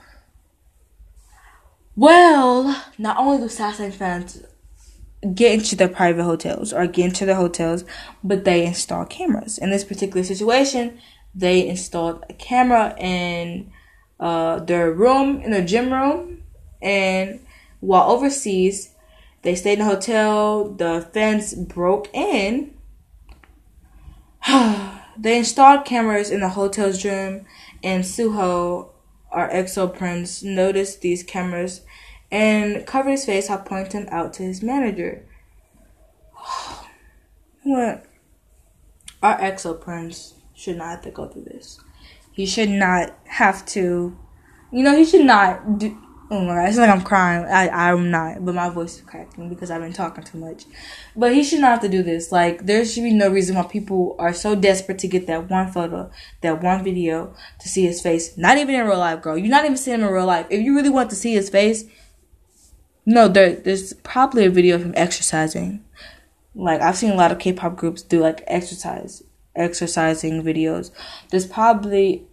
Well, 1.95 2.84
not 2.97 3.18
only 3.18 3.39
do 3.39 3.45
Sasaeng 3.45 3.93
fans 3.93 4.43
get 5.34 5.54
into 5.54 5.76
their 5.76 5.89
private 5.89 6.24
hotels 6.24 6.72
or 6.72 6.88
get 6.88 7.06
into 7.06 7.26
their 7.26 7.36
hotels, 7.36 7.84
but 8.24 8.45
they 8.45 8.66
install 8.66 9.06
cameras. 9.06 9.58
In 9.58 9.70
this 9.70 9.84
particular 9.84 10.24
situation, 10.24 11.00
they 11.36 11.68
installed 11.68 12.24
a 12.30 12.34
camera 12.34 12.95
in 12.97 13.72
uh, 14.20 14.60
their 14.60 14.91
room, 14.93 15.41
in 15.41 15.52
their 15.52 15.66
gym 15.66 15.91
room, 15.91 16.43
and 16.82 17.39
while 17.80 18.10
overseas, 18.10 18.93
they 19.41 19.55
stayed 19.55 19.79
in 19.79 19.81
a 19.81 19.85
hotel. 19.85 20.69
The 20.69 21.07
fence 21.13 21.53
broke 21.53 22.09
in. 22.13 22.73
They 25.21 25.37
installed 25.37 25.83
cameras 25.83 26.31
in 26.31 26.39
the 26.39 26.47
hotel's 26.47 27.03
room, 27.03 27.45
and 27.83 28.05
Suho, 28.05 28.87
our 29.33 29.49
EXO 29.49 29.93
prince, 29.93 30.41
noticed 30.43 31.01
these 31.01 31.23
cameras 31.23 31.81
and 32.31 32.87
covered 32.87 33.11
his 33.11 33.25
face 33.25 33.49
while 33.49 33.59
pointing 33.59 34.07
out 34.09 34.31
to 34.35 34.43
his 34.43 34.63
manager. 34.63 35.25
what? 37.63 38.05
Our 39.21 39.37
EXO 39.39 39.81
prince 39.81 40.35
should 40.53 40.77
not 40.77 40.89
have 40.89 41.01
to 41.01 41.11
go 41.11 41.27
through 41.27 41.43
this. 41.43 41.81
He 42.31 42.45
should 42.45 42.69
not 42.69 43.13
have 43.25 43.65
to, 43.67 44.17
you 44.71 44.83
know, 44.83 44.95
he 44.95 45.03
should 45.03 45.25
not 45.25 45.79
do 45.79 45.97
Oh 46.32 46.41
my 46.41 46.53
god, 46.53 46.69
it's 46.69 46.77
like 46.77 46.89
I'm 46.89 47.01
crying. 47.01 47.45
I 47.45 47.69
I'm 47.69 48.11
not, 48.11 48.45
but 48.45 48.53
my 48.53 48.69
voice 48.69 48.97
is 48.97 49.01
cracking 49.01 49.49
because 49.49 49.71
I've 49.71 49.82
been 49.82 49.93
talking 49.93 50.23
too 50.23 50.38
much. 50.38 50.65
But 51.15 51.34
he 51.34 51.43
should 51.43 51.59
not 51.59 51.71
have 51.71 51.82
to 51.82 51.89
do 51.89 52.03
this. 52.03 52.32
Like 52.32 52.67
there 52.67 52.86
should 52.86 53.03
be 53.03 53.13
no 53.13 53.30
reason 53.30 53.55
why 53.55 53.63
people 53.63 54.15
are 54.19 54.34
so 54.34 54.53
desperate 54.53 54.99
to 54.99 55.07
get 55.07 55.25
that 55.25 55.49
one 55.49 55.71
photo, 55.71 56.11
that 56.41 56.61
one 56.61 56.84
video 56.84 57.34
to 57.59 57.67
see 57.67 57.84
his 57.84 57.99
face. 57.99 58.38
Not 58.38 58.59
even 58.59 58.75
in 58.75 58.86
real 58.86 58.99
life, 58.99 59.23
girl. 59.23 59.39
You're 59.39 59.49
not 59.49 59.65
even 59.65 59.77
seeing 59.77 60.01
him 60.01 60.07
in 60.07 60.13
real 60.13 60.27
life. 60.27 60.45
If 60.51 60.61
you 60.61 60.75
really 60.75 60.91
want 60.91 61.09
to 61.09 61.15
see 61.15 61.34
his 61.34 61.49
face, 61.49 61.86
no, 63.07 63.27
there 63.27 63.55
there's 63.55 63.93
probably 63.93 64.45
a 64.45 64.51
video 64.51 64.75
of 64.75 64.84
him 64.84 64.93
exercising. 64.95 65.84
Like 66.53 66.82
I've 66.82 66.97
seen 66.97 67.11
a 67.11 67.15
lot 67.15 67.32
of 67.32 67.39
K-pop 67.39 67.75
groups 67.75 68.03
do 68.03 68.19
like 68.19 68.43
exercise 68.45 69.23
exercising 69.55 70.41
videos. 70.43 70.91
There's 71.30 71.47
probably 71.47 72.25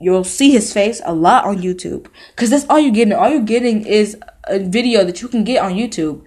you'll 0.00 0.24
see 0.24 0.50
his 0.50 0.72
face 0.72 1.00
a 1.04 1.14
lot 1.14 1.44
on 1.44 1.58
YouTube 1.58 2.06
because 2.34 2.50
that's 2.50 2.66
all 2.68 2.78
you're 2.78 2.92
getting. 2.92 3.14
All 3.14 3.28
you're 3.28 3.42
getting 3.42 3.84
is 3.84 4.16
a 4.44 4.58
video 4.58 5.04
that 5.04 5.22
you 5.22 5.28
can 5.28 5.44
get 5.44 5.62
on 5.62 5.72
YouTube. 5.72 6.22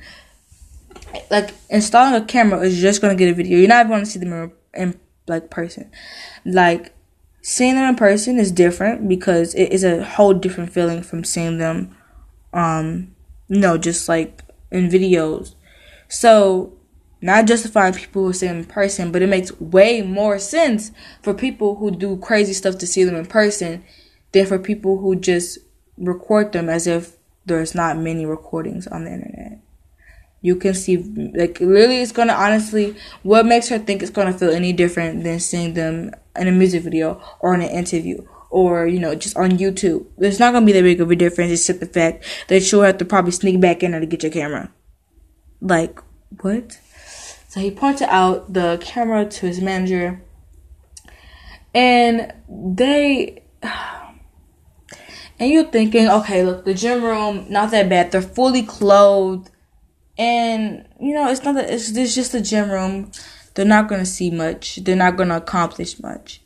Like 1.29 1.53
installing 1.69 2.21
a 2.21 2.25
camera 2.25 2.61
is 2.61 2.79
just 2.79 3.01
gonna 3.01 3.15
get 3.15 3.29
a 3.29 3.33
video. 3.33 3.57
You're 3.57 3.67
not 3.67 3.85
even 3.85 3.91
going 3.91 4.03
to 4.03 4.09
see 4.09 4.19
them 4.19 4.53
in, 4.73 4.99
like 5.27 5.49
person. 5.49 5.91
Like 6.45 6.93
seeing 7.41 7.75
them 7.75 7.89
in 7.89 7.95
person 7.95 8.39
is 8.39 8.51
different 8.51 9.07
because 9.07 9.53
it 9.55 9.71
is 9.71 9.83
a 9.83 10.03
whole 10.03 10.33
different 10.33 10.71
feeling 10.71 11.01
from 11.01 11.23
seeing 11.23 11.57
them, 11.57 11.95
um, 12.53 13.15
know, 13.49 13.77
just 13.77 14.07
like 14.07 14.41
in 14.71 14.89
videos. 14.89 15.55
So 16.07 16.73
not 17.21 17.45
justifying 17.45 17.93
people 17.93 18.25
who 18.25 18.33
see 18.33 18.47
them 18.47 18.57
in 18.57 18.65
person, 18.65 19.11
but 19.11 19.21
it 19.21 19.27
makes 19.27 19.57
way 19.59 20.01
more 20.01 20.39
sense 20.39 20.91
for 21.21 21.33
people 21.33 21.75
who 21.75 21.91
do 21.91 22.17
crazy 22.17 22.53
stuff 22.53 22.77
to 22.79 22.87
see 22.87 23.03
them 23.03 23.15
in 23.15 23.25
person 23.25 23.83
than 24.31 24.45
for 24.47 24.57
people 24.57 24.97
who 24.97 25.15
just 25.15 25.59
record 25.97 26.51
them 26.51 26.67
as 26.69 26.87
if 26.87 27.17
there's 27.45 27.75
not 27.75 27.97
many 27.97 28.25
recordings 28.25 28.87
on 28.87 29.05
the 29.05 29.13
internet. 29.13 29.59
You 30.41 30.55
can 30.55 30.73
see, 30.73 30.97
like, 31.35 31.59
literally, 31.59 32.01
it's 32.01 32.11
gonna 32.11 32.33
honestly, 32.33 32.95
what 33.21 33.45
makes 33.45 33.69
her 33.69 33.77
think 33.77 34.01
it's 34.01 34.11
gonna 34.11 34.33
feel 34.33 34.49
any 34.49 34.73
different 34.73 35.23
than 35.23 35.39
seeing 35.39 35.75
them 35.75 36.11
in 36.35 36.47
a 36.47 36.51
music 36.51 36.83
video 36.83 37.21
or 37.39 37.53
in 37.53 37.61
an 37.61 37.69
interview 37.69 38.25
or, 38.49 38.87
you 38.87 38.99
know, 38.99 39.13
just 39.13 39.37
on 39.37 39.51
YouTube? 39.51 40.07
There's 40.17 40.39
not 40.39 40.53
gonna 40.53 40.65
be 40.65 40.71
that 40.71 40.81
big 40.81 40.99
of 40.99 41.11
a 41.11 41.15
difference 41.15 41.51
except 41.51 41.79
the 41.79 41.85
fact 41.85 42.25
that 42.47 42.71
you'll 42.71 42.81
have 42.81 42.97
to 42.97 43.05
probably 43.05 43.31
sneak 43.31 43.61
back 43.61 43.83
in 43.83 43.91
there 43.91 43.99
to 43.99 44.07
get 44.07 44.23
your 44.23 44.31
camera. 44.31 44.71
Like, 45.61 45.99
what? 46.41 46.79
So 47.51 47.59
he 47.59 47.69
pointed 47.69 48.07
out 48.09 48.53
the 48.53 48.77
camera 48.81 49.25
to 49.25 49.45
his 49.45 49.59
manager, 49.59 50.23
and 51.73 52.33
they. 52.47 53.43
And 55.37 55.49
you're 55.49 55.65
thinking, 55.65 56.07
okay, 56.07 56.43
look, 56.43 56.65
the 56.65 56.75
gym 56.75 57.03
room, 57.03 57.47
not 57.49 57.71
that 57.71 57.89
bad. 57.89 58.11
They're 58.11 58.21
fully 58.21 58.61
clothed, 58.61 59.49
and 60.15 60.87
you 60.99 61.15
know, 61.15 61.31
it's 61.31 61.43
not 61.43 61.55
that 61.55 61.67
it's, 61.67 61.89
it's 61.97 62.13
just 62.13 62.35
a 62.35 62.41
gym 62.41 62.69
room. 62.69 63.11
They're 63.55 63.65
not 63.65 63.87
gonna 63.87 64.05
see 64.05 64.29
much. 64.29 64.75
They're 64.75 64.95
not 64.95 65.17
gonna 65.17 65.37
accomplish 65.37 65.99
much. 65.99 66.43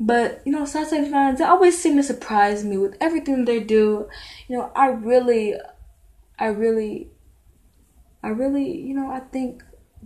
But 0.00 0.40
you 0.46 0.52
know, 0.52 0.62
Sasaeng 0.62 1.10
fans, 1.10 1.38
they 1.38 1.44
always 1.44 1.76
seem 1.78 1.96
to 1.98 2.02
surprise 2.02 2.64
me 2.64 2.78
with 2.78 2.96
everything 2.98 3.44
they 3.44 3.60
do. 3.60 4.08
You 4.48 4.56
know, 4.56 4.72
I 4.74 4.86
really, 4.86 5.54
I 6.38 6.46
really, 6.46 7.10
I 8.22 8.28
really, 8.28 8.74
you 8.74 8.94
know, 8.94 9.10
I 9.10 9.20
think 9.20 9.62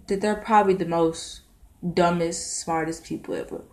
that 0.06 0.20
they're 0.20 0.34
probably 0.34 0.74
the 0.74 0.86
most 0.86 1.40
dumbest, 1.92 2.58
smartest 2.58 3.04
people 3.04 3.34
ever. 3.34 3.64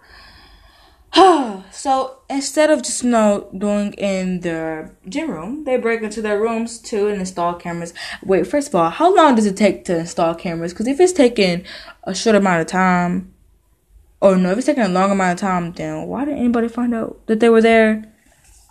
so 1.71 2.19
instead 2.29 2.69
of 2.69 2.81
just 2.81 3.03
you 3.03 3.09
know 3.09 3.49
doing 3.57 3.91
in 3.93 4.39
their 4.41 4.95
gym 5.09 5.29
room, 5.29 5.65
they 5.65 5.77
break 5.77 6.01
into 6.01 6.21
their 6.21 6.39
rooms 6.39 6.79
too 6.79 7.07
and 7.09 7.19
install 7.19 7.53
cameras. 7.55 7.93
Wait, 8.23 8.47
first 8.47 8.69
of 8.69 8.75
all, 8.75 8.89
how 8.89 9.13
long 9.13 9.35
does 9.35 9.45
it 9.45 9.57
take 9.57 9.83
to 9.85 9.99
install 9.99 10.33
cameras? 10.33 10.71
Because 10.71 10.87
if 10.87 10.99
it's 10.99 11.11
taking 11.11 11.65
a 12.03 12.15
short 12.15 12.35
amount 12.35 12.61
of 12.61 12.67
time, 12.67 13.33
or 14.21 14.37
no, 14.37 14.51
if 14.51 14.57
it's 14.59 14.67
taking 14.67 14.83
a 14.83 14.89
long 14.89 15.11
amount 15.11 15.33
of 15.33 15.41
time, 15.41 15.73
then 15.73 16.07
why 16.07 16.23
did 16.23 16.37
anybody 16.37 16.69
find 16.69 16.93
out 16.93 17.19
that 17.27 17.41
they 17.41 17.49
were 17.49 17.61
there? 17.61 18.05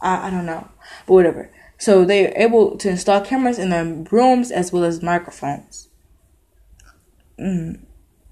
I, 0.01 0.29
I 0.29 0.31
don't 0.31 0.47
know, 0.47 0.67
but 1.07 1.13
whatever. 1.13 1.51
So 1.77 2.05
they're 2.07 2.33
able 2.37 2.79
to 2.79 2.89
install 2.89 3.21
cameras 3.21 3.59
in 3.59 3.69
their 3.69 3.85
rooms 3.85 4.51
as 4.51 4.73
well 4.73 4.85
as 4.85 5.03
microphones. 5.03 5.90
Mm. 7.41 7.81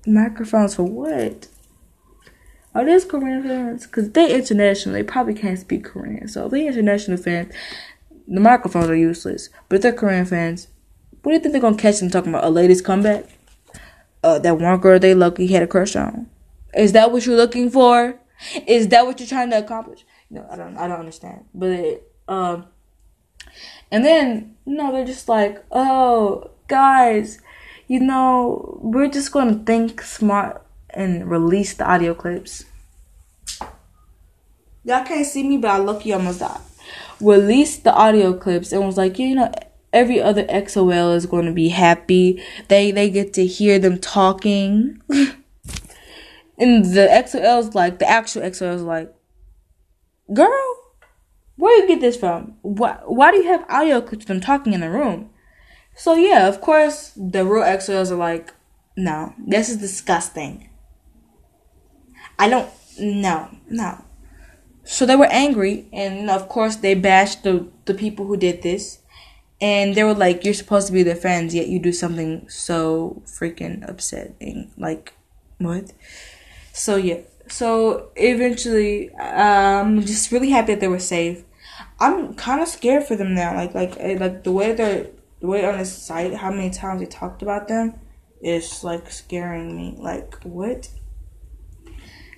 Microphones 0.06 0.74
for 0.74 0.84
what? 0.84 1.48
Are 2.74 2.84
these 2.84 3.04
Korean 3.04 3.42
fans? 3.42 3.86
Because 3.86 4.10
they 4.10 4.34
international, 4.34 4.94
they 4.94 5.02
probably 5.02 5.34
can't 5.34 5.58
speak 5.58 5.84
Korean. 5.84 6.28
So 6.28 6.46
if 6.46 6.52
they 6.52 6.66
international 6.66 7.16
fans, 7.16 7.52
the 8.26 8.40
microphones 8.40 8.88
are 8.88 8.94
useless. 8.94 9.48
But 9.68 9.76
if 9.76 9.82
they're 9.82 9.92
Korean 9.92 10.26
fans, 10.26 10.68
what 11.22 11.32
do 11.32 11.36
you 11.36 11.40
think 11.40 11.52
they're 11.52 11.60
gonna 11.60 11.76
catch 11.76 11.98
them 11.98 12.10
talking 12.10 12.30
about? 12.30 12.44
A 12.44 12.50
lady's 12.50 12.82
comeback? 12.82 13.24
Uh, 14.22 14.38
that 14.38 14.58
one 14.58 14.78
girl 14.80 14.98
they 14.98 15.14
lucky 15.14 15.46
had 15.46 15.62
a 15.62 15.66
crush 15.66 15.96
on. 15.96 16.28
Is 16.74 16.92
that 16.92 17.10
what 17.10 17.24
you're 17.24 17.36
looking 17.36 17.70
for? 17.70 18.18
Is 18.66 18.88
that 18.88 19.06
what 19.06 19.18
you're 19.18 19.28
trying 19.28 19.50
to 19.50 19.58
accomplish? 19.58 20.04
No, 20.30 20.46
I 20.50 20.56
don't. 20.56 20.76
I 20.76 20.86
don't 20.86 21.00
understand. 21.00 21.46
But 21.54 22.02
um, 22.28 22.66
and 23.90 24.04
then 24.04 24.56
no, 24.66 24.92
they're 24.92 25.04
just 25.04 25.28
like, 25.28 25.64
oh, 25.72 26.50
guys, 26.68 27.40
you 27.88 28.00
know, 28.00 28.78
we're 28.82 29.08
just 29.08 29.32
going 29.32 29.58
to 29.58 29.64
think 29.64 30.02
smart 30.02 30.64
and 30.90 31.28
release 31.28 31.74
the 31.74 31.90
audio 31.90 32.14
clips. 32.14 32.66
Y'all 34.84 35.04
can't 35.04 35.26
see 35.26 35.42
me, 35.42 35.56
but 35.56 35.70
I 35.70 35.78
look 35.78 36.06
you 36.06 36.14
almost 36.14 36.40
died. 36.40 36.60
Release 37.20 37.78
the 37.78 37.92
audio 37.92 38.32
clips 38.34 38.72
and 38.72 38.86
was 38.86 38.96
like, 38.96 39.18
you 39.18 39.34
know, 39.34 39.52
every 39.92 40.20
other 40.20 40.44
EXO-L 40.44 41.12
is 41.12 41.26
going 41.26 41.46
to 41.46 41.52
be 41.52 41.68
happy. 41.68 42.42
They 42.68 42.90
they 42.90 43.10
get 43.10 43.32
to 43.34 43.46
hear 43.46 43.78
them 43.78 43.98
talking. 43.98 45.02
and 46.58 46.84
the 46.84 47.08
EXO-L's 47.10 47.74
like 47.74 47.98
the 47.98 48.08
actual 48.08 48.42
EXO-L's 48.42 48.82
like, 48.82 49.12
girl, 50.32 50.76
where 51.56 51.76
you 51.80 51.88
get 51.88 52.00
this 52.00 52.16
from? 52.16 52.56
Why 52.62 52.98
why 53.04 53.30
do 53.30 53.38
you 53.38 53.48
have 53.48 53.64
audio 53.68 54.00
clips 54.00 54.24
of 54.24 54.28
them 54.28 54.40
talking 54.40 54.72
in 54.72 54.80
the 54.80 54.90
room? 54.90 55.30
So 55.98 56.14
yeah, 56.14 56.46
of 56.48 56.60
course, 56.60 57.12
the 57.16 57.44
real 57.44 57.64
EXO-Ls 57.64 58.12
are 58.12 58.16
like, 58.16 58.54
no, 58.96 59.34
this 59.36 59.68
is 59.68 59.78
disgusting. 59.78 60.70
I 62.38 62.48
don't, 62.48 62.70
no, 63.00 63.48
no. 63.68 64.04
So 64.84 65.06
they 65.06 65.16
were 65.16 65.28
angry, 65.30 65.88
and 65.92 66.30
of 66.30 66.48
course 66.48 66.76
they 66.76 66.94
bashed 66.94 67.42
the 67.44 67.68
the 67.86 67.94
people 67.94 68.26
who 68.26 68.36
did 68.36 68.62
this, 68.62 69.00
and 69.60 69.94
they 69.94 70.04
were 70.04 70.14
like, 70.14 70.44
"You're 70.44 70.54
supposed 70.54 70.86
to 70.88 70.92
be 70.94 71.02
their 71.02 71.16
friends, 71.16 71.54
yet 71.54 71.68
you 71.68 71.78
do 71.80 71.92
something 71.92 72.48
so 72.48 73.22
freaking 73.26 73.88
upsetting." 73.88 74.70
Like, 74.78 75.14
what? 75.58 75.92
So 76.72 76.96
yeah, 76.96 77.20
so 77.48 78.10
eventually, 78.16 79.14
I'm 79.16 80.02
just 80.02 80.32
really 80.32 80.50
happy 80.50 80.74
that 80.74 80.80
they 80.80 80.88
were 80.88 80.98
safe. 81.00 81.44
I'm 82.00 82.34
kind 82.34 82.62
of 82.62 82.68
scared 82.68 83.04
for 83.04 83.16
them 83.16 83.34
now. 83.34 83.54
Like 83.56 83.74
like 83.74 83.96
eh, 83.98 84.16
like 84.18 84.44
the 84.44 84.52
way 84.52 84.72
they're 84.72 85.08
the 85.40 85.46
way 85.46 85.64
on 85.64 85.78
the 85.78 85.84
site, 85.84 86.34
how 86.34 86.50
many 86.50 86.70
times 86.70 87.00
they 87.00 87.06
talked 87.06 87.42
about 87.42 87.68
them, 87.68 87.94
is 88.40 88.84
like 88.84 89.10
scaring 89.10 89.76
me. 89.76 89.96
Like 89.98 90.34
what? 90.42 90.88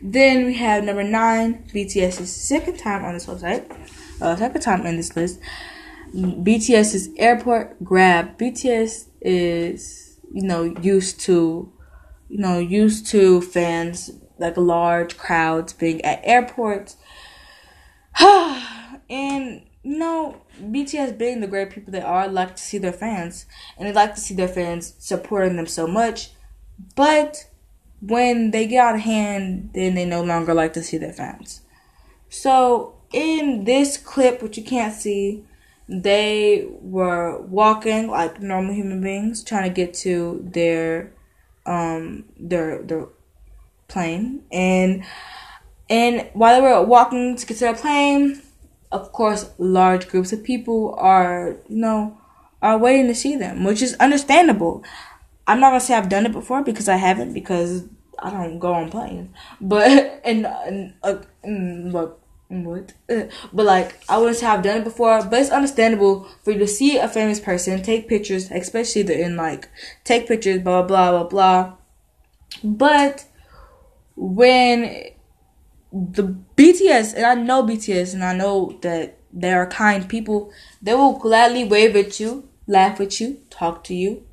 Then 0.03 0.46
we 0.46 0.55
have 0.55 0.84
number 0.84 1.05
nine, 1.05 1.64
BTS's 1.74 2.34
second 2.34 2.78
time 2.78 3.05
on 3.05 3.14
this 3.14 3.26
website, 3.26 3.70
uh, 4.20 4.36
second 4.36 4.62
time 4.62 4.86
in 4.86 4.96
this 4.96 5.14
list. 5.14 5.40
BTS's 6.14 7.11
airport 7.16 7.82
grab. 7.84 8.38
BTS 8.38 9.09
is 9.20 10.18
you 10.32 10.42
know 10.42 10.62
used 10.62 11.20
to 11.20 11.72
you 12.28 12.38
know 12.38 12.59
used 12.59 13.07
to 13.09 13.40
fans 13.42 14.11
like 14.38 14.57
large 14.57 15.18
crowds 15.18 15.72
being 15.72 16.01
at 16.03 16.20
airports. 16.24 16.96
and 18.20 19.62
you 19.82 19.98
know, 19.98 20.42
BTS 20.61 21.18
being 21.18 21.40
the 21.40 21.46
great 21.46 21.70
people 21.70 21.92
they 21.92 22.00
are, 22.00 22.28
like 22.28 22.56
to 22.56 22.62
see 22.62 22.78
their 22.78 22.92
fans, 22.92 23.46
and 23.76 23.88
they 23.88 23.92
like 23.92 24.14
to 24.14 24.20
see 24.20 24.34
their 24.34 24.48
fans 24.48 24.94
supporting 24.98 25.56
them 25.56 25.66
so 25.66 25.86
much. 25.86 26.30
But 26.94 27.46
when 28.00 28.50
they 28.50 28.66
get 28.66 28.84
out 28.84 28.94
of 28.94 29.00
hand, 29.02 29.70
then 29.74 29.94
they 29.94 30.04
no 30.04 30.22
longer 30.22 30.54
like 30.54 30.72
to 30.74 30.82
see 30.82 30.96
their 30.96 31.12
fans. 31.12 31.62
So 32.28 32.94
in 33.12 33.64
this 33.64 33.96
clip, 33.96 34.42
which 34.42 34.56
you 34.56 34.64
can't 34.64 34.94
see, 34.94 35.44
they 35.88 36.68
were 36.80 37.40
walking 37.42 38.08
like 38.08 38.40
normal 38.40 38.74
human 38.74 39.02
beings, 39.02 39.42
trying 39.42 39.68
to 39.68 39.74
get 39.74 39.92
to 39.94 40.40
their 40.52 41.12
um 41.66 42.24
their 42.38 42.82
their 42.82 43.08
plane, 43.88 44.44
and 44.52 45.04
and 45.88 46.30
while 46.32 46.54
they 46.54 46.62
were 46.62 46.82
walking 46.82 47.36
to 47.36 47.44
get 47.46 47.54
to 47.54 47.64
their 47.64 47.74
plane, 47.74 48.40
of 48.93 49.12
course, 49.12 49.51
large 49.59 50.09
groups 50.09 50.32
of 50.32 50.43
people 50.43 50.95
are, 50.99 51.57
you 51.68 51.76
know, 51.76 52.18
are 52.62 52.78
waiting 52.78 53.07
to 53.07 53.14
see 53.14 53.36
them, 53.36 53.64
which 53.64 53.82
is 53.82 53.95
understandable. 53.95 54.84
I'm 55.47 55.61
not 55.61 55.70
gonna 55.70 55.80
say 55.80 55.95
I've 55.95 56.09
done 56.09 56.26
it 56.26 56.32
before 56.32 56.62
because 56.62 56.88
I 56.88 56.97
haven't 56.97 57.32
because 57.32 57.84
I 58.18 58.30
don't 58.30 58.59
go 58.59 58.72
on 58.72 58.91
planes. 58.91 59.30
But 59.61 60.20
and, 60.24 60.47
and 60.47 60.95
uh, 61.03 61.16
look. 61.45 62.18
What? 62.53 62.95
But 63.53 63.64
like, 63.64 64.03
I 64.09 64.18
wouldn't 64.18 64.36
say 64.36 64.47
I've 64.47 64.64
done 64.64 64.78
it 64.78 64.84
before, 64.84 65.22
but 65.24 65.41
it's 65.41 65.51
understandable 65.51 66.26
for 66.43 66.51
you 66.51 66.59
to 66.59 66.66
see 66.66 66.97
a 66.99 67.07
famous 67.07 67.38
person, 67.38 67.80
take 67.80 68.09
pictures, 68.09 68.51
especially 68.51 69.03
they're 69.03 69.24
in 69.24 69.36
like, 69.36 69.68
take 70.03 70.26
pictures, 70.26 70.61
blah, 70.61 70.82
blah, 70.82 71.12
blah, 71.12 71.28
blah. 71.28 71.74
But 72.64 73.24
when 74.16 75.12
the 75.93 76.36
BTS, 76.57 77.14
and 77.14 77.26
I 77.26 77.34
know 77.34 77.62
BTS, 77.62 78.14
and 78.14 78.24
I 78.24 78.34
know 78.34 78.78
that 78.82 79.18
they 79.32 79.53
are 79.53 79.66
kind 79.66 80.09
people. 80.09 80.53
They 80.82 80.95
will 80.95 81.18
gladly 81.18 81.64
wave 81.64 81.97
at 81.97 82.20
you, 82.20 82.49
laugh 82.66 83.01
at 83.01 83.20
you, 83.20 83.41
talk 83.51 83.84
to 83.84 83.95
you. 83.95 84.24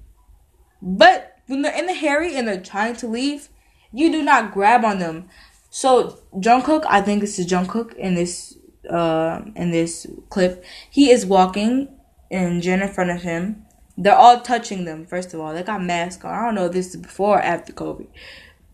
But 0.81 1.37
when 1.47 1.61
they're 1.61 1.77
in 1.77 1.87
the 1.87 1.95
hurry 1.95 2.35
and 2.35 2.47
they're 2.47 2.61
trying 2.61 2.95
to 2.97 3.07
leave, 3.07 3.49
you 3.91 4.11
do 4.11 4.21
not 4.21 4.53
grab 4.53 4.85
on 4.85 4.99
them. 4.99 5.29
So 5.69 6.19
Jungkook, 6.35 6.85
I 6.87 7.01
think 7.01 7.21
this 7.21 7.39
is 7.39 7.47
Jungkook 7.47 7.95
in 7.95 8.15
this 8.15 8.57
uh 8.89 9.41
in 9.55 9.71
this 9.71 10.07
clip. 10.29 10.63
He 10.89 11.09
is 11.09 11.25
walking 11.25 11.89
and 12.29 12.61
Jin 12.61 12.81
in 12.81 12.89
front 12.89 13.09
of 13.09 13.21
him. 13.21 13.65
They're 13.97 14.15
all 14.15 14.41
touching 14.41 14.85
them. 14.85 15.05
First 15.05 15.33
of 15.33 15.39
all, 15.39 15.53
they 15.53 15.63
got 15.63 15.83
masks 15.83 16.23
on. 16.23 16.33
I 16.33 16.45
don't 16.45 16.55
know 16.55 16.65
if 16.65 16.73
this 16.73 16.93
is 16.93 17.01
before 17.01 17.37
or 17.37 17.41
after 17.41 17.73
COVID. 17.73 18.07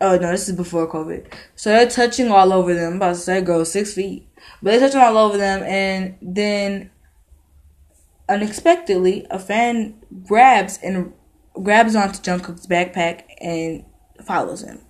Oh 0.03 0.17
no, 0.17 0.31
this 0.31 0.49
is 0.49 0.55
before 0.57 0.85
COVID. 0.91 1.33
So 1.55 1.69
they're 1.69 1.89
touching 1.89 2.29
all 2.29 2.51
over 2.51 2.73
them. 2.73 2.91
I'm 2.91 2.95
about 2.97 3.15
to 3.15 3.21
say 3.21 3.39
go 3.39 3.63
six 3.63 3.93
feet. 3.93 4.27
But 4.61 4.71
they're 4.71 4.81
touching 4.81 4.99
all 4.99 5.17
over 5.17 5.37
them 5.37 5.63
and 5.63 6.17
then 6.21 6.91
unexpectedly 8.27 9.25
a 9.31 9.39
fan 9.39 9.95
grabs 10.25 10.77
and 10.83 11.13
grabs 11.53 11.95
onto 11.95 12.19
Jungkook's 12.19 12.67
backpack 12.67 13.23
and 13.39 13.85
follows 14.25 14.63
him. 14.63 14.81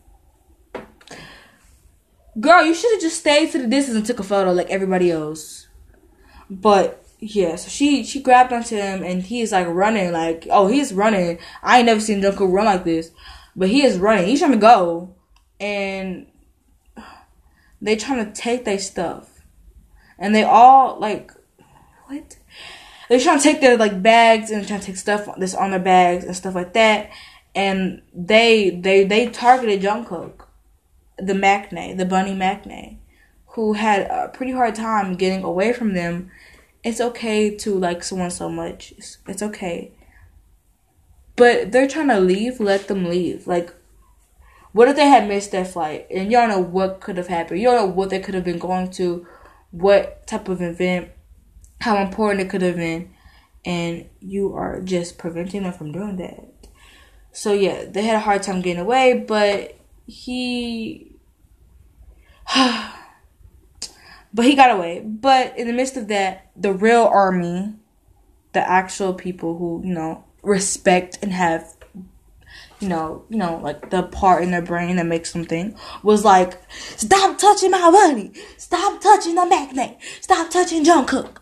Girl, 2.39 2.65
you 2.65 2.73
should 2.73 2.93
have 2.93 3.01
just 3.01 3.19
stayed 3.19 3.51
to 3.51 3.59
the 3.59 3.67
distance 3.67 3.95
and 3.95 4.05
took 4.07 4.19
a 4.19 4.23
photo 4.23 4.51
like 4.51 4.71
everybody 4.71 5.11
else. 5.11 5.67
But 6.49 7.05
yeah, 7.19 7.55
so 7.57 7.69
she 7.69 8.03
she 8.03 8.19
grabbed 8.19 8.51
onto 8.51 8.75
him 8.75 9.03
and 9.03 9.21
he's 9.21 9.51
like 9.51 9.67
running 9.67 10.11
like 10.11 10.47
oh 10.49 10.65
he's 10.65 10.91
running. 10.91 11.37
I 11.61 11.77
ain't 11.77 11.85
never 11.85 12.01
seen 12.01 12.19
Jungkook 12.19 12.51
run 12.51 12.65
like 12.65 12.83
this. 12.83 13.11
But 13.55 13.69
he 13.69 13.83
is 13.83 13.97
running. 13.97 14.27
He's 14.27 14.39
trying 14.39 14.51
to 14.51 14.57
go, 14.57 15.15
and 15.59 16.27
they 17.81 17.95
trying 17.95 18.25
to 18.25 18.31
take 18.31 18.65
their 18.65 18.79
stuff, 18.79 19.41
and 20.17 20.33
they 20.33 20.43
all 20.43 20.99
like 20.99 21.31
what? 22.07 22.37
They're 23.09 23.19
trying 23.19 23.37
to 23.37 23.43
take 23.43 23.61
their 23.61 23.77
like 23.77 24.01
bags 24.01 24.49
and 24.49 24.67
trying 24.67 24.79
to 24.79 24.85
take 24.85 24.97
stuff 24.97 25.27
that's 25.37 25.53
on 25.53 25.71
their 25.71 25.79
bags 25.79 26.25
and 26.25 26.35
stuff 26.35 26.55
like 26.55 26.73
that. 26.73 27.11
And 27.53 28.01
they 28.13 28.71
they 28.71 29.03
they 29.03 29.27
targeted 29.27 29.81
Jungkook, 29.81 30.45
the 31.17 31.33
maknae, 31.33 31.95
the 31.95 32.05
bunny 32.05 32.33
maknae, 32.33 32.97
who 33.47 33.73
had 33.73 34.07
a 34.07 34.29
pretty 34.29 34.53
hard 34.53 34.73
time 34.73 35.15
getting 35.15 35.43
away 35.43 35.73
from 35.73 35.93
them. 35.93 36.31
It's 36.83 36.99
okay 36.99 37.55
to 37.57 37.77
like 37.77 38.03
someone 38.03 38.31
so 38.31 38.49
much. 38.49 38.93
It's, 38.97 39.19
it's 39.27 39.43
okay 39.43 39.91
but 41.35 41.71
they're 41.71 41.87
trying 41.87 42.09
to 42.09 42.19
leave, 42.19 42.59
let 42.59 42.87
them 42.87 43.05
leave. 43.05 43.47
Like, 43.47 43.73
what 44.71 44.87
if 44.87 44.95
they 44.95 45.07
had 45.07 45.27
missed 45.27 45.51
their 45.51 45.65
flight? 45.65 46.07
And 46.11 46.31
don't 46.31 46.49
know 46.49 46.59
what 46.59 46.99
could 46.99 47.17
have 47.17 47.27
happened. 47.27 47.59
You 47.59 47.67
don't 47.67 47.87
know 47.87 47.93
what 47.93 48.09
they 48.09 48.19
could 48.19 48.33
have 48.33 48.43
been 48.43 48.59
going 48.59 48.91
to, 48.91 49.25
what 49.71 50.27
type 50.27 50.49
of 50.49 50.61
event, 50.61 51.09
how 51.81 51.97
important 51.97 52.41
it 52.41 52.49
could 52.49 52.61
have 52.61 52.75
been. 52.75 53.13
And 53.65 54.09
you 54.19 54.53
are 54.53 54.81
just 54.81 55.17
preventing 55.17 55.63
them 55.63 55.73
from 55.73 55.91
doing 55.91 56.17
that. 56.17 56.53
So, 57.31 57.53
yeah, 57.53 57.85
they 57.85 58.03
had 58.03 58.15
a 58.15 58.19
hard 58.19 58.43
time 58.43 58.61
getting 58.61 58.81
away, 58.81 59.23
but 59.27 59.75
he. 60.05 61.15
but 62.55 64.45
he 64.45 64.55
got 64.55 64.71
away. 64.71 64.99
But 64.99 65.57
in 65.57 65.67
the 65.67 65.73
midst 65.73 65.97
of 65.97 66.07
that, 66.09 66.51
the 66.55 66.73
real 66.73 67.03
army, 67.03 67.73
the 68.51 68.69
actual 68.69 69.13
people 69.13 69.57
who, 69.57 69.81
you 69.85 69.93
know, 69.93 70.25
respect 70.43 71.17
and 71.21 71.31
have 71.31 71.75
you 72.83 72.89
know, 72.89 73.23
you 73.29 73.37
know, 73.37 73.59
like 73.63 73.89
the 73.89 74.03
part 74.03 74.43
in 74.43 74.51
their 74.51 74.61
brain 74.61 74.97
that 74.97 75.05
makes 75.05 75.31
them 75.31 75.45
think 75.45 75.77
was 76.03 76.25
like, 76.25 76.59
stop 76.69 77.37
touching 77.37 77.71
my 77.71 77.89
money, 77.89 78.33
stop 78.57 78.99
touching 79.01 79.35
the 79.35 79.41
maknae, 79.41 79.97
stop 80.19 80.51
touching 80.51 80.83
Jungkook. 80.83 81.37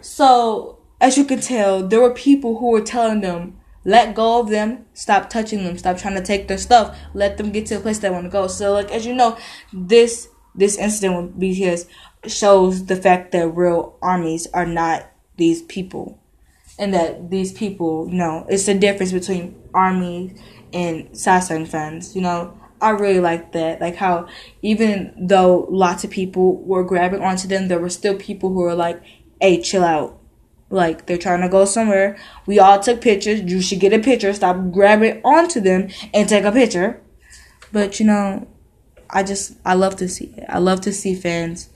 So, 0.00 0.78
as 1.00 1.18
you 1.18 1.24
can 1.24 1.40
tell, 1.40 1.86
there 1.86 2.00
were 2.00 2.14
people 2.14 2.58
who 2.58 2.70
were 2.70 2.80
telling 2.80 3.20
them, 3.20 3.58
let 3.84 4.14
go 4.14 4.40
of 4.40 4.48
them, 4.48 4.86
stop 4.94 5.28
touching 5.28 5.64
them, 5.64 5.76
stop 5.76 5.98
trying 5.98 6.14
to 6.14 6.22
take 6.22 6.46
their 6.46 6.58
stuff, 6.58 6.96
let 7.12 7.36
them 7.36 7.50
get 7.50 7.66
to 7.66 7.74
the 7.74 7.80
place 7.80 7.98
they 7.98 8.10
want 8.10 8.26
to 8.26 8.30
go. 8.30 8.46
So, 8.46 8.72
like 8.72 8.92
as 8.92 9.04
you 9.04 9.14
know, 9.14 9.36
this 9.72 10.28
this 10.54 10.78
incident 10.78 11.16
with 11.16 11.40
BTS 11.40 11.86
shows 12.26 12.86
the 12.86 12.96
fact 12.96 13.32
that 13.32 13.48
real 13.48 13.98
armies 14.02 14.46
are 14.48 14.66
not 14.66 15.10
these 15.36 15.62
people 15.62 16.19
and 16.80 16.94
that 16.94 17.30
these 17.30 17.52
people, 17.52 18.08
you 18.08 18.16
know, 18.16 18.46
it's 18.48 18.64
the 18.66 18.74
difference 18.74 19.12
between 19.12 19.54
army 19.74 20.34
and 20.72 21.10
Sasaeng 21.10 21.68
fans. 21.68 22.16
You 22.16 22.22
know, 22.22 22.58
I 22.80 22.90
really 22.90 23.20
like 23.20 23.52
that. 23.52 23.82
Like 23.82 23.96
how 23.96 24.26
even 24.62 25.12
though 25.16 25.66
lots 25.70 26.04
of 26.04 26.10
people 26.10 26.56
were 26.64 26.82
grabbing 26.82 27.20
onto 27.20 27.46
them, 27.46 27.68
there 27.68 27.78
were 27.78 27.90
still 27.90 28.16
people 28.16 28.48
who 28.48 28.60
were 28.60 28.74
like, 28.74 29.00
"Hey, 29.40 29.60
chill 29.60 29.84
out." 29.84 30.18
Like 30.70 31.06
they're 31.06 31.18
trying 31.18 31.42
to 31.42 31.48
go 31.50 31.66
somewhere. 31.66 32.16
We 32.46 32.58
all 32.58 32.80
took 32.80 33.02
pictures. 33.02 33.42
You 33.42 33.60
should 33.60 33.80
get 33.80 33.92
a 33.92 33.98
picture. 33.98 34.32
Stop 34.32 34.70
grabbing 34.72 35.20
onto 35.22 35.60
them 35.60 35.88
and 36.14 36.28
take 36.28 36.44
a 36.44 36.52
picture. 36.52 37.02
But 37.72 38.00
you 38.00 38.06
know, 38.06 38.48
I 39.10 39.22
just 39.22 39.52
I 39.66 39.74
love 39.74 39.96
to 39.96 40.08
see 40.08 40.32
it. 40.36 40.46
I 40.48 40.58
love 40.58 40.80
to 40.82 40.92
see 40.94 41.14
fans 41.14 41.68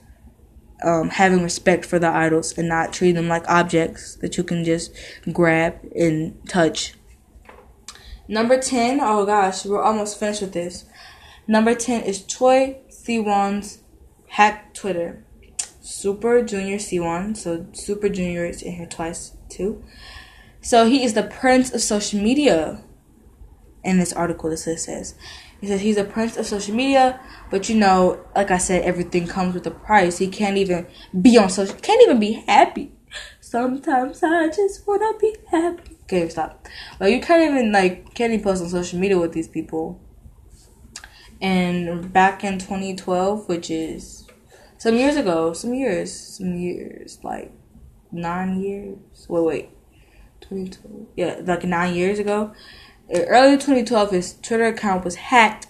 um, 0.82 1.10
having 1.10 1.42
respect 1.42 1.84
for 1.84 1.98
the 1.98 2.08
idols 2.08 2.56
and 2.58 2.68
not 2.68 2.92
treating 2.92 3.14
them 3.14 3.28
like 3.28 3.48
objects 3.48 4.16
that 4.16 4.36
you 4.36 4.44
can 4.44 4.64
just 4.64 4.92
grab 5.32 5.78
and 5.94 6.36
touch. 6.48 6.94
Number 8.26 8.58
10, 8.58 9.00
oh 9.02 9.26
gosh, 9.26 9.64
we're 9.66 9.82
almost 9.82 10.18
finished 10.18 10.40
with 10.40 10.52
this. 10.52 10.84
Number 11.46 11.74
10 11.74 12.02
is 12.04 12.22
Choi 12.22 12.78
Siwon's 12.88 13.82
hack 14.28 14.74
Twitter. 14.74 15.24
Super 15.80 16.42
Junior 16.42 16.78
Siwon, 16.78 17.36
so 17.36 17.66
Super 17.72 18.08
Junior 18.08 18.46
is 18.46 18.62
in 18.62 18.72
here 18.72 18.86
twice 18.86 19.36
too. 19.50 19.84
So 20.62 20.86
he 20.86 21.04
is 21.04 21.12
the 21.12 21.22
prince 21.22 21.74
of 21.74 21.82
social 21.82 22.20
media 22.20 22.82
in 23.84 23.98
this 23.98 24.14
article, 24.14 24.48
this 24.48 24.64
says. 24.64 25.14
He 25.64 25.68
says 25.68 25.80
he's 25.80 25.96
a 25.96 26.04
prince 26.04 26.36
of 26.36 26.44
social 26.44 26.74
media, 26.74 27.18
but 27.50 27.70
you 27.70 27.74
know, 27.74 28.22
like 28.36 28.50
I 28.50 28.58
said, 28.58 28.82
everything 28.82 29.26
comes 29.26 29.54
with 29.54 29.66
a 29.66 29.70
price. 29.70 30.18
He 30.18 30.28
can't 30.28 30.58
even 30.58 30.86
be 31.22 31.38
on 31.38 31.48
social, 31.48 31.74
can't 31.76 32.02
even 32.02 32.20
be 32.20 32.32
happy. 32.32 32.92
Sometimes 33.40 34.22
I 34.22 34.48
just 34.48 34.86
wanna 34.86 35.16
be 35.18 35.34
happy. 35.50 35.96
Okay, 36.02 36.28
stop. 36.28 36.68
Like 37.00 37.14
you 37.14 37.20
can't 37.22 37.50
even 37.50 37.72
like 37.72 38.12
can't 38.12 38.34
even 38.34 38.44
post 38.44 38.62
on 38.62 38.68
social 38.68 38.98
media 38.98 39.18
with 39.18 39.32
these 39.32 39.48
people. 39.48 39.98
And 41.40 42.12
back 42.12 42.44
in 42.44 42.58
2012, 42.58 43.48
which 43.48 43.70
is 43.70 44.28
some 44.76 44.96
years 44.96 45.16
ago, 45.16 45.54
some 45.54 45.72
years, 45.72 46.12
some 46.12 46.56
years, 46.56 47.20
like 47.22 47.50
nine 48.12 48.60
years. 48.60 48.98
Wait, 49.30 49.42
wait. 49.42 49.70
2012. 50.42 51.06
Yeah, 51.16 51.40
like 51.42 51.64
nine 51.64 51.94
years 51.94 52.18
ago. 52.18 52.52
Early 53.12 53.56
2012, 53.56 54.10
his 54.10 54.34
Twitter 54.40 54.66
account 54.66 55.04
was 55.04 55.16
hacked. 55.16 55.66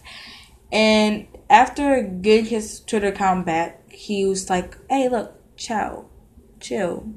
And 0.72 1.26
after 1.51 2.03
getting 2.03 2.47
his 2.47 2.80
Twitter 2.80 3.09
account 3.09 3.47
back, 3.47 3.91
he 3.93 4.24
was 4.24 4.49
like, 4.51 4.76
hey, 4.89 5.09
look, 5.09 5.35
chill, 5.57 6.11
chill. 6.61 7.12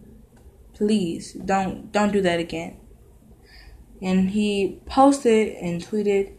Please, 0.73 1.33
don't 1.33 1.91
don't 1.91 2.13
do 2.13 2.21
that 2.21 2.39
again. 2.39 2.77
And 3.99 4.29
he 4.29 4.79
posted 4.85 5.55
and 5.55 5.81
tweeted, 5.81 6.33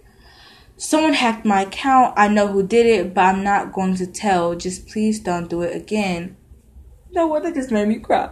Someone 0.76 1.14
hacked 1.14 1.44
my 1.44 1.62
account. 1.62 2.14
I 2.16 2.28
know 2.28 2.46
who 2.46 2.64
did 2.64 2.86
it, 2.86 3.12
but 3.12 3.22
I'm 3.22 3.42
not 3.42 3.72
going 3.72 3.96
to 3.96 4.06
tell. 4.06 4.54
Just 4.54 4.86
please 4.86 5.18
don't 5.18 5.50
do 5.50 5.62
it 5.62 5.74
again. 5.74 6.36
You 7.08 7.14
know 7.14 7.26
what? 7.26 7.42
That 7.42 7.54
just 7.54 7.72
made 7.72 7.88
me 7.88 7.98
cry. 7.98 8.30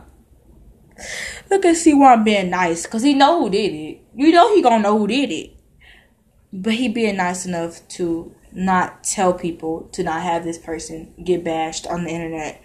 Look 1.50 1.64
at 1.64 1.76
Siwon 1.76 2.24
being 2.24 2.50
nice, 2.50 2.84
because 2.84 3.02
he 3.02 3.14
know 3.14 3.40
who 3.40 3.50
did 3.50 3.72
it. 3.72 4.00
You 4.14 4.32
know 4.32 4.54
he 4.54 4.62
gonna 4.62 4.82
know 4.82 4.98
who 4.98 5.06
did 5.06 5.30
it. 5.30 5.50
But 6.52 6.74
he 6.74 6.88
being 6.88 7.16
nice 7.16 7.44
enough 7.44 7.86
to 7.88 8.34
not 8.52 9.04
tell 9.04 9.34
people 9.34 9.88
to 9.92 10.02
not 10.02 10.22
have 10.22 10.44
this 10.44 10.58
person 10.58 11.12
get 11.22 11.44
bashed 11.44 11.86
on 11.86 12.04
the 12.04 12.10
internet. 12.10 12.62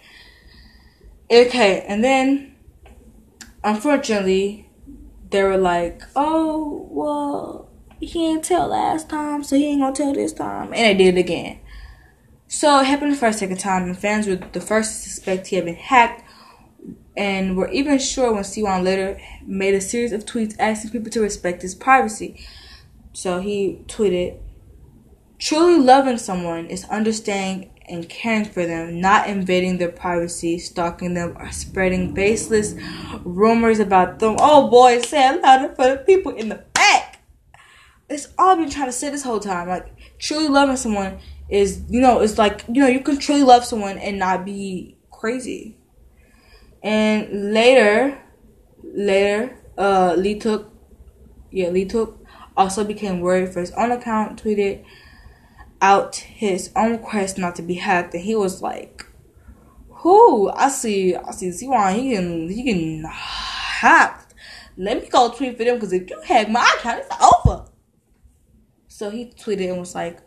Okay, 1.30 1.84
and 1.86 2.02
then 2.02 2.54
unfortunately, 3.62 4.68
they 5.30 5.42
were 5.42 5.58
like, 5.58 6.02
"Oh, 6.16 6.86
well, 6.90 7.68
he 8.00 8.06
didn't 8.06 8.44
tell 8.44 8.68
last 8.68 9.08
time, 9.08 9.42
so 9.42 9.56
he 9.56 9.66
ain't 9.66 9.80
gonna 9.80 9.94
tell 9.94 10.12
this 10.14 10.32
time," 10.32 10.72
and 10.72 10.84
they 10.84 10.94
did 10.94 11.16
it 11.16 11.20
again. 11.20 11.58
So 12.48 12.80
it 12.80 12.86
happened 12.86 13.12
the 13.12 13.16
first 13.16 13.38
second 13.38 13.58
time, 13.58 13.84
and 13.84 13.98
fans 13.98 14.26
were 14.26 14.36
the 14.36 14.60
first 14.60 14.92
to 14.92 15.08
suspect 15.08 15.46
he 15.46 15.56
had 15.56 15.64
been 15.64 15.74
hacked, 15.74 16.21
and 17.16 17.56
were 17.56 17.70
even 17.70 17.98
sure 17.98 18.32
when 18.32 18.42
Siwon 18.42 18.84
later 18.84 19.20
made 19.46 19.74
a 19.74 19.80
series 19.80 20.12
of 20.12 20.24
tweets 20.24 20.56
asking 20.58 20.90
people 20.90 21.10
to 21.10 21.20
respect 21.20 21.62
his 21.62 21.74
privacy. 21.74 22.46
So 23.12 23.40
he 23.40 23.82
tweeted, 23.86 24.38
"Truly 25.38 25.78
loving 25.78 26.18
someone 26.18 26.66
is 26.66 26.84
understanding 26.86 27.70
and 27.88 28.08
caring 28.08 28.44
for 28.44 28.64
them, 28.64 29.00
not 29.00 29.28
invading 29.28 29.78
their 29.78 29.90
privacy, 29.90 30.58
stalking 30.58 31.14
them, 31.14 31.36
or 31.38 31.50
spreading 31.50 32.14
baseless 32.14 32.74
rumors 33.24 33.80
about 33.80 34.18
them. 34.18 34.36
Oh 34.38 34.68
boy, 34.70 35.00
say 35.02 35.28
it 35.28 35.42
louder 35.42 35.74
for 35.74 35.88
the 35.88 35.96
people 35.98 36.32
in 36.32 36.48
the 36.48 36.64
back. 36.74 37.20
It's 38.08 38.28
all 38.38 38.50
I've 38.50 38.58
been 38.58 38.70
trying 38.70 38.86
to 38.86 38.92
say 38.92 39.10
this 39.10 39.22
whole 39.22 39.40
time. 39.40 39.68
Like, 39.68 39.88
truly 40.18 40.48
loving 40.48 40.76
someone 40.76 41.18
is, 41.48 41.82
you 41.88 42.00
know, 42.00 42.20
it's 42.20 42.38
like, 42.38 42.64
you 42.68 42.80
know, 42.80 42.88
you 42.88 43.00
can 43.00 43.18
truly 43.18 43.42
love 43.42 43.64
someone 43.64 43.98
and 43.98 44.18
not 44.18 44.44
be 44.44 44.96
crazy 45.10 45.76
and 46.82 47.52
later 47.52 48.18
later 48.82 49.56
uh 49.78 50.12
Leeteuk 50.14 50.68
yeah 51.50 51.68
Leeteuk 51.68 52.18
also 52.56 52.84
became 52.84 53.20
worried 53.20 53.52
for 53.52 53.60
his 53.60 53.70
own 53.72 53.90
account 53.90 54.42
tweeted 54.42 54.84
out 55.80 56.16
his 56.16 56.70
own 56.76 56.98
quest 56.98 57.38
not 57.38 57.56
to 57.56 57.62
be 57.62 57.74
hacked 57.74 58.14
and 58.14 58.22
he 58.24 58.34
was 58.34 58.62
like 58.62 59.06
who? 60.02 60.50
I 60.50 60.68
see 60.68 61.14
I 61.14 61.30
see 61.30 61.48
Siwon 61.48 61.94
he 61.94 62.14
can 62.14 62.48
he 62.48 62.64
can 62.64 63.04
hack. 63.04 64.32
let 64.76 65.00
me 65.00 65.08
go 65.08 65.30
tweet 65.30 65.56
for 65.56 65.64
them 65.64 65.76
because 65.76 65.92
if 65.92 66.10
you 66.10 66.20
hack 66.24 66.48
my 66.48 66.68
account 66.78 67.04
it's 67.06 67.22
over 67.22 67.66
so 68.88 69.10
he 69.10 69.26
tweeted 69.26 69.70
and 69.70 69.78
was 69.78 69.94
like 69.94 70.20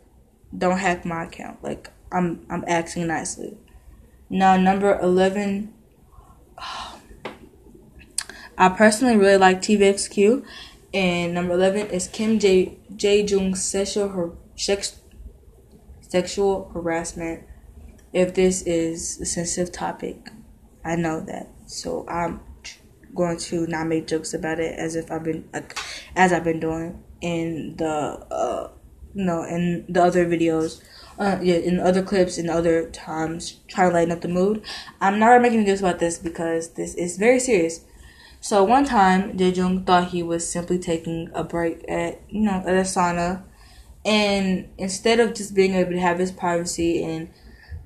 don't 0.56 0.78
hack 0.78 1.04
my 1.04 1.24
account. 1.24 1.62
Like 1.62 1.90
I'm 2.12 2.46
I'm 2.48 2.64
acting 2.66 3.06
nicely. 3.06 3.56
Now 4.30 4.56
number 4.56 4.98
11 4.98 5.72
I 8.58 8.68
personally 8.70 9.16
really 9.16 9.36
like 9.36 9.60
TVXQ, 9.60 10.44
and 10.94 11.34
number 11.34 11.54
eleven 11.54 11.88
is 11.88 12.08
Kim 12.08 12.38
J 12.38 12.78
J 12.94 13.24
Jung's 13.24 13.62
sexual 13.62 14.08
her 14.08 14.30
sex 14.56 14.98
sexual 16.00 16.70
harassment. 16.72 17.44
If 18.12 18.34
this 18.34 18.62
is 18.62 19.20
a 19.20 19.26
sensitive 19.26 19.72
topic, 19.72 20.30
I 20.84 20.96
know 20.96 21.20
that. 21.20 21.48
So 21.66 22.06
I'm 22.08 22.40
going 23.14 23.38
to 23.38 23.66
not 23.66 23.86
make 23.88 24.06
jokes 24.06 24.32
about 24.32 24.60
it 24.60 24.78
as 24.78 24.96
if 24.96 25.10
I've 25.10 25.24
been 25.24 25.48
like, 25.52 25.76
as 26.14 26.32
I've 26.32 26.44
been 26.44 26.60
doing 26.60 27.02
in 27.20 27.76
the 27.76 27.86
uh 27.86 28.70
no 29.14 29.42
in 29.44 29.84
the 29.88 30.02
other 30.02 30.24
videos. 30.26 30.82
Uh, 31.18 31.38
yeah, 31.42 31.54
in 31.54 31.80
other 31.80 32.02
clips 32.02 32.36
and 32.36 32.50
other 32.50 32.90
times, 32.90 33.60
trying 33.68 33.88
to 33.88 33.94
lighten 33.94 34.12
up 34.12 34.20
the 34.20 34.28
mood. 34.28 34.62
I'm 35.00 35.18
not 35.18 35.40
making 35.40 35.64
jokes 35.64 35.80
about 35.80 35.98
this 35.98 36.18
because 36.18 36.74
this 36.74 36.94
is 36.94 37.16
very 37.16 37.40
serious. 37.40 37.80
So 38.40 38.62
one 38.64 38.84
time, 38.84 39.38
Jung 39.38 39.84
thought 39.84 40.08
he 40.08 40.22
was 40.22 40.48
simply 40.48 40.78
taking 40.78 41.30
a 41.34 41.42
break 41.42 41.84
at 41.88 42.20
you 42.28 42.42
know 42.42 42.62
at 42.66 42.74
a 42.74 42.82
sauna 42.82 43.42
and 44.06 44.68
instead 44.78 45.18
of 45.18 45.34
just 45.34 45.52
being 45.52 45.74
able 45.74 45.90
to 45.90 46.00
have 46.00 46.20
his 46.20 46.30
privacy 46.30 47.02
and 47.02 47.28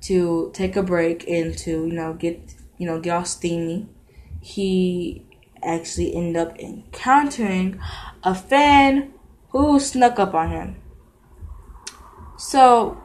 to 0.01 0.51
take 0.53 0.75
a 0.75 0.83
break 0.83 1.27
and 1.27 1.57
to, 1.57 1.87
you 1.87 1.93
know, 1.93 2.13
get, 2.13 2.53
you 2.77 2.85
know, 2.85 2.99
get 2.99 3.15
all 3.15 3.25
steamy, 3.25 3.89
he 4.39 5.25
actually 5.63 6.13
ended 6.13 6.37
up 6.37 6.59
encountering 6.59 7.79
a 8.23 8.35
fan 8.35 9.11
who 9.49 9.79
snuck 9.79 10.19
up 10.19 10.35
on 10.35 10.49
him. 10.51 10.75
So, 12.37 13.00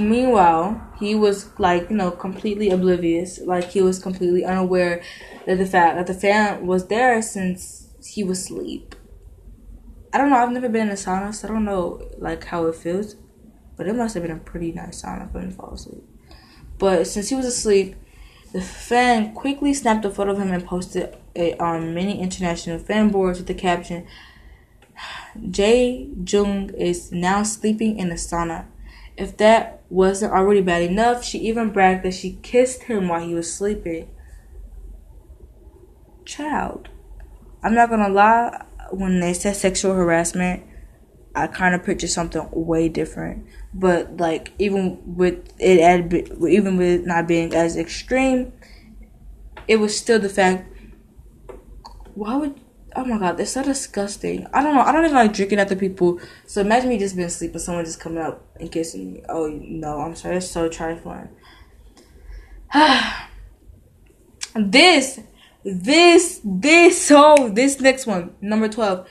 meanwhile, 0.00 0.80
he 0.98 1.14
was 1.14 1.50
like, 1.58 1.90
you 1.90 1.96
know, 1.96 2.10
completely 2.10 2.70
oblivious. 2.70 3.40
Like, 3.40 3.70
he 3.70 3.82
was 3.82 3.98
completely 3.98 4.44
unaware 4.44 5.02
that 5.46 5.58
the 5.58 5.66
fact 5.66 5.96
that 5.96 6.06
the 6.06 6.14
fan 6.14 6.66
was 6.66 6.86
there 6.88 7.20
since 7.22 7.88
he 8.04 8.24
was 8.24 8.40
asleep. 8.40 8.94
I 10.12 10.18
don't 10.18 10.30
know. 10.30 10.36
I've 10.36 10.52
never 10.52 10.68
been 10.68 10.88
in 10.88 10.92
a 10.92 10.96
sauna, 10.96 11.34
so 11.34 11.48
I 11.48 11.52
don't 11.52 11.64
know 11.64 12.08
like 12.18 12.44
how 12.44 12.66
it 12.66 12.74
feels. 12.74 13.16
But 13.76 13.86
it 13.86 13.94
must 13.94 14.14
have 14.14 14.22
been 14.22 14.32
a 14.32 14.40
pretty 14.40 14.72
nice 14.72 15.02
sauna 15.02 15.30
for 15.30 15.40
him 15.40 15.50
to 15.50 15.56
fall 15.56 15.74
asleep. 15.74 16.04
But 16.78 17.06
since 17.06 17.28
he 17.28 17.34
was 17.34 17.46
asleep, 17.46 17.94
the 18.52 18.60
fan 18.60 19.32
quickly 19.34 19.72
snapped 19.72 20.04
a 20.04 20.10
photo 20.10 20.32
of 20.32 20.38
him 20.38 20.50
and 20.50 20.64
posted 20.64 21.16
it 21.34 21.60
on 21.60 21.94
many 21.94 22.20
international 22.20 22.78
fan 22.78 23.10
boards 23.10 23.38
with 23.38 23.46
the 23.46 23.54
caption, 23.54 24.06
Jaejoong 25.38 26.74
is 26.74 27.12
now 27.12 27.42
sleeping 27.42 27.98
in 27.98 28.08
the 28.08 28.16
sauna. 28.16 28.66
If 29.20 29.36
that 29.36 29.82
wasn't 29.90 30.32
already 30.32 30.62
bad 30.62 30.80
enough, 30.80 31.22
she 31.22 31.36
even 31.40 31.72
bragged 31.72 32.04
that 32.04 32.14
she 32.14 32.38
kissed 32.40 32.84
him 32.84 33.08
while 33.08 33.20
he 33.20 33.34
was 33.34 33.52
sleeping. 33.52 34.08
Child. 36.24 36.88
I'm 37.62 37.74
not 37.74 37.90
gonna 37.90 38.08
lie, 38.08 38.64
when 38.90 39.20
they 39.20 39.34
said 39.34 39.56
sexual 39.56 39.94
harassment, 39.94 40.62
I 41.34 41.48
kind 41.48 41.74
of 41.74 41.84
pictured 41.84 42.08
something 42.08 42.48
way 42.50 42.88
different. 42.88 43.46
But 43.74 44.16
like 44.16 44.54
even 44.58 45.16
with 45.16 45.52
it, 45.58 46.14
even 46.48 46.78
with 46.78 47.00
it 47.00 47.06
not 47.06 47.28
being 47.28 47.54
as 47.54 47.76
extreme, 47.76 48.54
it 49.68 49.76
was 49.76 49.94
still 49.94 50.18
the 50.18 50.30
fact. 50.30 50.66
Why 52.14 52.36
would 52.36 52.58
oh 52.96 53.04
my 53.04 53.18
god, 53.18 53.36
that's 53.36 53.52
so 53.52 53.62
disgusting. 53.62 54.46
I 54.52 54.62
don't 54.62 54.74
know. 54.74 54.82
I 54.82 54.92
don't 54.92 55.04
even 55.04 55.14
like 55.14 55.32
drinking 55.32 55.58
at 55.58 55.68
the 55.68 55.76
people. 55.76 56.20
So 56.46 56.60
imagine 56.60 56.88
me 56.88 56.98
just 56.98 57.16
being 57.16 57.26
asleep 57.26 57.52
and 57.52 57.60
someone 57.60 57.84
just 57.84 58.00
coming 58.00 58.22
up 58.22 58.44
and 58.58 58.70
kissing 58.70 59.14
me. 59.14 59.22
Oh 59.28 59.48
no, 59.48 60.00
I'm 60.00 60.16
sorry. 60.16 60.34
That's 60.34 60.50
so 60.50 60.68
trifling. 60.68 61.28
this 64.54 65.20
this, 65.62 66.40
this, 66.44 67.10
oh, 67.14 67.48
this 67.50 67.80
next 67.80 68.06
one, 68.06 68.34
number 68.40 68.68
12. 68.68 69.06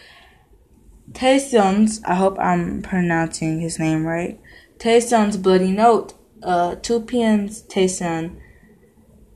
Taecyeon's, 1.12 2.02
I 2.04 2.16
hope 2.16 2.38
I'm 2.40 2.82
pronouncing 2.82 3.60
his 3.60 3.80
name 3.80 4.06
right. 4.06 4.40
Taecyeon's 4.78 5.38
Bloody 5.38 5.72
Note, 5.72 6.14
uh, 6.44 6.76
2PM's 6.76 7.64
Taeyeon 7.64 8.40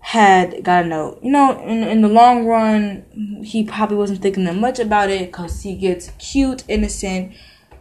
had 0.04 0.62
got 0.66 0.84
a 0.84 0.88
note. 0.88 1.20
You 1.24 1.32
know, 1.32 1.58
in, 1.64 1.82
in 1.82 2.01
the 2.01 2.10
long 2.10 2.45
run, 2.45 3.41
he 3.41 3.64
probably 3.64 3.95
wasn't 3.95 4.22
thinking 4.22 4.43
that 4.43 4.56
much 4.56 4.78
about 4.78 5.10
it 5.10 5.32
because 5.32 5.62
he 5.62 5.76
gets 5.76 6.12
cute, 6.20 6.66
innocent 6.68 7.34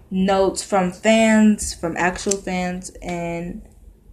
notes 0.08 0.62
from 0.62 0.92
fans, 0.92 1.74
from 1.74 1.96
actual 1.96 2.36
fans, 2.36 2.90
and 3.02 3.60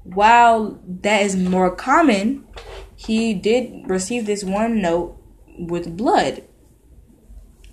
while 0.04 0.82
that 0.88 1.22
is 1.22 1.36
more 1.36 1.76
common, 1.76 2.48
he 2.96 3.36
did 3.36 3.88
receive 3.88 4.26
this 4.26 4.44
one 4.44 4.82
note 4.82 5.16
with 5.60 5.96
blood. 5.96 6.44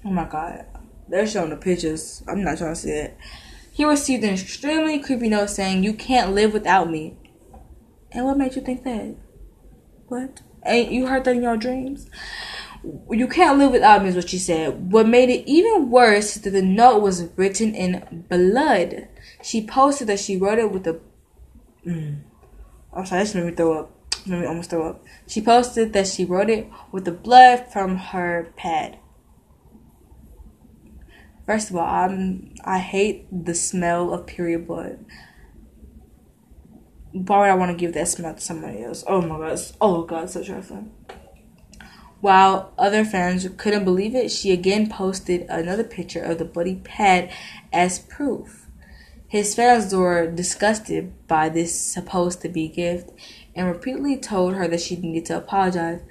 Oh 0.04 0.10
my 0.10 0.24
god. 0.26 0.66
They're 1.08 1.26
showing 1.26 1.50
the 1.50 1.56
pictures. 1.56 2.22
I'm 2.28 2.44
not 2.44 2.58
trying 2.58 2.74
to 2.74 2.80
see 2.80 2.90
it. 2.90 3.16
He 3.72 3.86
received 3.86 4.22
an 4.22 4.34
extremely 4.34 4.98
creepy 4.98 5.30
note 5.30 5.48
saying, 5.48 5.82
You 5.82 5.94
can't 5.94 6.34
live 6.34 6.52
without 6.52 6.90
me. 6.90 7.16
And 8.12 8.26
what 8.26 8.36
made 8.36 8.54
you 8.54 8.60
think 8.60 8.84
that? 8.84 9.16
What? 10.08 10.42
And 10.62 10.90
you 10.90 11.06
heard 11.06 11.24
that 11.24 11.36
in 11.36 11.42
your 11.42 11.56
dreams? 11.56 12.08
You 13.10 13.26
can't 13.26 13.58
live 13.58 13.72
without 13.72 14.02
me 14.02 14.10
is 14.10 14.16
what 14.16 14.28
she 14.28 14.38
said. 14.38 14.92
What 14.92 15.08
made 15.08 15.30
it 15.30 15.48
even 15.48 15.90
worse 15.90 16.36
is 16.36 16.42
that 16.42 16.50
the 16.50 16.62
note 16.62 17.02
was 17.02 17.28
written 17.36 17.74
in 17.74 18.24
blood. 18.28 19.08
She 19.42 19.66
posted 19.66 20.08
that 20.08 20.20
she 20.20 20.36
wrote 20.36 20.58
it 20.58 20.70
with 20.70 20.86
a 20.86 21.00
Mm. 21.86 22.22
I'm 22.92 23.06
sorry, 23.06 23.22
this 23.22 23.34
made 23.34 23.44
me 23.44 23.52
throw 23.52 23.78
up. 23.78 23.92
Made 24.26 24.40
me 24.40 24.46
almost 24.46 24.70
throw 24.70 24.88
up. 24.88 25.04
She 25.26 25.40
posted 25.40 25.92
that 25.92 26.08
she 26.08 26.24
wrote 26.24 26.50
it 26.50 26.68
with 26.90 27.04
the 27.04 27.12
blood 27.12 27.66
from 27.72 27.96
her 27.96 28.52
pad. 28.56 28.98
First 31.46 31.70
of 31.70 31.76
all, 31.76 31.86
I'm 31.86 32.54
I 32.64 32.78
hate 32.78 33.28
the 33.30 33.54
smell 33.54 34.12
of 34.12 34.26
period 34.26 34.66
blood. 34.66 35.04
Why 37.24 37.38
would 37.38 37.48
I 37.48 37.54
want 37.54 37.70
to 37.70 37.76
give 37.76 37.94
this 37.94 38.14
to 38.14 38.40
somebody 38.40 38.84
else? 38.84 39.02
Oh 39.06 39.22
my 39.22 39.38
god! 39.38 39.60
Oh 39.80 40.02
god, 40.02 40.28
so 40.28 40.44
trifling. 40.44 40.92
While 42.20 42.72
other 42.76 43.04
fans 43.04 43.48
couldn't 43.56 43.84
believe 43.84 44.14
it, 44.14 44.30
she 44.30 44.52
again 44.52 44.90
posted 44.90 45.46
another 45.48 45.84
picture 45.84 46.22
of 46.22 46.38
the 46.38 46.44
bloody 46.44 46.74
pad 46.74 47.32
as 47.72 48.00
proof. 48.00 48.66
His 49.28 49.54
fans 49.54 49.94
were 49.94 50.30
disgusted 50.30 51.26
by 51.26 51.48
this 51.48 51.78
supposed 51.80 52.42
to 52.42 52.48
be 52.50 52.68
gift 52.68 53.10
and 53.54 53.66
repeatedly 53.66 54.18
told 54.18 54.54
her 54.54 54.68
that 54.68 54.80
she 54.80 54.96
needed 54.96 55.24
to 55.26 55.38
apologize. 55.38 56.02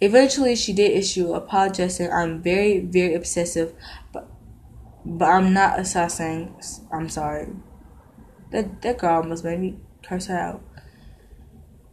Eventually, 0.00 0.56
she 0.56 0.72
did 0.72 0.92
issue 0.92 1.32
a 1.32 1.36
apology 1.36 1.84
I'm 2.06 2.42
very, 2.42 2.80
very 2.80 3.14
obsessive, 3.14 3.74
but, 4.12 4.28
but 5.04 5.26
I'm 5.26 5.52
not 5.52 5.78
a 5.78 5.82
sasaeng. 5.82 6.80
I'm 6.90 7.10
sorry. 7.10 7.48
That, 8.52 8.80
that 8.82 8.98
girl 8.98 9.16
almost 9.16 9.44
made 9.44 9.60
me 9.60 9.78
curse 10.06 10.26
her 10.26 10.38
out. 10.38 10.62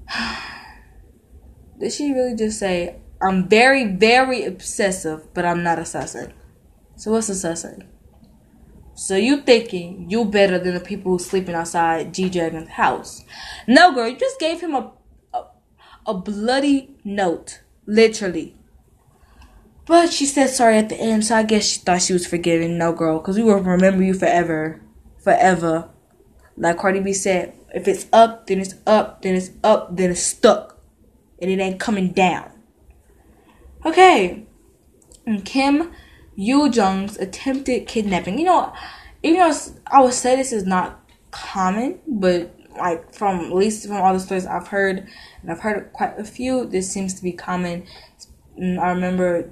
Did 1.79 1.91
she 1.91 2.13
really 2.13 2.35
just 2.35 2.59
say, 2.59 3.01
I'm 3.21 3.47
very, 3.47 3.85
very 3.85 4.45
obsessive, 4.45 5.33
but 5.33 5.45
I'm 5.45 5.63
not 5.63 5.79
a 5.79 5.83
sasaeng? 5.83 6.33
So 6.95 7.11
what's 7.11 7.29
a 7.29 7.33
sasaeng? 7.33 7.87
So 8.95 9.15
you 9.15 9.41
thinking 9.41 10.09
you 10.09 10.25
better 10.25 10.59
than 10.59 10.75
the 10.75 10.79
people 10.79 11.17
sleeping 11.17 11.55
outside 11.55 12.13
G 12.13 12.29
Dragon's 12.29 12.69
house? 12.69 13.23
No, 13.67 13.93
girl, 13.93 14.07
you 14.07 14.17
just 14.17 14.39
gave 14.39 14.61
him 14.61 14.75
a, 14.75 14.91
a 15.33 15.45
a 16.05 16.13
bloody 16.13 16.95
note, 17.03 17.61
literally. 17.87 18.55
But 19.85 20.13
she 20.13 20.25
said 20.25 20.47
sorry 20.47 20.77
at 20.77 20.89
the 20.89 20.95
end, 20.95 21.25
so 21.25 21.35
I 21.35 21.43
guess 21.43 21.65
she 21.65 21.79
thought 21.79 22.01
she 22.01 22.13
was 22.13 22.27
forgiven. 22.27 22.77
No, 22.77 22.93
girl, 22.93 23.19
because 23.19 23.37
we 23.37 23.43
will 23.43 23.59
remember 23.59 24.03
you 24.03 24.13
forever, 24.13 24.81
forever. 25.19 25.89
Like 26.55 26.77
Cardi 26.77 26.99
B 26.99 27.13
said, 27.13 27.53
if 27.73 27.87
it's 27.87 28.07
up, 28.13 28.47
then 28.47 28.59
it's 28.59 28.75
up, 28.85 29.21
then 29.21 29.35
it's 29.35 29.51
up, 29.63 29.95
then 29.95 30.11
it's 30.11 30.21
stuck, 30.21 30.79
and 31.41 31.49
it 31.49 31.59
ain't 31.59 31.79
coming 31.79 32.09
down. 32.09 32.51
Okay, 33.85 34.45
and 35.25 35.43
Kim 35.43 35.91
Yoo 36.35 36.69
Jung's 36.69 37.17
attempted 37.17 37.87
kidnapping. 37.87 38.37
You 38.39 38.45
know, 38.45 38.73
even 39.23 39.39
though 39.39 39.55
I 39.87 40.01
would 40.01 40.13
say 40.13 40.35
this 40.35 40.53
is 40.53 40.65
not 40.65 40.99
common, 41.31 41.99
but 42.07 42.55
like 42.77 43.13
from 43.13 43.39
at 43.39 43.53
least 43.53 43.87
from 43.87 43.97
all 43.97 44.13
the 44.13 44.19
stories 44.19 44.45
I've 44.45 44.67
heard, 44.67 45.07
and 45.41 45.51
I've 45.51 45.59
heard 45.59 45.91
quite 45.93 46.17
a 46.17 46.23
few, 46.23 46.65
this 46.65 46.91
seems 46.91 47.13
to 47.15 47.23
be 47.23 47.31
common. 47.31 47.85
Mm, 48.59 48.79
I 48.79 48.89
remember, 48.91 49.51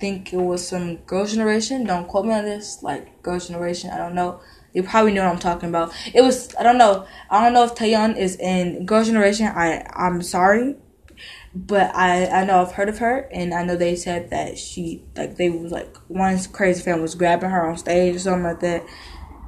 think 0.00 0.32
it 0.32 0.38
was 0.38 0.66
some 0.66 0.96
Girls' 0.96 1.32
Generation. 1.32 1.84
Don't 1.84 2.08
quote 2.08 2.24
me 2.24 2.32
on 2.32 2.44
this. 2.44 2.82
Like 2.82 3.22
Girls' 3.22 3.48
Generation, 3.48 3.90
I 3.90 3.98
don't 3.98 4.14
know. 4.14 4.40
You 4.72 4.82
probably 4.82 5.12
know 5.12 5.24
what 5.24 5.32
I'm 5.32 5.38
talking 5.40 5.68
about. 5.68 5.92
It 6.14 6.22
was 6.22 6.54
I 6.56 6.62
don't 6.62 6.78
know. 6.78 7.06
I 7.28 7.44
don't 7.44 7.52
know 7.52 7.64
if 7.64 7.74
Taeyeon 7.74 8.16
is 8.16 8.36
in 8.36 8.86
Girls' 8.86 9.06
Generation. 9.08 9.46
I 9.46 9.84
I'm 9.94 10.22
sorry 10.22 10.76
but 11.54 11.94
I 11.94 12.26
I 12.26 12.44
know 12.44 12.62
I've 12.62 12.72
heard 12.72 12.88
of 12.88 12.98
her, 12.98 13.28
and 13.32 13.52
I 13.52 13.64
know 13.64 13.76
they 13.76 13.96
said 13.96 14.30
that 14.30 14.58
she 14.58 15.04
like 15.16 15.36
they 15.36 15.50
was 15.50 15.72
like 15.72 15.96
one 16.08 16.38
crazy 16.52 16.82
fan 16.82 17.02
was 17.02 17.14
grabbing 17.14 17.50
her 17.50 17.68
on 17.68 17.76
stage 17.76 18.16
or 18.16 18.18
something 18.20 18.44
like 18.44 18.60
that, 18.60 18.84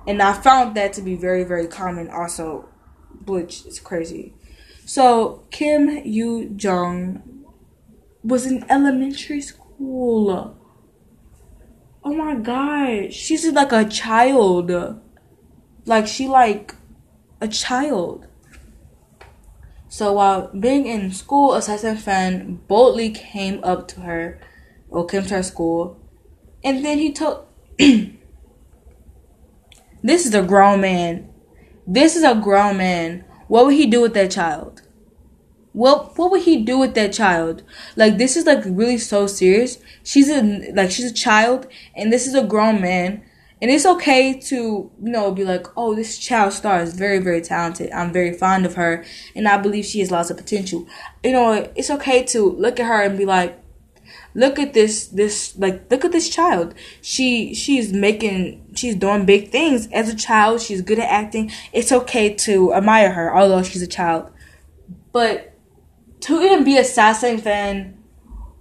and 0.06 0.20
I 0.20 0.32
found 0.32 0.76
that 0.76 0.92
to 0.94 1.02
be 1.02 1.14
very 1.14 1.44
very 1.44 1.66
common 1.66 2.10
also, 2.10 2.68
which 3.24 3.64
is 3.66 3.78
crazy. 3.78 4.34
So 4.84 5.46
Kim 5.50 6.04
Yoo 6.04 6.54
Jung 6.58 7.22
was 8.24 8.46
in 8.46 8.64
elementary 8.68 9.40
school. 9.40 10.58
Oh 12.04 12.14
my 12.14 12.34
god, 12.34 13.12
she's 13.12 13.46
like 13.52 13.72
a 13.72 13.84
child. 13.84 15.00
Like 15.84 16.06
she 16.06 16.28
like 16.28 16.74
a 17.40 17.48
child. 17.48 18.26
So 19.88 20.14
while 20.14 20.48
being 20.48 20.86
in 20.86 21.12
school, 21.12 21.54
a 21.54 21.58
Sasaeng 21.58 21.98
fan 21.98 22.60
boldly 22.66 23.10
came 23.10 23.62
up 23.62 23.88
to 23.88 24.00
her, 24.00 24.40
or 24.88 25.06
came 25.06 25.22
to 25.24 25.34
her 25.34 25.42
school, 25.42 25.98
and 26.64 26.84
then 26.84 26.98
he 26.98 27.12
told, 27.12 27.46
"This 27.78 28.10
is 30.26 30.34
a 30.34 30.42
grown 30.42 30.80
man. 30.80 31.28
This 31.86 32.16
is 32.16 32.22
a 32.22 32.34
grown 32.34 32.76
man. 32.78 33.24
What 33.48 33.66
would 33.66 33.74
he 33.74 33.86
do 33.86 34.00
with 34.00 34.14
that 34.14 34.30
child? 34.30 34.82
What 35.72 36.16
what 36.16 36.30
would 36.30 36.42
he 36.42 36.62
do 36.62 36.78
with 36.78 36.94
that 36.94 37.12
child? 37.12 37.62
Like 37.96 38.18
this 38.18 38.36
is 38.36 38.46
like 38.46 38.62
really 38.64 38.98
so 38.98 39.26
serious. 39.26 39.78
She's 40.04 40.30
a 40.30 40.72
like 40.72 40.90
she's 40.90 41.10
a 41.10 41.14
child, 41.14 41.66
and 41.96 42.12
this 42.12 42.26
is 42.26 42.34
a 42.34 42.44
grown 42.44 42.80
man." 42.80 43.22
And 43.62 43.70
it's 43.70 43.86
okay 43.86 44.34
to, 44.40 44.56
you 44.56 44.92
know, 44.98 45.30
be 45.30 45.44
like, 45.44 45.68
oh, 45.76 45.94
this 45.94 46.18
child 46.18 46.52
star 46.52 46.82
is 46.82 46.94
very, 46.94 47.20
very 47.20 47.40
talented. 47.40 47.92
I'm 47.92 48.12
very 48.12 48.32
fond 48.32 48.66
of 48.66 48.74
her. 48.74 49.04
And 49.36 49.46
I 49.46 49.56
believe 49.56 49.84
she 49.84 50.00
has 50.00 50.10
lots 50.10 50.30
of 50.30 50.36
potential. 50.36 50.84
You 51.22 51.30
know, 51.30 51.70
it's 51.76 51.88
okay 51.88 52.24
to 52.24 52.50
look 52.50 52.80
at 52.80 52.86
her 52.86 53.02
and 53.02 53.16
be 53.16 53.24
like, 53.24 53.56
look 54.34 54.58
at 54.58 54.74
this, 54.74 55.06
this, 55.06 55.56
like, 55.56 55.88
look 55.92 56.04
at 56.04 56.10
this 56.10 56.28
child. 56.28 56.74
She, 57.02 57.54
she's 57.54 57.92
making, 57.92 58.66
she's 58.74 58.96
doing 58.96 59.26
big 59.26 59.52
things 59.52 59.86
as 59.92 60.08
a 60.08 60.16
child. 60.16 60.60
She's 60.60 60.82
good 60.82 60.98
at 60.98 61.08
acting. 61.08 61.52
It's 61.72 61.92
okay 61.92 62.34
to 62.34 62.74
admire 62.74 63.12
her, 63.12 63.32
although 63.32 63.62
she's 63.62 63.82
a 63.82 63.86
child. 63.86 64.28
But 65.12 65.56
to 66.22 66.42
even 66.42 66.64
be 66.64 66.78
a 66.78 66.82
Sasaeng 66.82 67.40
fan 67.40 67.96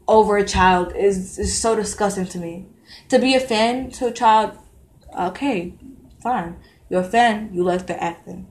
over 0.08 0.38
a 0.38 0.46
child 0.46 0.96
is, 0.96 1.40
is 1.40 1.60
so 1.60 1.76
disgusting 1.76 2.28
to 2.28 2.38
me. 2.38 2.68
To 3.10 3.18
be 3.18 3.34
a 3.34 3.40
fan 3.40 3.90
to 3.92 4.06
a 4.06 4.12
child 4.12 4.60
okay, 5.18 5.74
fine. 6.22 6.58
You're 6.90 7.02
a 7.02 7.06
fan, 7.06 7.50
you 7.54 7.64
like 7.64 7.88
their 7.88 8.02
acting. 8.02 8.48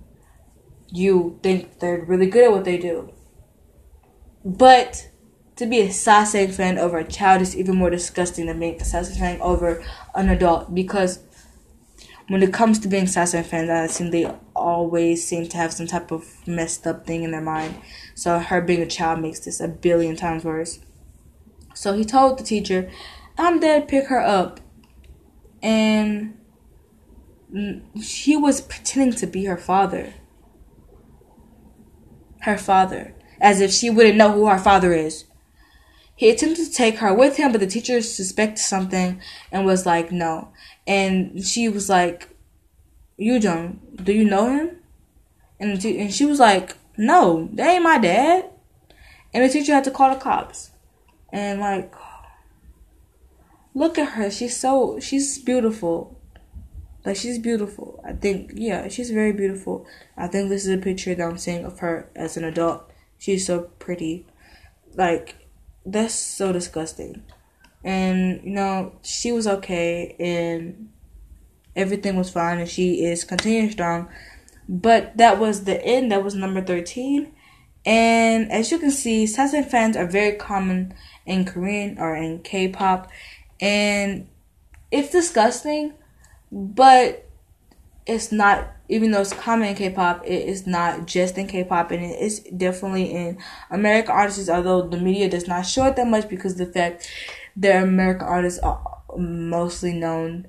You 0.93 1.39
think 1.43 1.79
they're 1.79 2.05
really 2.05 2.27
good 2.27 2.45
at 2.45 2.53
what 2.53 2.65
they 2.65 2.79
do. 2.79 3.13
But 4.45 5.11
to 5.57 5.67
be 5.67 5.81
a 5.81 5.89
Sasaeng 5.89 6.55
fan 6.55 6.79
over 6.79 6.99
a 6.99 7.05
child 7.05 7.43
is 7.43 7.57
even 7.57 7.77
more 7.77 7.91
disgusting 7.91 8.47
than 8.47 8.59
being 8.59 8.81
a 8.81 8.85
Sasaeng 8.85 9.19
fan 9.19 9.41
over 9.43 9.85
an 10.15 10.31
adult 10.31 10.75
because 10.75 11.21
when 12.31 12.43
it 12.43 12.53
comes 12.53 12.79
to 12.79 12.89
being 12.89 13.05
Sasaeng 13.05 13.45
fans, 13.45 13.69
I 13.69 13.85
assume 13.85 14.11
they 14.11 14.33
always 14.55 15.27
seem 15.27 15.49
to 15.49 15.57
have 15.57 15.73
some 15.73 15.87
type 15.87 16.13
of 16.13 16.25
messed 16.47 16.87
up 16.87 17.05
thing 17.05 17.25
in 17.25 17.33
their 17.33 17.41
mind. 17.41 17.75
So 18.15 18.39
her 18.39 18.61
being 18.61 18.81
a 18.81 18.87
child 18.87 19.21
makes 19.21 19.41
this 19.41 19.61
a 19.61 19.69
billion 19.69 20.17
times 20.17 20.45
worse. 20.45 20.79
So 21.75 21.93
he 21.93 22.05
told 22.05 22.39
the 22.39 22.45
teacher, 22.45 22.89
I'm 23.37 23.61
there 23.61 23.81
to 23.81 23.87
pick 23.87 24.07
her 24.07 24.21
up. 24.21 24.61
And 25.61 26.39
he 27.95 28.37
was 28.37 28.61
pretending 28.61 29.19
to 29.19 29.27
be 29.27 29.45
her 29.45 29.57
father. 29.57 30.15
Her 32.43 32.59
father. 32.59 33.15
As 33.41 33.61
if 33.61 33.73
she 33.73 33.91
wouldn't 33.91 34.17
know 34.17 34.33
who 34.33 34.47
her 34.47 34.59
father 34.59 34.93
is. 34.93 35.25
He 36.15 36.29
attempted 36.29 36.67
to 36.67 36.73
take 36.73 36.99
her 36.99 37.15
with 37.15 37.39
him, 37.39 37.53
but 37.53 37.61
the 37.61 37.67
teacher 37.67 38.03
suspected 38.03 38.59
something 38.59 39.21
and 39.51 39.65
was 39.65 39.87
like, 39.87 40.13
no. 40.13 40.53
And 40.87 41.43
she 41.45 41.69
was 41.69 41.89
like, 41.89 42.29
You 43.17 43.41
don't, 43.41 44.05
do 44.05 44.13
you 44.13 44.25
know 44.25 44.51
him? 44.51 44.77
And, 45.59 45.83
and 45.85 46.13
she 46.13 46.25
was 46.25 46.39
like, 46.39 46.77
no, 46.97 47.49
that 47.53 47.67
ain't 47.67 47.83
my 47.83 47.99
dad. 47.99 48.51
And 49.33 49.45
the 49.45 49.49
teacher 49.49 49.73
had 49.73 49.85
to 49.85 49.91
call 49.91 50.13
the 50.13 50.21
cops. 50.21 50.71
And 51.33 51.61
like, 51.61 51.95
look 53.75 53.99
at 53.99 54.13
her. 54.13 54.31
She's 54.31 54.57
so, 54.57 54.99
she's 55.01 55.39
beautiful. 55.39 56.20
Like 57.05 57.17
she's 57.17 57.39
beautiful. 57.39 58.03
I 58.05 58.13
think 58.13 58.53
yeah, 58.55 58.89
she's 58.89 59.11
very 59.11 59.33
beautiful. 59.33 59.87
I 60.17 60.27
think 60.27 60.49
this 60.49 60.67
is 60.67 60.75
a 60.75 60.83
picture 60.83 61.15
that 61.15 61.23
I'm 61.27 61.39
seeing 61.39 61.65
of 61.65 61.79
her 61.81 62.11
as 62.15 62.37
an 62.37 62.45
adult. 62.45 62.91
She's 63.19 63.47
so 63.47 63.71
pretty. 63.79 64.27
Like 64.95 65.37
that's 65.87 66.15
so 66.15 66.53
disgusting. 66.53 67.23
And 67.83 68.43
you 68.45 68.51
know, 68.51 68.93
she 69.03 69.33
was 69.33 69.47
okay 69.47 70.15
and 70.19 70.91
everything 71.75 72.17
was 72.17 72.31
fine 72.31 72.59
and 72.59 72.69
she 72.69 73.05
is 73.05 73.25
continuing 73.25 73.71
strong. 73.71 74.09
But 74.69 75.17
that 75.17 75.39
was 75.39 75.65
the 75.65 75.83
end. 75.85 76.13
That 76.13 76.23
was 76.23 76.35
number 76.35 76.61
13. 76.61 77.33
And 77.87 78.53
as 78.53 78.71
you 78.71 78.79
can 78.79 78.91
see, 78.91 79.25
Sasaeng 79.25 79.69
fans 79.71 79.97
are 79.97 80.07
very 80.07 80.33
common 80.37 80.93
in 81.25 81.47
Korean 81.47 81.99
or 81.99 82.15
in 82.15 82.41
K-pop 82.41 83.11
and 83.61 84.29
it's 84.91 85.11
disgusting 85.11 85.95
but 86.51 87.29
it's 88.07 88.33
not 88.33 88.69
even 88.89 89.13
though 89.13 89.21
it's 89.21 89.33
common 89.33 89.69
in 89.69 89.77
K-pop, 89.77 90.25
it 90.25 90.49
is 90.49 90.67
not 90.67 91.07
just 91.07 91.39
in 91.39 91.47
K-pop, 91.47 91.93
and 91.93 92.05
it 92.05 92.21
is 92.21 92.41
definitely 92.41 93.13
in 93.13 93.39
American 93.71 94.11
artists. 94.13 94.49
Although 94.49 94.89
the 94.89 94.99
media 94.99 95.29
does 95.31 95.47
not 95.47 95.63
show 95.63 95.87
it 95.87 95.97
that 95.97 96.09
much 96.09 96.29
because 96.29 96.57
the 96.57 96.67
fact 96.67 97.09
that 97.57 97.83
American 97.85 98.27
artists 98.27 98.59
are 98.61 98.83
mostly 99.17 99.93
known 99.93 100.49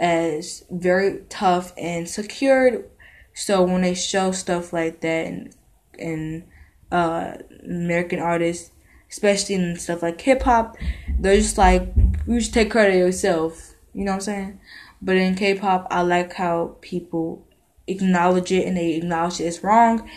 as 0.00 0.64
very 0.70 1.22
tough 1.28 1.72
and 1.76 2.08
secured, 2.08 2.84
So 3.32 3.62
when 3.62 3.82
they 3.82 3.94
show 3.94 4.32
stuff 4.32 4.72
like 4.72 5.00
that 5.02 5.26
and 5.26 5.54
and 5.96 6.42
uh, 6.90 7.34
American 7.64 8.18
artists, 8.18 8.72
especially 9.10 9.54
in 9.54 9.76
stuff 9.76 10.02
like 10.02 10.20
hip 10.20 10.42
hop, 10.42 10.76
they're 11.20 11.36
just 11.36 11.56
like 11.56 11.94
you 12.26 12.40
should 12.40 12.52
take 12.52 12.70
credit 12.72 12.96
yourself. 12.96 13.74
You 13.94 14.04
know 14.04 14.12
what 14.12 14.16
I'm 14.16 14.20
saying? 14.22 14.60
But 15.00 15.16
in 15.16 15.34
K-pop, 15.34 15.86
I 15.90 16.02
like 16.02 16.32
how 16.34 16.76
people 16.80 17.46
acknowledge 17.86 18.52
it 18.52 18.66
and 18.66 18.76
they 18.76 18.94
acknowledge 18.94 19.40
it's 19.40 19.62
wrong, 19.62 20.08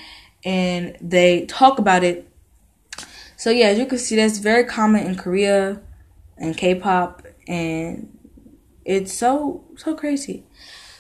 and 0.44 0.98
they 1.00 1.46
talk 1.46 1.80
about 1.80 2.04
it. 2.04 2.28
So 3.38 3.50
yeah, 3.50 3.68
as 3.68 3.80
you 3.80 3.86
can 3.86 3.98
see, 3.98 4.16
that's 4.16 4.40
very 4.40 4.66
common 4.66 5.06
in 5.06 5.16
Korea 5.16 5.82
and 6.38 6.58
K-pop, 6.58 7.26
and 7.48 8.18
it's 8.84 9.14
so 9.14 9.64
so 9.78 9.96
crazy. 9.96 10.46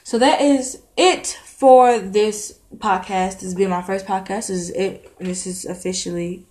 So 0.03 0.17
that 0.19 0.41
is 0.41 0.81
it 0.97 1.27
for 1.45 1.99
this 1.99 2.59
podcast. 2.77 3.39
This 3.39 3.53
been 3.53 3.69
my 3.69 3.81
first 3.81 4.05
podcast. 4.05 4.47
This 4.47 4.49
is 4.49 4.69
it. 4.71 5.17
This 5.19 5.45
is 5.45 5.65
officially, 5.65 6.45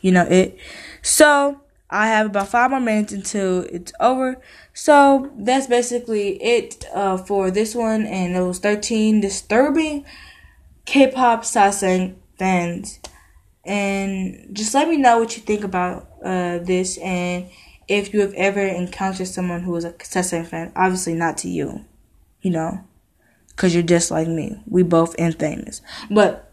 you 0.00 0.12
know, 0.12 0.24
it. 0.24 0.58
So 1.02 1.60
I 1.90 2.06
have 2.06 2.26
about 2.26 2.48
five 2.48 2.70
more 2.70 2.80
minutes 2.80 3.12
until 3.12 3.62
it's 3.62 3.92
over. 3.98 4.40
So 4.72 5.30
that's 5.36 5.66
basically 5.66 6.40
it 6.42 6.84
uh, 6.94 7.16
for 7.16 7.50
this 7.50 7.74
one. 7.74 8.06
And 8.06 8.36
it 8.36 8.42
was 8.42 8.60
13 8.60 9.20
disturbing 9.20 10.04
K-pop 10.84 11.42
sasaeng 11.42 12.14
fans. 12.38 13.00
And 13.64 14.48
just 14.52 14.72
let 14.72 14.88
me 14.88 14.96
know 14.96 15.18
what 15.18 15.36
you 15.36 15.42
think 15.42 15.64
about 15.64 16.08
uh, 16.24 16.58
this 16.58 16.96
and 16.98 17.48
if 17.88 18.14
you 18.14 18.20
have 18.20 18.34
ever 18.34 18.60
encountered 18.60 19.26
someone 19.26 19.62
who 19.62 19.74
is 19.76 19.84
a 19.84 19.92
sasaeng 19.92 20.46
fan. 20.46 20.72
Obviously 20.76 21.14
not 21.14 21.38
to 21.38 21.48
you, 21.48 21.84
you 22.40 22.50
know, 22.50 22.84
because 23.48 23.74
you're 23.74 23.82
just 23.82 24.12
like 24.12 24.28
me. 24.28 24.62
We 24.66 24.84
both 24.84 25.16
infamous. 25.18 25.82
But 26.08 26.49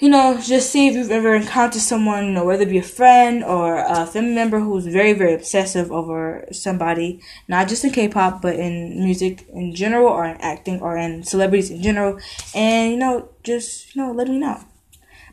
you 0.00 0.08
know, 0.08 0.40
just 0.40 0.70
see 0.70 0.88
if 0.88 0.94
you've 0.94 1.10
ever 1.10 1.34
encountered 1.34 1.82
someone, 1.82 2.24
you 2.26 2.32
know, 2.32 2.44
whether 2.44 2.62
it 2.62 2.70
be 2.70 2.78
a 2.78 2.82
friend 2.82 3.44
or 3.44 3.76
a 3.76 4.06
family 4.06 4.34
member 4.34 4.58
who's 4.58 4.86
very, 4.86 5.12
very 5.12 5.34
obsessive 5.34 5.92
over 5.92 6.48
somebody, 6.52 7.20
not 7.48 7.68
just 7.68 7.84
in 7.84 7.90
K-pop, 7.90 8.40
but 8.40 8.56
in 8.56 9.04
music 9.04 9.46
in 9.52 9.74
general, 9.74 10.08
or 10.08 10.24
in 10.24 10.38
acting, 10.38 10.80
or 10.80 10.96
in 10.96 11.22
celebrities 11.22 11.70
in 11.70 11.82
general. 11.82 12.18
And, 12.54 12.92
you 12.92 12.98
know, 12.98 13.28
just, 13.44 13.94
you 13.94 14.02
know, 14.02 14.12
let 14.12 14.28
me 14.28 14.38
know. 14.38 14.64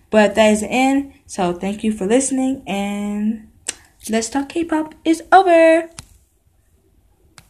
But 0.09 0.36
that 0.36 0.51
is 0.51 0.61
the 0.61 0.68
end. 0.68 1.13
So 1.26 1.53
thank 1.53 1.84
you 1.84 1.93
for 1.93 2.05
listening, 2.05 2.63
and 2.68 3.49
Let's 4.09 4.30
Talk 4.30 4.49
K-pop 4.49 4.95
is 5.03 5.24
over. 5.32 5.89